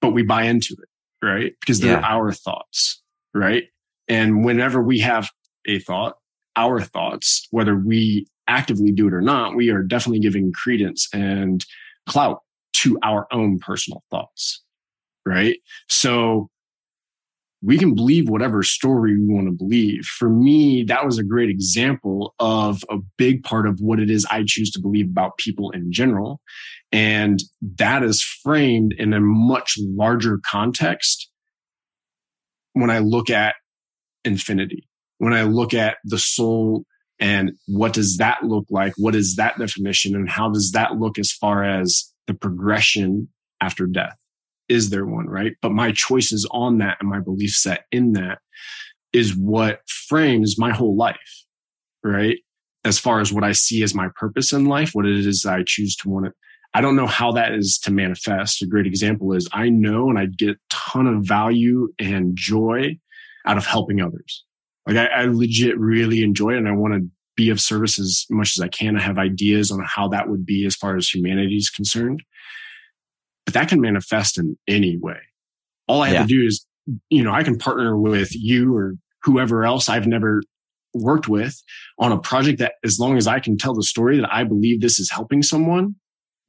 but 0.00 0.10
we 0.10 0.22
buy 0.22 0.44
into 0.44 0.76
it, 0.80 1.26
right? 1.26 1.52
Because 1.60 1.80
they're 1.80 2.00
yeah. 2.00 2.06
our 2.06 2.32
thoughts, 2.32 3.02
right? 3.34 3.64
And 4.08 4.44
whenever 4.44 4.82
we 4.82 5.00
have 5.00 5.30
a 5.66 5.78
thought, 5.78 6.16
our 6.56 6.80
thoughts, 6.80 7.46
whether 7.50 7.76
we 7.76 8.26
actively 8.48 8.92
do 8.92 9.06
it 9.08 9.14
or 9.14 9.22
not, 9.22 9.54
we 9.54 9.70
are 9.70 9.82
definitely 9.82 10.20
giving 10.20 10.52
credence 10.52 11.08
and 11.12 11.64
clout 12.08 12.40
to 12.74 12.98
our 13.02 13.26
own 13.32 13.58
personal 13.58 14.02
thoughts. 14.10 14.62
Right. 15.24 15.58
So 15.88 16.50
we 17.62 17.78
can 17.78 17.94
believe 17.94 18.28
whatever 18.28 18.62
story 18.62 19.18
we 19.18 19.32
want 19.32 19.46
to 19.46 19.52
believe. 19.52 20.04
For 20.04 20.28
me, 20.28 20.82
that 20.84 21.06
was 21.06 21.18
a 21.18 21.24
great 21.24 21.48
example 21.48 22.34
of 22.40 22.82
a 22.90 22.96
big 23.16 23.44
part 23.44 23.68
of 23.68 23.78
what 23.80 24.00
it 24.00 24.10
is 24.10 24.26
I 24.30 24.42
choose 24.44 24.70
to 24.72 24.80
believe 24.80 25.08
about 25.08 25.38
people 25.38 25.70
in 25.70 25.92
general. 25.92 26.40
And 26.90 27.40
that 27.76 28.02
is 28.02 28.22
framed 28.42 28.94
in 28.98 29.12
a 29.12 29.20
much 29.20 29.74
larger 29.78 30.40
context 30.44 31.30
when 32.72 32.90
I 32.90 32.98
look 32.98 33.30
at 33.30 33.54
infinity, 34.24 34.88
when 35.18 35.32
I 35.32 35.42
look 35.42 35.72
at 35.72 35.98
the 36.04 36.18
soul 36.18 36.84
and 37.20 37.52
what 37.66 37.92
does 37.92 38.16
that 38.16 38.42
look 38.42 38.66
like? 38.70 38.94
What 38.96 39.14
is 39.14 39.36
that 39.36 39.56
definition? 39.56 40.16
And 40.16 40.28
how 40.28 40.50
does 40.50 40.72
that 40.72 40.96
look 40.96 41.18
as 41.18 41.30
far 41.30 41.64
as 41.64 42.12
the 42.26 42.34
progression 42.34 43.28
after 43.60 43.86
death? 43.86 44.16
Is 44.72 44.88
there 44.88 45.04
one, 45.04 45.26
right? 45.26 45.52
But 45.60 45.72
my 45.72 45.92
choices 45.92 46.48
on 46.50 46.78
that 46.78 46.96
and 46.98 47.10
my 47.10 47.20
belief 47.20 47.50
set 47.50 47.84
in 47.92 48.14
that 48.14 48.38
is 49.12 49.36
what 49.36 49.80
frames 49.86 50.58
my 50.58 50.72
whole 50.72 50.96
life, 50.96 51.44
right? 52.02 52.38
As 52.82 52.98
far 52.98 53.20
as 53.20 53.30
what 53.30 53.44
I 53.44 53.52
see 53.52 53.82
as 53.82 53.94
my 53.94 54.08
purpose 54.16 54.50
in 54.50 54.64
life, 54.64 54.90
what 54.94 55.04
it 55.04 55.26
is 55.26 55.44
I 55.44 55.62
choose 55.66 55.94
to 55.96 56.08
want 56.08 56.26
it. 56.26 56.32
I 56.72 56.80
don't 56.80 56.96
know 56.96 57.06
how 57.06 57.32
that 57.32 57.52
is 57.52 57.78
to 57.80 57.90
manifest. 57.90 58.62
A 58.62 58.66
great 58.66 58.86
example 58.86 59.34
is 59.34 59.46
I 59.52 59.68
know 59.68 60.08
and 60.08 60.18
I 60.18 60.24
get 60.24 60.48
a 60.48 60.56
ton 60.70 61.06
of 61.06 61.26
value 61.26 61.88
and 61.98 62.34
joy 62.34 62.98
out 63.46 63.58
of 63.58 63.66
helping 63.66 64.00
others. 64.00 64.42
Like 64.86 64.96
I, 64.96 65.04
I 65.04 65.24
legit 65.26 65.78
really 65.78 66.22
enjoy 66.22 66.54
it 66.54 66.58
and 66.58 66.68
I 66.68 66.72
want 66.72 66.94
to 66.94 67.06
be 67.36 67.50
of 67.50 67.60
service 67.60 67.98
as 67.98 68.24
much 68.30 68.56
as 68.56 68.62
I 68.62 68.68
can. 68.68 68.96
I 68.96 69.02
have 69.02 69.18
ideas 69.18 69.70
on 69.70 69.84
how 69.84 70.08
that 70.08 70.30
would 70.30 70.46
be 70.46 70.64
as 70.64 70.74
far 70.74 70.96
as 70.96 71.08
humanity 71.08 71.56
is 71.56 71.68
concerned. 71.68 72.22
But 73.44 73.54
that 73.54 73.68
can 73.68 73.80
manifest 73.80 74.38
in 74.38 74.56
any 74.68 74.96
way. 74.96 75.18
All 75.88 76.02
I 76.02 76.08
have 76.08 76.14
yeah. 76.14 76.22
to 76.22 76.28
do 76.28 76.46
is, 76.46 76.66
you 77.10 77.22
know, 77.22 77.32
I 77.32 77.42
can 77.42 77.58
partner 77.58 77.96
with 77.96 78.34
you 78.34 78.74
or 78.74 78.94
whoever 79.22 79.64
else 79.64 79.88
I've 79.88 80.06
never 80.06 80.42
worked 80.94 81.28
with 81.28 81.60
on 81.98 82.12
a 82.12 82.18
project 82.18 82.58
that 82.58 82.74
as 82.84 82.98
long 82.98 83.16
as 83.16 83.26
I 83.26 83.40
can 83.40 83.56
tell 83.56 83.74
the 83.74 83.82
story 83.82 84.20
that 84.20 84.32
I 84.32 84.44
believe 84.44 84.80
this 84.80 84.98
is 84.98 85.10
helping 85.10 85.42
someone, 85.42 85.96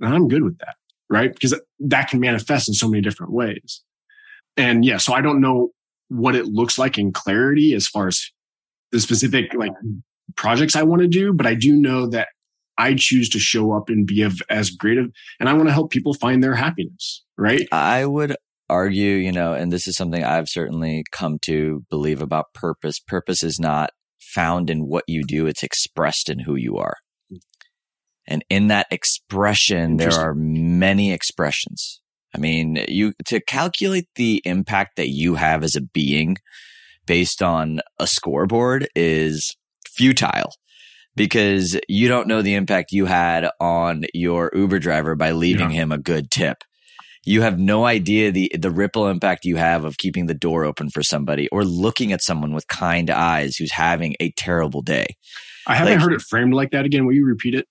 I'm 0.01 0.27
good 0.27 0.43
with 0.43 0.57
that. 0.59 0.75
Right. 1.09 1.33
Because 1.33 1.59
that 1.79 2.09
can 2.09 2.19
manifest 2.19 2.67
in 2.67 2.73
so 2.73 2.87
many 2.87 3.01
different 3.01 3.33
ways. 3.33 3.83
And 4.57 4.85
yeah, 4.85 4.97
so 4.97 5.13
I 5.13 5.21
don't 5.21 5.41
know 5.41 5.69
what 6.09 6.35
it 6.35 6.45
looks 6.45 6.77
like 6.77 6.97
in 6.97 7.11
clarity 7.11 7.73
as 7.73 7.87
far 7.87 8.07
as 8.07 8.31
the 8.91 8.99
specific 8.99 9.53
like 9.53 9.71
projects 10.35 10.75
I 10.75 10.83
want 10.83 11.01
to 11.01 11.07
do, 11.07 11.33
but 11.33 11.45
I 11.45 11.55
do 11.55 11.75
know 11.75 12.07
that 12.09 12.27
I 12.78 12.95
choose 12.95 13.30
to 13.30 13.39
show 13.39 13.71
up 13.74 13.89
and 13.89 14.05
be 14.05 14.24
of 14.24 14.41
as 14.49 14.69
great 14.69 14.97
of, 14.97 15.11
and 15.39 15.49
I 15.49 15.53
want 15.53 15.67
to 15.67 15.74
help 15.74 15.91
people 15.91 16.13
find 16.13 16.43
their 16.43 16.55
happiness, 16.55 17.24
right? 17.38 17.67
I 17.71 18.05
would 18.05 18.36
argue, 18.69 19.15
you 19.15 19.32
know, 19.32 19.53
and 19.53 19.71
this 19.71 19.88
is 19.88 19.95
something 19.95 20.24
I've 20.24 20.49
certainly 20.49 21.03
come 21.11 21.38
to 21.43 21.86
believe 21.89 22.21
about 22.21 22.53
purpose. 22.53 22.99
Purpose 22.99 23.43
is 23.43 23.59
not 23.59 23.91
found 24.19 24.69
in 24.69 24.88
what 24.88 25.03
you 25.07 25.24
do, 25.24 25.45
it's 25.45 25.63
expressed 25.63 26.30
in 26.30 26.39
who 26.39 26.55
you 26.55 26.78
are. 26.78 26.95
And 28.26 28.43
in 28.49 28.67
that 28.67 28.88
expression, 28.89 29.97
there 29.97 30.13
are 30.13 30.34
many 30.34 31.11
expressions. 31.11 32.01
I 32.34 32.39
mean, 32.39 32.84
you 32.88 33.13
to 33.26 33.41
calculate 33.41 34.07
the 34.15 34.41
impact 34.45 34.95
that 34.95 35.09
you 35.09 35.36
have 35.36 35.63
as 35.63 35.76
a 35.76 35.82
being 35.82 36.38
based 37.05 37.43
on 37.43 37.82
a 37.99 38.07
scoreboard 38.07 38.88
is 38.95 39.55
futile 39.86 40.53
because 41.16 41.80
you 41.88 42.07
don't 42.07 42.28
know 42.28 42.41
the 42.41 42.55
impact 42.55 42.91
you 42.91 43.05
had 43.05 43.49
on 43.59 44.05
your 44.14 44.51
Uber 44.53 44.80
driver 44.80 45.16
by 45.16 45.32
leaving 45.32 45.72
yeah. 45.72 45.84
him 45.84 45.91
a 45.91 45.97
good 45.97 46.32
tip. 46.32 46.64
You 47.26 47.41
have 47.41 47.57
no 47.57 47.86
idea 47.86 48.32
the 48.32 48.51
the 48.57 48.72
ripple 48.72 49.07
impact 49.07 49.45
you 49.45 49.55
have 49.55 49.86
of 49.86 49.97
keeping 49.97 50.26
the 50.26 50.34
door 50.34 50.66
open 50.66 50.89
for 50.89 51.01
somebody 51.01 51.47
or 51.49 51.64
looking 51.64 52.11
at 52.11 52.22
someone 52.22 52.53
with 52.53 52.68
kind 52.68 53.09
eyes 53.09 53.55
who's 53.55 53.72
having 53.72 54.16
a 54.20 54.32
terrible 54.32 54.82
day. 54.82 55.16
I 55.66 55.76
haven't 55.76 55.93
like, 55.93 56.01
heard 56.01 56.14
it 56.14 56.22
framed 56.22 56.53
like 56.53 56.72
that 56.72 56.86
again. 56.86 57.05
Will 57.05 57.14
you 57.14 57.26
repeat 57.26 57.55
it? 57.55 57.66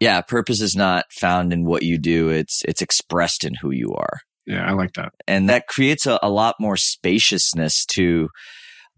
yeah, 0.00 0.20
purpose 0.20 0.60
is 0.60 0.76
not 0.76 1.06
found 1.10 1.52
in 1.52 1.64
what 1.64 1.82
you 1.82 1.98
do. 1.98 2.28
It's, 2.28 2.62
it's 2.66 2.82
expressed 2.82 3.44
in 3.44 3.54
who 3.54 3.70
you 3.70 3.94
are. 3.94 4.20
Yeah, 4.46 4.64
I 4.64 4.72
like 4.72 4.92
that. 4.94 5.12
And 5.26 5.48
that 5.48 5.66
creates 5.66 6.06
a, 6.06 6.18
a 6.22 6.30
lot 6.30 6.56
more 6.60 6.76
spaciousness 6.76 7.84
to 7.86 8.28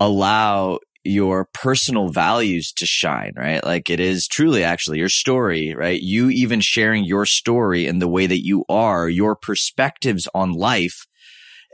allow 0.00 0.80
your 1.04 1.48
personal 1.54 2.08
values 2.08 2.72
to 2.72 2.86
shine, 2.86 3.32
right? 3.36 3.64
Like 3.64 3.88
it 3.88 4.00
is 4.00 4.26
truly 4.26 4.64
actually 4.64 4.98
your 4.98 5.08
story, 5.08 5.74
right? 5.74 6.00
You 6.00 6.28
even 6.30 6.60
sharing 6.60 7.04
your 7.04 7.26
story 7.26 7.86
and 7.86 8.02
the 8.02 8.08
way 8.08 8.26
that 8.26 8.44
you 8.44 8.64
are, 8.68 9.08
your 9.08 9.36
perspectives 9.36 10.28
on 10.34 10.52
life 10.52 11.06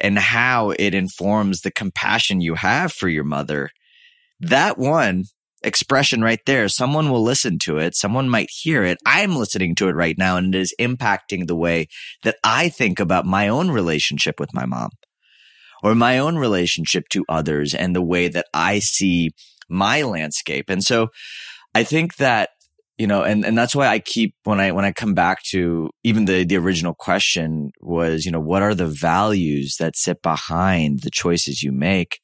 and 0.01 0.19
how 0.19 0.71
it 0.71 0.95
informs 0.95 1.61
the 1.61 1.71
compassion 1.71 2.41
you 2.41 2.55
have 2.55 2.93
for 2.93 3.09
your 3.09 3.25
mother. 3.25 3.71
That 4.41 4.79
one 4.79 5.25
expression 5.63 6.21
right 6.21 6.41
there. 6.47 6.69
Someone 6.69 7.11
will 7.11 7.23
listen 7.23 7.59
to 7.61 7.79
it. 7.79 7.97
Someone 7.97 8.29
might 8.29 8.51
hear 8.51 8.85
it. 8.85 8.99
I'm 9.07 9.35
listening 9.35 9.75
to 9.77 9.89
it 9.89 9.95
right 9.95 10.17
now 10.19 10.37
and 10.37 10.55
it 10.55 10.61
is 10.61 10.75
impacting 10.79 11.47
the 11.47 11.57
way 11.57 11.89
that 12.23 12.37
I 12.45 12.69
think 12.69 13.01
about 13.01 13.25
my 13.25 13.49
own 13.49 13.71
relationship 13.71 14.39
with 14.39 14.53
my 14.53 14.67
mom 14.67 14.91
or 15.85 15.95
my 15.95 16.19
own 16.19 16.37
relationship 16.37 17.09
to 17.11 17.25
others 17.29 17.75
and 17.75 17.95
the 17.95 18.03
way 18.03 18.27
that 18.27 18.47
I 18.53 18.81
see 18.81 19.31
my 19.69 20.03
landscape. 20.03 20.69
And 20.69 20.83
so 20.83 21.09
I 21.75 21.85
think 21.85 22.17
that 22.17 22.51
you 22.97 23.09
know, 23.09 23.25
and, 23.25 23.45
and 23.45 23.59
that's 23.59 23.75
why 23.75 23.89
I 23.89 23.99
keep 23.99 24.37
when 24.45 24.61
I 24.61 24.71
when 24.71 24.85
I 24.85 24.93
come 24.93 25.15
back 25.15 25.43
to 25.51 25.91
even 26.05 26.27
the 26.27 26.45
the 26.45 26.57
original 26.57 26.95
question 26.95 27.73
was, 27.81 28.25
you 28.25 28.31
know, 28.31 28.41
what 28.41 28.63
are 28.63 28.75
the 28.75 28.87
values 28.87 29.77
that 29.81 29.97
sit 29.97 30.23
behind 30.23 31.01
the 31.01 31.11
choices 31.11 31.63
you 31.63 31.73
make? 31.73 32.21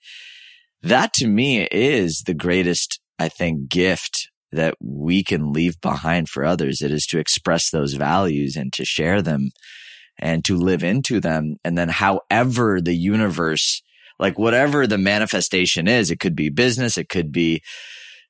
That 0.81 1.13
to 1.15 1.27
me 1.27 1.67
is 1.73 2.23
the 2.25 2.35
greatest 2.35 3.01
I 3.21 3.29
think, 3.29 3.69
gift 3.69 4.31
that 4.51 4.75
we 4.81 5.23
can 5.23 5.53
leave 5.53 5.81
behind 5.81 6.31
for 6.31 6.45
others. 6.45 6.81
It 6.81 6.91
is 6.91 7.07
to 7.09 7.19
express 7.19 7.71
those 7.71 7.93
values 7.93 8.57
and 8.57 8.73
to 8.73 8.85
share 8.85 9.21
them 9.21 9.51
and 10.21 10.45
to 10.45 10.57
live 10.57 10.85
into 10.85 11.19
them. 11.19 11.57
And 11.65 11.77
then 11.77 11.89
however 11.89 12.81
the 12.81 12.95
universe, 12.95 13.83
like 14.19 14.39
whatever 14.39 14.87
the 14.87 14.99
manifestation 14.99 15.89
is, 15.89 16.11
it 16.11 16.21
could 16.21 16.37
be 16.37 16.51
business, 16.51 16.99
it 16.99 17.09
could 17.09 17.33
be, 17.33 17.63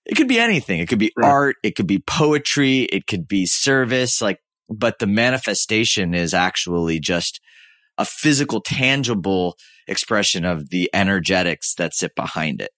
it 0.07 0.14
could 0.14 0.28
be 0.28 0.38
anything. 0.38 0.80
It 0.80 0.88
could 0.88 0.99
be 0.99 1.12
right. 1.16 1.28
art. 1.28 1.57
It 1.62 1.76
could 1.76 1.86
be 1.86 1.99
poetry. 1.99 2.82
It 2.82 3.07
could 3.07 3.28
be 3.28 3.45
service. 3.45 4.22
Like, 4.22 4.38
but 4.68 5.01
the 5.01 5.07
manifestation 5.07 6.14
is 6.14 6.32
actually 6.32 7.01
just 7.01 7.41
a 7.99 8.05
physical, 8.05 8.61
tangible 8.61 9.57
expression 9.86 10.45
of 10.45 10.70
the 10.70 10.88
energetics 10.95 11.74
that 11.74 11.93
sit 11.93 12.14
behind 12.14 12.62
it. 12.62 12.70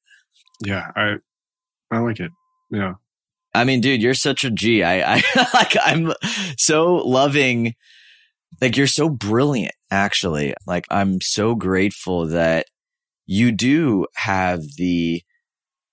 Yeah. 0.64 0.90
I, 0.96 1.16
I 1.90 1.98
like 1.98 2.18
it. 2.18 2.30
Yeah. 2.70 2.94
I 3.54 3.64
mean, 3.64 3.82
dude, 3.82 4.02
you're 4.02 4.14
such 4.14 4.44
a 4.44 4.50
G. 4.50 4.82
I, 4.82 5.16
I 5.16 5.22
like, 5.54 5.76
I'm 5.82 6.12
so 6.56 6.94
loving 6.94 7.74
like 8.60 8.76
you're 8.76 8.86
so 8.86 9.08
brilliant, 9.08 9.74
actually. 9.90 10.54
Like 10.66 10.86
I'm 10.90 11.20
so 11.20 11.54
grateful 11.54 12.26
that 12.28 12.66
you 13.26 13.52
do 13.52 14.06
have 14.14 14.60
the, 14.76 15.22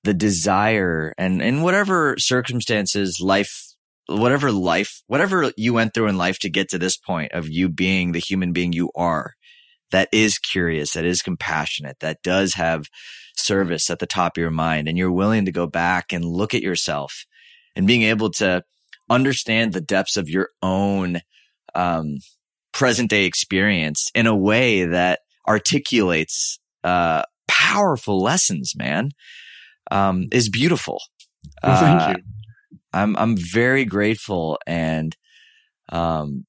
the 0.04 0.14
desire 0.14 1.14
and 1.18 1.42
in 1.42 1.62
whatever 1.62 2.16
circumstances 2.18 3.20
life, 3.22 3.76
whatever 4.08 4.52
life, 4.52 5.02
whatever 5.08 5.52
you 5.56 5.74
went 5.74 5.94
through 5.94 6.08
in 6.08 6.18
life 6.18 6.40
to 6.40 6.50
get 6.50 6.70
to 6.70 6.80
this 6.80 6.98
point 6.98 7.32
of 7.32 7.50
you 7.50 7.70
being 7.70 8.12
the 8.12 8.20
human 8.20 8.52
being 8.54 8.74
you 8.74 8.90
are, 8.96 9.34
that 9.92 10.10
is 10.12 10.38
curious, 10.38 10.94
that 10.94 11.06
is 11.06 11.22
compassionate, 11.22 11.98
that 12.00 12.22
does 12.24 12.54
have 12.56 12.88
service 13.36 13.90
at 13.90 14.00
the 14.00 14.08
top 14.08 14.38
of 14.38 14.42
your 14.42 14.52
mind. 14.52 14.88
And 14.88 14.98
you're 14.98 15.12
willing 15.12 15.46
to 15.46 15.52
go 15.52 15.68
back 15.68 16.12
and 16.12 16.26
look 16.26 16.54
at 16.54 16.62
yourself 16.62 17.26
and 17.76 17.88
being 17.88 18.04
able 18.04 18.32
to 18.32 18.64
understand 19.10 19.74
the 19.74 19.82
depths 19.82 20.18
of 20.18 20.30
your 20.30 20.50
own, 20.62 21.22
um, 21.74 22.18
present 22.80 23.10
day 23.10 23.26
experience 23.26 24.10
in 24.16 24.26
a 24.26 24.36
way 24.36 24.86
that 24.86 25.20
articulates 25.46 26.60
uh, 26.86 27.24
powerful 27.46 28.22
lessons, 28.22 28.74
man, 28.74 29.10
um, 29.92 30.28
is 30.32 30.50
beautiful. 30.50 31.02
Well, 31.62 31.78
thank 31.78 32.02
uh, 32.02 32.14
you. 32.16 32.24
I'm 32.94 33.18
I'm 33.18 33.36
very 33.36 33.84
grateful, 33.84 34.60
and 34.66 35.14
um, 35.90 36.46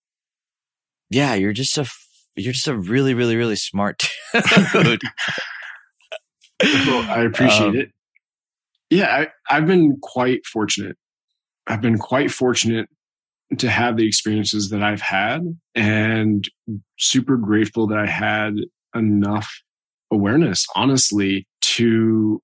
yeah, 1.10 1.34
you're 1.34 1.52
just 1.52 1.76
a 1.76 1.86
you're 2.36 2.52
just 2.52 2.68
a 2.68 2.78
really 2.78 3.12
really 3.12 3.34
really 3.34 3.56
smart 3.56 4.08
dude. 4.32 5.02
well, 6.62 7.10
I 7.10 7.24
appreciate 7.24 7.70
um, 7.70 7.76
it. 7.76 7.88
Yeah, 8.88 9.06
I, 9.06 9.28
I've 9.56 9.66
been 9.66 9.96
quite 10.00 10.46
fortunate. 10.46 10.96
I've 11.66 11.80
been 11.80 11.98
quite 11.98 12.30
fortunate 12.30 12.88
to 13.58 13.68
have 13.68 13.96
the 13.96 14.06
experiences 14.06 14.70
that 14.70 14.82
I've 14.82 15.00
had 15.00 15.42
and 15.74 16.48
super 16.98 17.36
grateful 17.36 17.88
that 17.88 17.98
I 17.98 18.06
had 18.06 18.54
enough 18.94 19.50
awareness, 20.10 20.66
honestly, 20.74 21.46
to, 21.60 22.40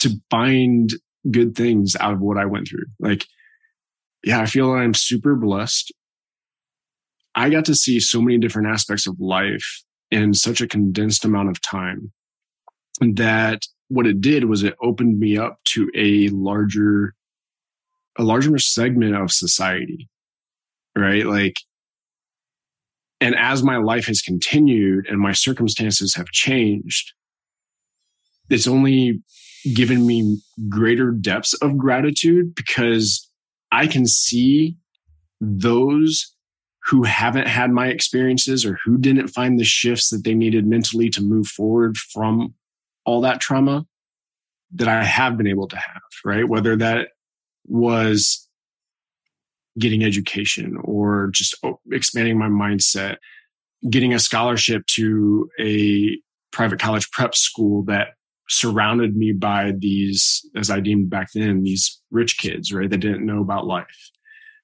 to 0.00 0.10
find 0.30 0.92
good 1.30 1.54
things 1.54 1.96
out 2.00 2.12
of 2.12 2.20
what 2.20 2.38
I 2.38 2.46
went 2.46 2.68
through. 2.68 2.86
Like, 2.98 3.26
yeah, 4.24 4.40
I 4.40 4.46
feel 4.46 4.72
I'm 4.72 4.94
super 4.94 5.36
blessed. 5.36 5.92
I 7.34 7.48
got 7.50 7.64
to 7.66 7.74
see 7.74 8.00
so 8.00 8.20
many 8.20 8.38
different 8.38 8.68
aspects 8.68 9.06
of 9.06 9.18
life 9.20 9.82
in 10.10 10.34
such 10.34 10.60
a 10.60 10.66
condensed 10.66 11.24
amount 11.24 11.50
of 11.50 11.60
time 11.60 12.12
that 13.00 13.62
what 13.88 14.06
it 14.06 14.20
did 14.20 14.44
was 14.44 14.62
it 14.62 14.74
opened 14.82 15.18
me 15.18 15.36
up 15.38 15.58
to 15.64 15.88
a 15.94 16.28
larger 16.28 17.14
a 18.18 18.22
larger 18.22 18.58
segment 18.58 19.14
of 19.14 19.30
society, 19.30 20.08
right? 20.96 21.26
Like, 21.26 21.54
and 23.20 23.34
as 23.36 23.62
my 23.62 23.76
life 23.76 24.06
has 24.06 24.22
continued 24.22 25.06
and 25.08 25.20
my 25.20 25.32
circumstances 25.32 26.14
have 26.14 26.28
changed, 26.28 27.12
it's 28.48 28.66
only 28.66 29.22
given 29.74 30.06
me 30.06 30.40
greater 30.68 31.10
depths 31.10 31.52
of 31.54 31.76
gratitude 31.76 32.54
because 32.54 33.28
I 33.70 33.86
can 33.86 34.06
see 34.06 34.76
those 35.40 36.34
who 36.84 37.02
haven't 37.02 37.46
had 37.46 37.70
my 37.70 37.88
experiences 37.88 38.64
or 38.64 38.78
who 38.84 38.98
didn't 38.98 39.28
find 39.28 39.58
the 39.58 39.64
shifts 39.64 40.08
that 40.10 40.24
they 40.24 40.34
needed 40.34 40.66
mentally 40.66 41.10
to 41.10 41.22
move 41.22 41.46
forward 41.46 41.96
from 41.96 42.54
all 43.04 43.20
that 43.20 43.40
trauma 43.40 43.86
that 44.72 44.88
I 44.88 45.04
have 45.04 45.36
been 45.36 45.46
able 45.46 45.68
to 45.68 45.76
have, 45.76 46.02
right? 46.24 46.48
Whether 46.48 46.76
that 46.76 47.08
was 47.70 48.46
getting 49.78 50.04
education 50.04 50.76
or 50.82 51.28
just 51.32 51.54
expanding 51.92 52.38
my 52.38 52.48
mindset, 52.48 53.16
getting 53.88 54.12
a 54.12 54.18
scholarship 54.18 54.84
to 54.86 55.48
a 55.60 56.18
private 56.52 56.80
college 56.80 57.10
prep 57.12 57.34
school 57.34 57.84
that 57.84 58.08
surrounded 58.48 59.16
me 59.16 59.32
by 59.32 59.72
these, 59.78 60.44
as 60.56 60.70
I 60.70 60.80
deemed 60.80 61.08
back 61.08 61.28
then, 61.32 61.62
these 61.62 62.02
rich 62.10 62.36
kids, 62.36 62.72
right? 62.72 62.90
That 62.90 62.98
didn't 62.98 63.24
know 63.24 63.40
about 63.40 63.66
life. 63.66 64.10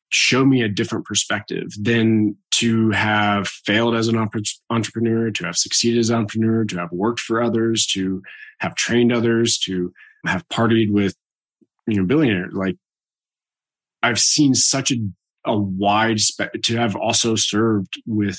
Show 0.09 0.45
me 0.45 0.63
a 0.63 0.69
different 0.69 1.05
perspective 1.05 1.69
than 1.81 2.37
to 2.53 2.91
have 2.91 3.47
failed 3.47 3.95
as 3.95 4.09
an 4.09 4.29
entrepreneur, 4.71 5.31
to 5.31 5.45
have 5.45 5.57
succeeded 5.57 6.01
as 6.01 6.11
an 6.11 6.17
entrepreneur, 6.17 6.65
to 6.65 6.79
have 6.79 6.91
worked 6.91 7.21
for 7.21 7.43
others, 7.43 7.87
to 7.87 8.23
have 8.59 8.75
trained 8.75 9.13
others, 9.13 9.59
to 9.59 9.93
have 10.27 10.47
partied 10.49 10.91
with, 10.91 11.15
you 11.87 11.97
know, 11.97 12.05
billionaires. 12.05 12.53
Like 12.55 12.77
I've 14.07 14.21
seen 14.21 14.55
such 14.55 14.93
a, 14.93 14.99
a 15.45 15.59
wide 15.59 16.21
spectrum 16.21 16.63
to 16.63 16.77
have 16.77 16.95
also 16.95 17.35
served 17.35 18.01
with 18.07 18.39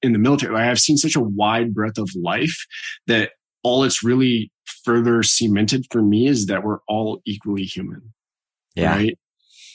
in 0.00 0.12
the 0.14 0.18
military. 0.18 0.56
I 0.56 0.64
have 0.64 0.78
seen 0.78 0.96
such 0.96 1.16
a 1.16 1.20
wide 1.20 1.74
breadth 1.74 1.98
of 1.98 2.08
life 2.16 2.66
that 3.06 3.32
all 3.62 3.84
it's 3.84 4.02
really 4.02 4.50
further 4.84 5.22
cemented 5.22 5.84
for 5.90 6.00
me 6.00 6.28
is 6.28 6.46
that 6.46 6.64
we're 6.64 6.78
all 6.88 7.20
equally 7.26 7.64
human. 7.64 8.14
Yeah. 8.74 8.96
Right. 8.96 9.18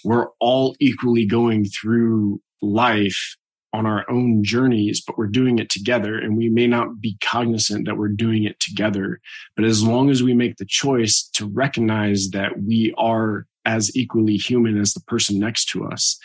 We're 0.03 0.29
all 0.39 0.75
equally 0.79 1.27
going 1.27 1.65
through 1.65 2.41
life 2.63 3.35
on 3.73 3.85
our 3.85 4.09
own 4.09 4.43
journeys, 4.43 5.03
but 5.05 5.19
we're 5.19 5.27
doing 5.27 5.59
it 5.59 5.69
together 5.69 6.17
and 6.17 6.35
we 6.35 6.49
may 6.49 6.65
not 6.65 6.99
be 6.99 7.17
cognizant 7.23 7.85
that 7.85 7.97
we're 7.97 8.07
doing 8.07 8.43
it 8.43 8.59
together. 8.59 9.19
But 9.55 9.65
as 9.65 9.83
long 9.83 10.09
as 10.09 10.23
we 10.23 10.33
make 10.33 10.57
the 10.57 10.65
choice 10.67 11.29
to 11.35 11.45
recognize 11.45 12.29
that 12.29 12.59
we 12.59 12.91
are 12.97 13.45
as 13.65 13.95
equally 13.95 14.37
human 14.37 14.79
as 14.79 14.93
the 14.93 15.01
person 15.01 15.39
next 15.39 15.65
to 15.65 15.85
us. 15.85 16.19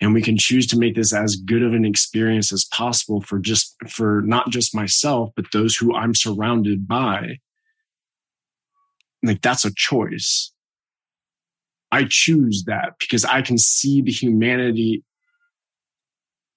And 0.00 0.12
we 0.12 0.22
can 0.22 0.36
choose 0.36 0.66
to 0.68 0.78
make 0.78 0.94
this 0.96 1.12
as 1.12 1.36
good 1.36 1.62
of 1.62 1.72
an 1.72 1.84
experience 1.84 2.52
as 2.52 2.64
possible 2.64 3.20
for 3.20 3.38
just 3.38 3.76
for 3.88 4.22
not 4.24 4.50
just 4.50 4.74
myself 4.74 5.30
but 5.36 5.50
those 5.52 5.76
who 5.76 5.94
i'm 5.94 6.14
surrounded 6.14 6.86
by. 6.86 7.38
Like 9.22 9.40
that's 9.40 9.64
a 9.64 9.72
choice. 9.74 10.52
I 11.90 12.06
choose 12.08 12.64
that 12.66 12.94
because 12.98 13.24
i 13.24 13.40
can 13.42 13.58
see 13.58 14.02
the 14.02 14.12
humanity. 14.12 15.04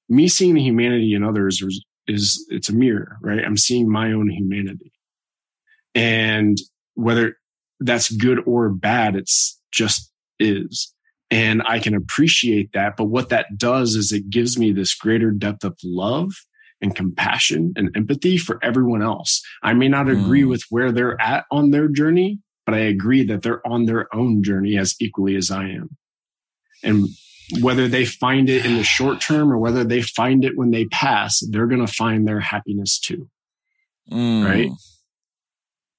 Me 0.09 0.27
seeing 0.27 0.55
the 0.55 0.63
humanity 0.63 1.13
in 1.13 1.23
others 1.23 1.61
is, 1.61 1.85
is 2.07 2.45
it's 2.49 2.69
a 2.69 2.73
mirror 2.73 3.17
right? 3.21 3.43
I'm 3.45 3.57
seeing 3.57 3.89
my 3.89 4.11
own 4.11 4.29
humanity. 4.29 4.91
And 5.93 6.57
whether 6.95 7.37
that's 7.79 8.11
good 8.11 8.39
or 8.47 8.69
bad 8.69 9.15
it's 9.15 9.59
just 9.71 10.06
is. 10.39 10.93
And 11.29 11.61
I 11.65 11.79
can 11.79 11.93
appreciate 11.93 12.71
that. 12.73 12.95
But 12.97 13.05
what 13.05 13.29
that 13.29 13.57
does 13.57 13.95
is 13.95 14.11
it 14.11 14.29
gives 14.29 14.57
me 14.57 14.71
this 14.71 14.93
greater 14.95 15.31
depth 15.31 15.63
of 15.63 15.77
love 15.83 16.31
and 16.81 16.95
compassion 16.95 17.73
and 17.75 17.89
empathy 17.95 18.37
for 18.37 18.59
everyone 18.63 19.01
else. 19.01 19.41
I 19.63 19.73
may 19.73 19.89
not 19.89 20.09
agree 20.09 20.43
mm. 20.43 20.49
with 20.49 20.63
where 20.69 20.91
they're 20.91 21.19
at 21.19 21.45
on 21.51 21.71
their 21.71 21.87
journey, 21.87 22.39
but 22.65 22.75
I 22.75 22.79
agree 22.79 23.23
that 23.25 23.41
they're 23.41 23.65
on 23.67 23.85
their 23.85 24.13
own 24.15 24.43
journey 24.43 24.77
as 24.77 24.95
equally 24.99 25.35
as 25.35 25.51
I 25.51 25.65
am. 25.65 25.97
And 26.83 27.07
whether 27.61 27.87
they 27.87 28.05
find 28.05 28.49
it 28.49 28.65
in 28.65 28.75
the 28.75 28.83
short 28.83 29.21
term 29.21 29.51
or 29.51 29.57
whether 29.57 29.83
they 29.83 30.01
find 30.01 30.45
it 30.45 30.53
when 30.55 30.71
they 30.71 30.85
pass, 30.85 31.41
they're 31.49 31.67
going 31.67 31.85
to 31.85 31.91
find 31.91 32.27
their 32.27 32.39
happiness 32.39 32.99
too. 32.99 33.29
Mm. 34.11 34.45
Right. 34.45 34.71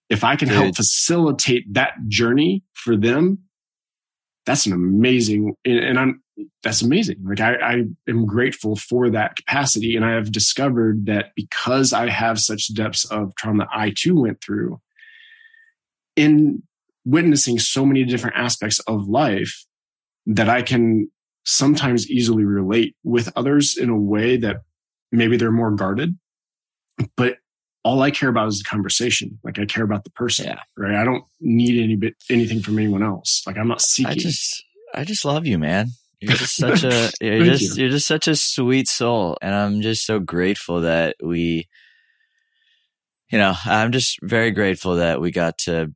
If 0.09 0.25
I 0.25 0.37
can 0.37 0.49
Good. 0.49 0.55
help 0.55 0.77
facilitate 0.77 1.75
that 1.75 1.95
journey 2.07 2.63
for 2.73 2.97
them, 2.97 3.39
that's 4.49 4.65
an 4.65 4.73
amazing, 4.73 5.55
and 5.67 5.99
I'm, 5.99 6.23
that's 6.63 6.81
amazing. 6.81 7.19
Like 7.23 7.39
I, 7.39 7.57
I 7.57 7.85
am 8.09 8.25
grateful 8.25 8.77
for 8.77 9.11
that 9.11 9.37
capacity. 9.37 9.95
And 9.95 10.07
I 10.07 10.13
have 10.13 10.33
discovered 10.33 11.05
that 11.05 11.33
because 11.37 11.93
I 11.93 12.09
have 12.09 12.41
such 12.41 12.75
depths 12.75 13.05
of 13.11 13.35
trauma 13.35 13.69
I 13.71 13.93
too 13.95 14.19
went 14.19 14.43
through 14.43 14.81
in 16.17 16.63
witnessing 17.05 17.59
so 17.59 17.85
many 17.85 18.05
different 18.05 18.37
aspects 18.37 18.79
of 18.81 19.07
life 19.07 19.67
that 20.25 20.49
I 20.49 20.63
can 20.63 21.11
sometimes 21.45 22.11
easily 22.11 22.47
relate 22.47 22.97
with 23.05 23.31
others 23.37 23.77
in 23.77 23.91
a 23.91 23.99
way 23.99 24.39
that 24.39 24.63
maybe 25.13 25.37
they're 25.37 25.53
more 25.53 25.73
guarded, 25.73 26.17
but 27.19 27.37
all 27.85 28.03
I 28.03 28.11
care 28.11 28.29
about 28.29 28.49
is 28.49 28.59
the 28.59 28.65
conversation. 28.69 29.39
Like 29.45 29.59
I 29.59 29.65
care 29.65 29.85
about 29.85 30.05
the 30.05 30.11
person, 30.11 30.47
Yeah. 30.47 30.59
right? 30.77 30.95
I 30.97 31.05
don't 31.05 31.25
need 31.41 31.83
any 31.83 31.97
bit 31.97 32.15
anything 32.31 32.61
from 32.61 32.79
anyone 32.79 33.03
else. 33.03 33.43
Like 33.47 33.57
I'm 33.57 33.69
not 33.69 33.81
seeking. 33.81 34.11
I 34.13 34.15
just, 34.15 34.65
I 34.95 35.05
just 35.05 35.25
love 35.25 35.47
you, 35.47 35.59
man. 35.59 35.89
You're 36.21 36.35
just 36.35 36.57
such 36.57 36.83
a, 36.85 37.11
you're 37.21 37.45
just, 37.45 37.77
you. 37.77 37.83
you. 37.85 37.89
are 37.89 37.93
just 37.93 38.07
such 38.09 38.27
a 38.29 38.35
sweet 38.37 38.89
soul, 38.89 39.39
and 39.41 39.55
I'm 39.55 39.81
just 39.83 40.05
so 40.05 40.19
grateful 40.19 40.81
that 40.83 41.17
we, 41.23 41.69
you 43.31 43.39
know, 43.39 43.55
I'm 43.65 43.93
just 43.93 44.19
very 44.23 44.51
grateful 44.51 44.97
that 44.97 45.21
we 45.21 45.31
got 45.31 45.59
to, 45.59 45.93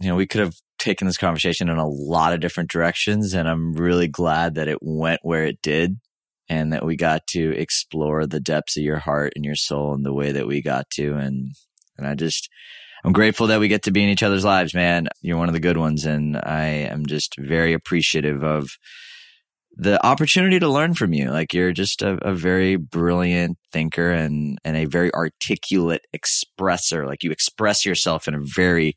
you 0.00 0.08
know, 0.08 0.16
we 0.16 0.26
could 0.26 0.40
have 0.40 0.54
taken 0.78 1.06
this 1.06 1.16
conversation 1.18 1.68
in 1.68 1.76
a 1.76 1.86
lot 1.86 2.32
of 2.32 2.40
different 2.40 2.70
directions, 2.70 3.34
and 3.34 3.48
I'm 3.48 3.74
really 3.74 4.08
glad 4.08 4.54
that 4.54 4.68
it 4.68 4.78
went 4.80 5.20
where 5.22 5.44
it 5.44 5.60
did, 5.62 5.98
and 6.48 6.72
that 6.72 6.84
we 6.84 6.96
got 6.96 7.26
to 7.28 7.52
explore 7.56 8.26
the 8.26 8.40
depths 8.40 8.76
of 8.76 8.82
your 8.82 8.98
heart 8.98 9.32
and 9.36 9.44
your 9.44 9.54
soul 9.54 9.94
in 9.94 10.02
the 10.02 10.12
way 10.12 10.32
that 10.32 10.46
we 10.46 10.62
got 10.62 10.88
to, 10.90 11.14
and 11.14 11.50
and 11.98 12.06
I 12.06 12.14
just. 12.14 12.48
I'm 13.06 13.12
grateful 13.12 13.48
that 13.48 13.60
we 13.60 13.68
get 13.68 13.82
to 13.82 13.90
be 13.90 14.02
in 14.02 14.08
each 14.08 14.22
other's 14.22 14.46
lives, 14.46 14.72
man. 14.72 15.08
You're 15.20 15.36
one 15.36 15.50
of 15.50 15.52
the 15.52 15.60
good 15.60 15.76
ones, 15.76 16.06
and 16.06 16.38
I 16.38 16.64
am 16.88 17.04
just 17.04 17.34
very 17.38 17.74
appreciative 17.74 18.42
of 18.42 18.70
the 19.76 20.04
opportunity 20.06 20.58
to 20.58 20.68
learn 20.68 20.94
from 20.94 21.12
you. 21.12 21.30
Like 21.30 21.52
you're 21.52 21.72
just 21.72 22.02
a, 22.02 22.18
a 22.26 22.34
very 22.34 22.76
brilliant 22.76 23.58
thinker 23.72 24.10
and 24.10 24.58
and 24.64 24.76
a 24.76 24.84
very 24.84 25.12
articulate 25.12 26.06
expresser. 26.16 27.06
Like 27.06 27.22
you 27.22 27.30
express 27.30 27.84
yourself 27.84 28.28
in 28.28 28.34
a 28.34 28.40
very 28.42 28.96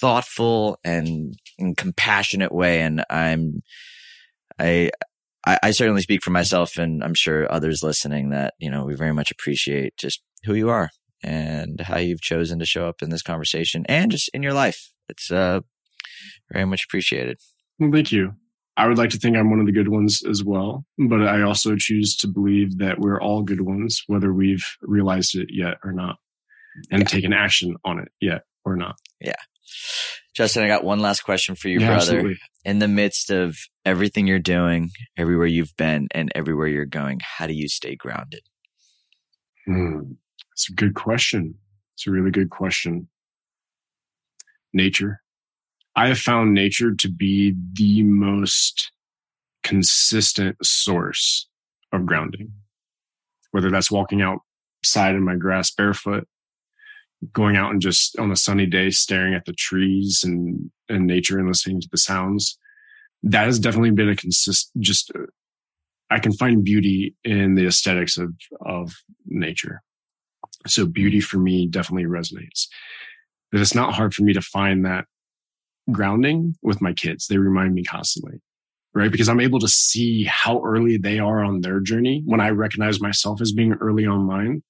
thoughtful 0.00 0.78
and, 0.84 1.34
and 1.58 1.76
compassionate 1.76 2.52
way. 2.52 2.80
And 2.80 3.04
I'm 3.08 3.62
I 4.58 4.90
I, 5.46 5.58
I 5.64 5.70
certainly 5.72 6.02
speak 6.02 6.22
for 6.22 6.30
myself, 6.30 6.76
and 6.78 7.02
I'm 7.04 7.14
sure 7.14 7.50
others 7.52 7.82
listening 7.82 8.30
that 8.30 8.54
you 8.58 8.70
know 8.70 8.84
we 8.84 8.94
very 8.94 9.12
much 9.12 9.30
appreciate 9.30 9.96
just 9.96 10.22
who 10.44 10.54
you 10.54 10.70
are 10.70 10.90
and 11.22 11.80
how 11.80 11.98
you've 11.98 12.20
chosen 12.20 12.58
to 12.58 12.66
show 12.66 12.86
up 12.88 13.02
in 13.02 13.10
this 13.10 13.22
conversation 13.22 13.84
and 13.88 14.10
just 14.10 14.28
in 14.34 14.42
your 14.42 14.52
life. 14.52 14.90
It's 15.08 15.30
uh 15.30 15.60
very 16.52 16.64
much 16.64 16.84
appreciated. 16.84 17.38
Well, 17.78 17.90
thank 17.92 18.12
you. 18.12 18.32
I 18.76 18.88
would 18.88 18.98
like 18.98 19.10
to 19.10 19.18
think 19.18 19.36
I'm 19.36 19.50
one 19.50 19.60
of 19.60 19.66
the 19.66 19.72
good 19.72 19.88
ones 19.88 20.22
as 20.28 20.42
well, 20.42 20.84
but 20.98 21.22
I 21.22 21.42
also 21.42 21.76
choose 21.76 22.16
to 22.18 22.26
believe 22.28 22.78
that 22.78 22.98
we're 22.98 23.20
all 23.20 23.42
good 23.42 23.60
ones, 23.60 24.02
whether 24.08 24.32
we've 24.32 24.64
realized 24.82 25.36
it 25.36 25.48
yet 25.50 25.76
or 25.84 25.92
not, 25.92 26.16
and 26.90 27.02
Yeah. 27.02 27.08
taken 27.08 27.32
action 27.32 27.76
on 27.84 28.00
it 28.00 28.08
yet 28.20 28.42
or 28.64 28.76
not. 28.76 28.96
Justin, 30.34 30.64
I 30.64 30.68
got 30.68 30.84
one 30.84 31.00
last 31.00 31.22
question 31.22 31.54
for 31.54 31.68
you, 31.68 31.78
Yeah, 31.80 31.88
brother. 31.88 32.00
absolutely. 32.16 32.38
In 32.64 32.78
the 32.80 32.88
midst 32.88 33.30
of 33.30 33.56
everything 33.84 34.26
you're 34.26 34.38
doing, 34.38 34.90
everywhere 35.16 35.46
you've 35.46 35.76
been, 35.76 36.08
and 36.12 36.32
everywhere 36.34 36.66
you're 36.66 36.86
going, 36.86 37.20
how 37.22 37.46
do 37.46 37.52
you 37.54 37.68
stay 37.68 37.94
grounded? 37.94 38.42
Hmm. 39.66 40.00
It's 40.52 40.68
a 40.68 40.72
good 40.72 40.94
question. 40.94 41.54
It's 41.94 42.06
a 42.06 42.10
really 42.10 42.30
good 42.30 42.50
question. 42.50 43.08
Nature. 44.72 45.20
I 45.96 46.08
have 46.08 46.18
found 46.18 46.52
nature 46.54 46.92
to 46.94 47.08
be 47.08 47.54
the 47.74 48.02
most 48.02 48.90
consistent 49.62 50.56
source 50.64 51.48
of 51.92 52.06
grounding, 52.06 52.52
whether 53.52 53.70
that's 53.70 53.90
walking 53.90 54.20
outside 54.20 55.14
in 55.14 55.22
my 55.24 55.36
grass 55.36 55.70
barefoot, 55.70 56.26
going 57.32 57.56
out 57.56 57.70
and 57.70 57.80
just 57.80 58.18
on 58.18 58.30
a 58.30 58.36
sunny 58.36 58.66
day 58.66 58.90
staring 58.90 59.34
at 59.34 59.44
the 59.44 59.52
trees 59.52 60.22
and, 60.24 60.70
and 60.88 61.06
nature 61.06 61.38
and 61.38 61.48
listening 61.48 61.80
to 61.80 61.88
the 61.90 61.98
sounds. 61.98 62.58
That 63.22 63.46
has 63.46 63.58
definitely 63.58 63.92
been 63.92 64.10
a 64.10 64.16
consist, 64.16 64.70
just, 64.78 65.10
uh, 65.14 65.26
I 66.10 66.18
can 66.18 66.32
find 66.32 66.62
beauty 66.62 67.14
in 67.24 67.54
the 67.54 67.66
aesthetics 67.66 68.18
of, 68.18 68.34
of 68.60 68.92
nature. 69.26 69.82
So 70.66 70.86
beauty 70.86 71.20
for 71.20 71.38
me 71.38 71.66
definitely 71.66 72.04
resonates. 72.04 72.66
But 73.50 73.60
it's 73.60 73.74
not 73.74 73.94
hard 73.94 74.14
for 74.14 74.22
me 74.22 74.32
to 74.32 74.42
find 74.42 74.84
that 74.84 75.06
grounding 75.90 76.56
with 76.62 76.80
my 76.80 76.92
kids. 76.92 77.26
They 77.26 77.38
remind 77.38 77.74
me 77.74 77.84
constantly, 77.84 78.40
right? 78.94 79.12
Because 79.12 79.28
I'm 79.28 79.40
able 79.40 79.60
to 79.60 79.68
see 79.68 80.24
how 80.24 80.62
early 80.64 80.96
they 80.96 81.18
are 81.18 81.42
on 81.44 81.60
their 81.60 81.80
journey 81.80 82.22
when 82.26 82.40
I 82.40 82.50
recognize 82.50 83.00
myself 83.00 83.40
as 83.40 83.52
being 83.52 83.74
early 83.74 84.06
on 84.06 84.26
mine, 84.26 84.62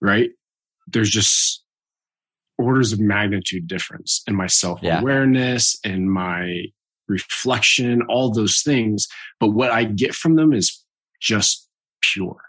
right? 0.00 0.30
There's 0.86 1.10
just 1.10 1.64
orders 2.58 2.92
of 2.92 3.00
magnitude 3.00 3.66
difference 3.66 4.22
in 4.26 4.34
my 4.34 4.46
self 4.46 4.80
awareness 5.00 5.78
and 5.84 6.10
my 6.10 6.64
reflection, 7.08 8.02
all 8.08 8.32
those 8.32 8.62
things. 8.62 9.06
But 9.40 9.48
what 9.48 9.70
I 9.70 9.84
get 9.84 10.14
from 10.14 10.36
them 10.36 10.52
is 10.52 10.84
just 11.20 11.68
pure, 12.02 12.40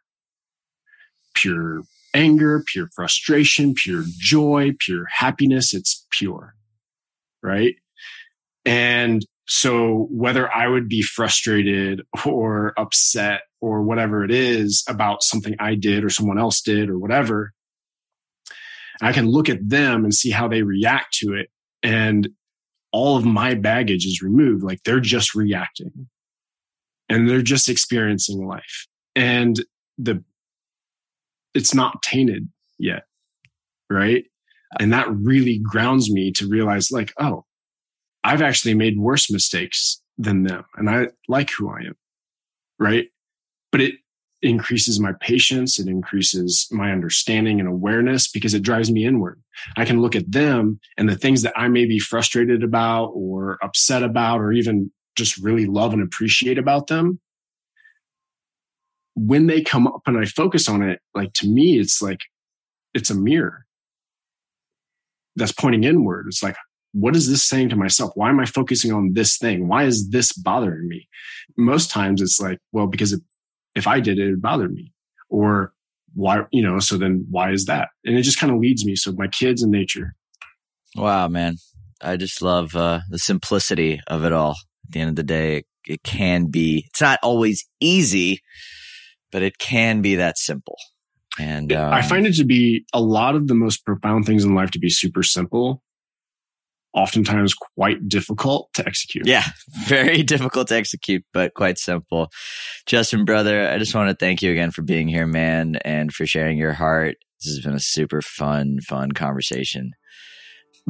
pure 1.35 1.81
anger, 2.13 2.63
pure 2.65 2.89
frustration, 2.95 3.73
pure 3.75 4.03
joy, 4.17 4.71
pure 4.79 5.05
happiness. 5.11 5.73
It's 5.73 6.05
pure. 6.11 6.55
Right. 7.43 7.75
And 8.65 9.25
so 9.47 10.07
whether 10.11 10.53
I 10.53 10.67
would 10.67 10.89
be 10.89 11.01
frustrated 11.01 12.01
or 12.25 12.73
upset 12.77 13.41
or 13.61 13.81
whatever 13.81 14.23
it 14.23 14.31
is 14.31 14.83
about 14.89 15.23
something 15.23 15.55
I 15.59 15.75
did 15.75 16.03
or 16.03 16.09
someone 16.09 16.37
else 16.39 16.61
did 16.61 16.89
or 16.89 16.97
whatever, 16.99 17.53
I 19.01 19.13
can 19.13 19.27
look 19.27 19.49
at 19.49 19.67
them 19.67 20.03
and 20.03 20.13
see 20.13 20.29
how 20.29 20.47
they 20.47 20.61
react 20.63 21.13
to 21.19 21.33
it. 21.33 21.49
And 21.83 22.29
all 22.91 23.17
of 23.17 23.25
my 23.25 23.53
baggage 23.53 24.05
is 24.05 24.21
removed. 24.21 24.63
Like 24.63 24.83
they're 24.83 24.99
just 24.99 25.35
reacting 25.35 26.07
and 27.09 27.29
they're 27.29 27.41
just 27.41 27.69
experiencing 27.69 28.45
life. 28.45 28.87
And 29.15 29.63
the 29.97 30.23
it's 31.53 31.73
not 31.73 32.01
tainted 32.03 32.49
yet. 32.77 33.03
Right. 33.89 34.25
And 34.79 34.91
that 34.93 35.09
really 35.09 35.59
grounds 35.59 36.11
me 36.11 36.31
to 36.33 36.47
realize, 36.47 36.91
like, 36.91 37.13
oh, 37.19 37.45
I've 38.23 38.41
actually 38.41 38.73
made 38.73 38.99
worse 38.99 39.31
mistakes 39.31 40.01
than 40.17 40.43
them. 40.43 40.65
And 40.75 40.89
I 40.89 41.07
like 41.29 41.49
who 41.51 41.69
I 41.69 41.79
am. 41.87 41.95
Right. 42.77 43.07
But 43.71 43.81
it 43.81 43.95
increases 44.41 44.99
my 44.99 45.13
patience. 45.19 45.79
It 45.79 45.87
increases 45.87 46.67
my 46.71 46.91
understanding 46.91 47.59
and 47.59 47.67
awareness 47.67 48.27
because 48.27 48.53
it 48.53 48.61
drives 48.61 48.91
me 48.91 49.05
inward. 49.05 49.41
I 49.75 49.85
can 49.85 50.01
look 50.01 50.15
at 50.15 50.31
them 50.31 50.79
and 50.97 51.09
the 51.09 51.15
things 51.15 51.41
that 51.41 51.57
I 51.57 51.67
may 51.67 51.85
be 51.85 51.99
frustrated 51.99 52.63
about 52.63 53.07
or 53.15 53.57
upset 53.63 54.03
about, 54.03 54.39
or 54.39 54.51
even 54.51 54.91
just 55.15 55.37
really 55.37 55.65
love 55.65 55.93
and 55.93 56.03
appreciate 56.03 56.57
about 56.57 56.87
them 56.87 57.19
when 59.17 59.47
they 59.47 59.61
come 59.63 59.87
up 59.87 60.03
and 60.05 60.15
I 60.17 60.25
focus 60.25 60.69
on 60.69 60.83
it, 60.83 61.01
like 61.15 61.33
to 61.33 61.47
me, 61.47 61.79
it's 61.79 62.03
like, 62.03 62.19
it's 62.93 63.09
a 63.09 63.15
mirror 63.15 63.65
that's 65.35 65.51
pointing 65.51 65.83
inward. 65.83 66.27
It's 66.27 66.43
like, 66.43 66.55
what 66.93 67.15
is 67.15 67.27
this 67.27 67.43
saying 67.43 67.69
to 67.69 67.75
myself? 67.75 68.11
Why 68.13 68.29
am 68.29 68.39
I 68.39 68.45
focusing 68.45 68.93
on 68.93 69.13
this 69.13 69.37
thing? 69.37 69.67
Why 69.67 69.85
is 69.85 70.09
this 70.11 70.31
bothering 70.31 70.87
me? 70.87 71.09
Most 71.57 71.89
times 71.89 72.21
it's 72.21 72.39
like, 72.39 72.59
well, 72.71 72.85
because 72.85 73.11
if, 73.11 73.19
if 73.77 73.87
I 73.87 73.99
did 73.99 74.19
it, 74.19 74.29
it 74.29 74.41
bothered 74.41 74.73
me. 74.73 74.91
Or 75.29 75.73
why, 76.13 76.41
you 76.51 76.63
know, 76.63 76.79
so 76.79 76.97
then 76.97 77.25
why 77.29 77.51
is 77.51 77.65
that? 77.65 77.89
And 78.03 78.17
it 78.17 78.23
just 78.23 78.39
kind 78.39 78.51
of 78.51 78.59
leads 78.59 78.85
me. 78.85 78.95
So 78.95 79.13
my 79.13 79.27
kids 79.27 79.61
and 79.61 79.71
nature. 79.71 80.15
Wow, 80.95 81.27
man. 81.27 81.57
I 82.01 82.17
just 82.17 82.41
love 82.41 82.75
uh, 82.75 83.01
the 83.09 83.19
simplicity 83.19 84.01
of 84.07 84.23
it 84.23 84.33
all. 84.33 84.55
At 84.87 84.91
the 84.91 84.99
end 85.01 85.09
of 85.09 85.15
the 85.15 85.23
day, 85.23 85.57
it, 85.57 85.65
it 85.87 86.03
can 86.03 86.47
be, 86.47 86.85
it's 86.87 87.01
not 87.01 87.19
always 87.21 87.67
easy, 87.79 88.41
but 89.31 89.41
it 89.43 89.57
can 89.57 90.01
be 90.01 90.15
that 90.15 90.37
simple. 90.37 90.77
And 91.39 91.71
um, 91.71 91.93
I 91.93 92.01
find 92.01 92.25
it 92.25 92.35
to 92.37 92.45
be 92.45 92.85
a 92.93 93.01
lot 93.01 93.35
of 93.35 93.47
the 93.47 93.53
most 93.53 93.85
profound 93.85 94.25
things 94.25 94.43
in 94.43 94.55
life 94.55 94.71
to 94.71 94.79
be 94.79 94.89
super 94.89 95.21
simple, 95.21 95.83
oftentimes 96.93 97.53
quite 97.53 98.07
difficult 98.07 98.69
to 98.73 98.85
execute. 98.85 99.27
Yeah, 99.27 99.43
very 99.85 100.23
difficult 100.23 100.67
to 100.69 100.75
execute, 100.75 101.23
but 101.33 101.53
quite 101.53 101.77
simple. 101.77 102.29
Justin, 102.85 103.25
brother, 103.25 103.69
I 103.69 103.77
just 103.77 103.93
want 103.93 104.09
to 104.09 104.15
thank 104.15 104.41
you 104.41 104.51
again 104.51 104.71
for 104.71 104.81
being 104.81 105.07
here, 105.07 105.27
man, 105.27 105.77
and 105.77 106.13
for 106.13 106.25
sharing 106.25 106.57
your 106.57 106.73
heart. 106.73 107.17
This 107.43 107.55
has 107.55 107.63
been 107.63 107.75
a 107.75 107.79
super 107.79 108.21
fun, 108.21 108.79
fun 108.81 109.11
conversation. 109.11 109.91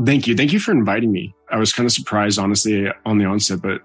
Thank 0.05 0.27
you. 0.27 0.35
Thank 0.35 0.53
you 0.53 0.59
for 0.59 0.71
inviting 0.71 1.11
me. 1.11 1.33
I 1.49 1.57
was 1.57 1.73
kind 1.73 1.85
of 1.85 1.91
surprised, 1.91 2.39
honestly, 2.39 2.87
on 3.05 3.17
the 3.17 3.25
onset, 3.25 3.61
but 3.61 3.81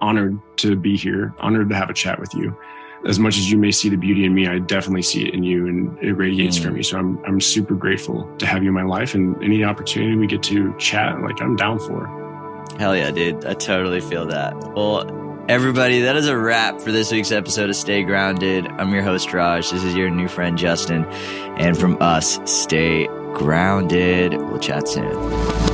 honored 0.00 0.38
to 0.58 0.76
be 0.76 0.96
here, 0.96 1.34
honored 1.38 1.68
to 1.70 1.74
have 1.74 1.90
a 1.90 1.94
chat 1.94 2.20
with 2.20 2.32
you. 2.34 2.56
As 3.06 3.18
much 3.18 3.36
as 3.36 3.50
you 3.50 3.58
may 3.58 3.70
see 3.70 3.88
the 3.90 3.96
beauty 3.96 4.24
in 4.24 4.34
me, 4.34 4.46
I 4.48 4.58
definitely 4.58 5.02
see 5.02 5.26
it 5.26 5.34
in 5.34 5.42
you 5.42 5.66
and 5.66 5.98
it 6.02 6.12
radiates 6.14 6.58
Mm. 6.58 6.62
from 6.62 6.76
you. 6.78 6.82
So 6.82 6.98
I'm, 6.98 7.22
I'm 7.26 7.40
super 7.40 7.74
grateful 7.74 8.26
to 8.38 8.46
have 8.46 8.62
you 8.62 8.68
in 8.70 8.74
my 8.74 8.82
life 8.82 9.14
and 9.14 9.36
any 9.42 9.62
opportunity 9.62 10.16
we 10.16 10.26
get 10.26 10.42
to 10.44 10.74
chat, 10.78 11.20
like 11.20 11.40
I'm 11.42 11.54
down 11.56 11.78
for. 11.80 12.06
Hell 12.78 12.96
yeah, 12.96 13.10
dude. 13.10 13.44
I 13.44 13.52
totally 13.54 14.00
feel 14.00 14.26
that. 14.26 14.54
Well, 14.74 15.44
everybody, 15.48 16.00
that 16.00 16.16
is 16.16 16.26
a 16.26 16.36
wrap 16.36 16.80
for 16.80 16.92
this 16.92 17.12
week's 17.12 17.30
episode 17.30 17.68
of 17.68 17.76
Stay 17.76 18.02
Grounded. 18.04 18.66
I'm 18.66 18.90
your 18.92 19.02
host, 19.02 19.32
Raj. 19.34 19.70
This 19.70 19.84
is 19.84 19.94
your 19.94 20.08
new 20.08 20.26
friend, 20.28 20.56
Justin. 20.56 21.04
And 21.58 21.76
from 21.78 21.98
us, 22.00 22.40
stay 22.50 23.06
grounded. 23.34 24.32
We'll 24.32 24.58
chat 24.60 24.88
soon. 24.88 25.73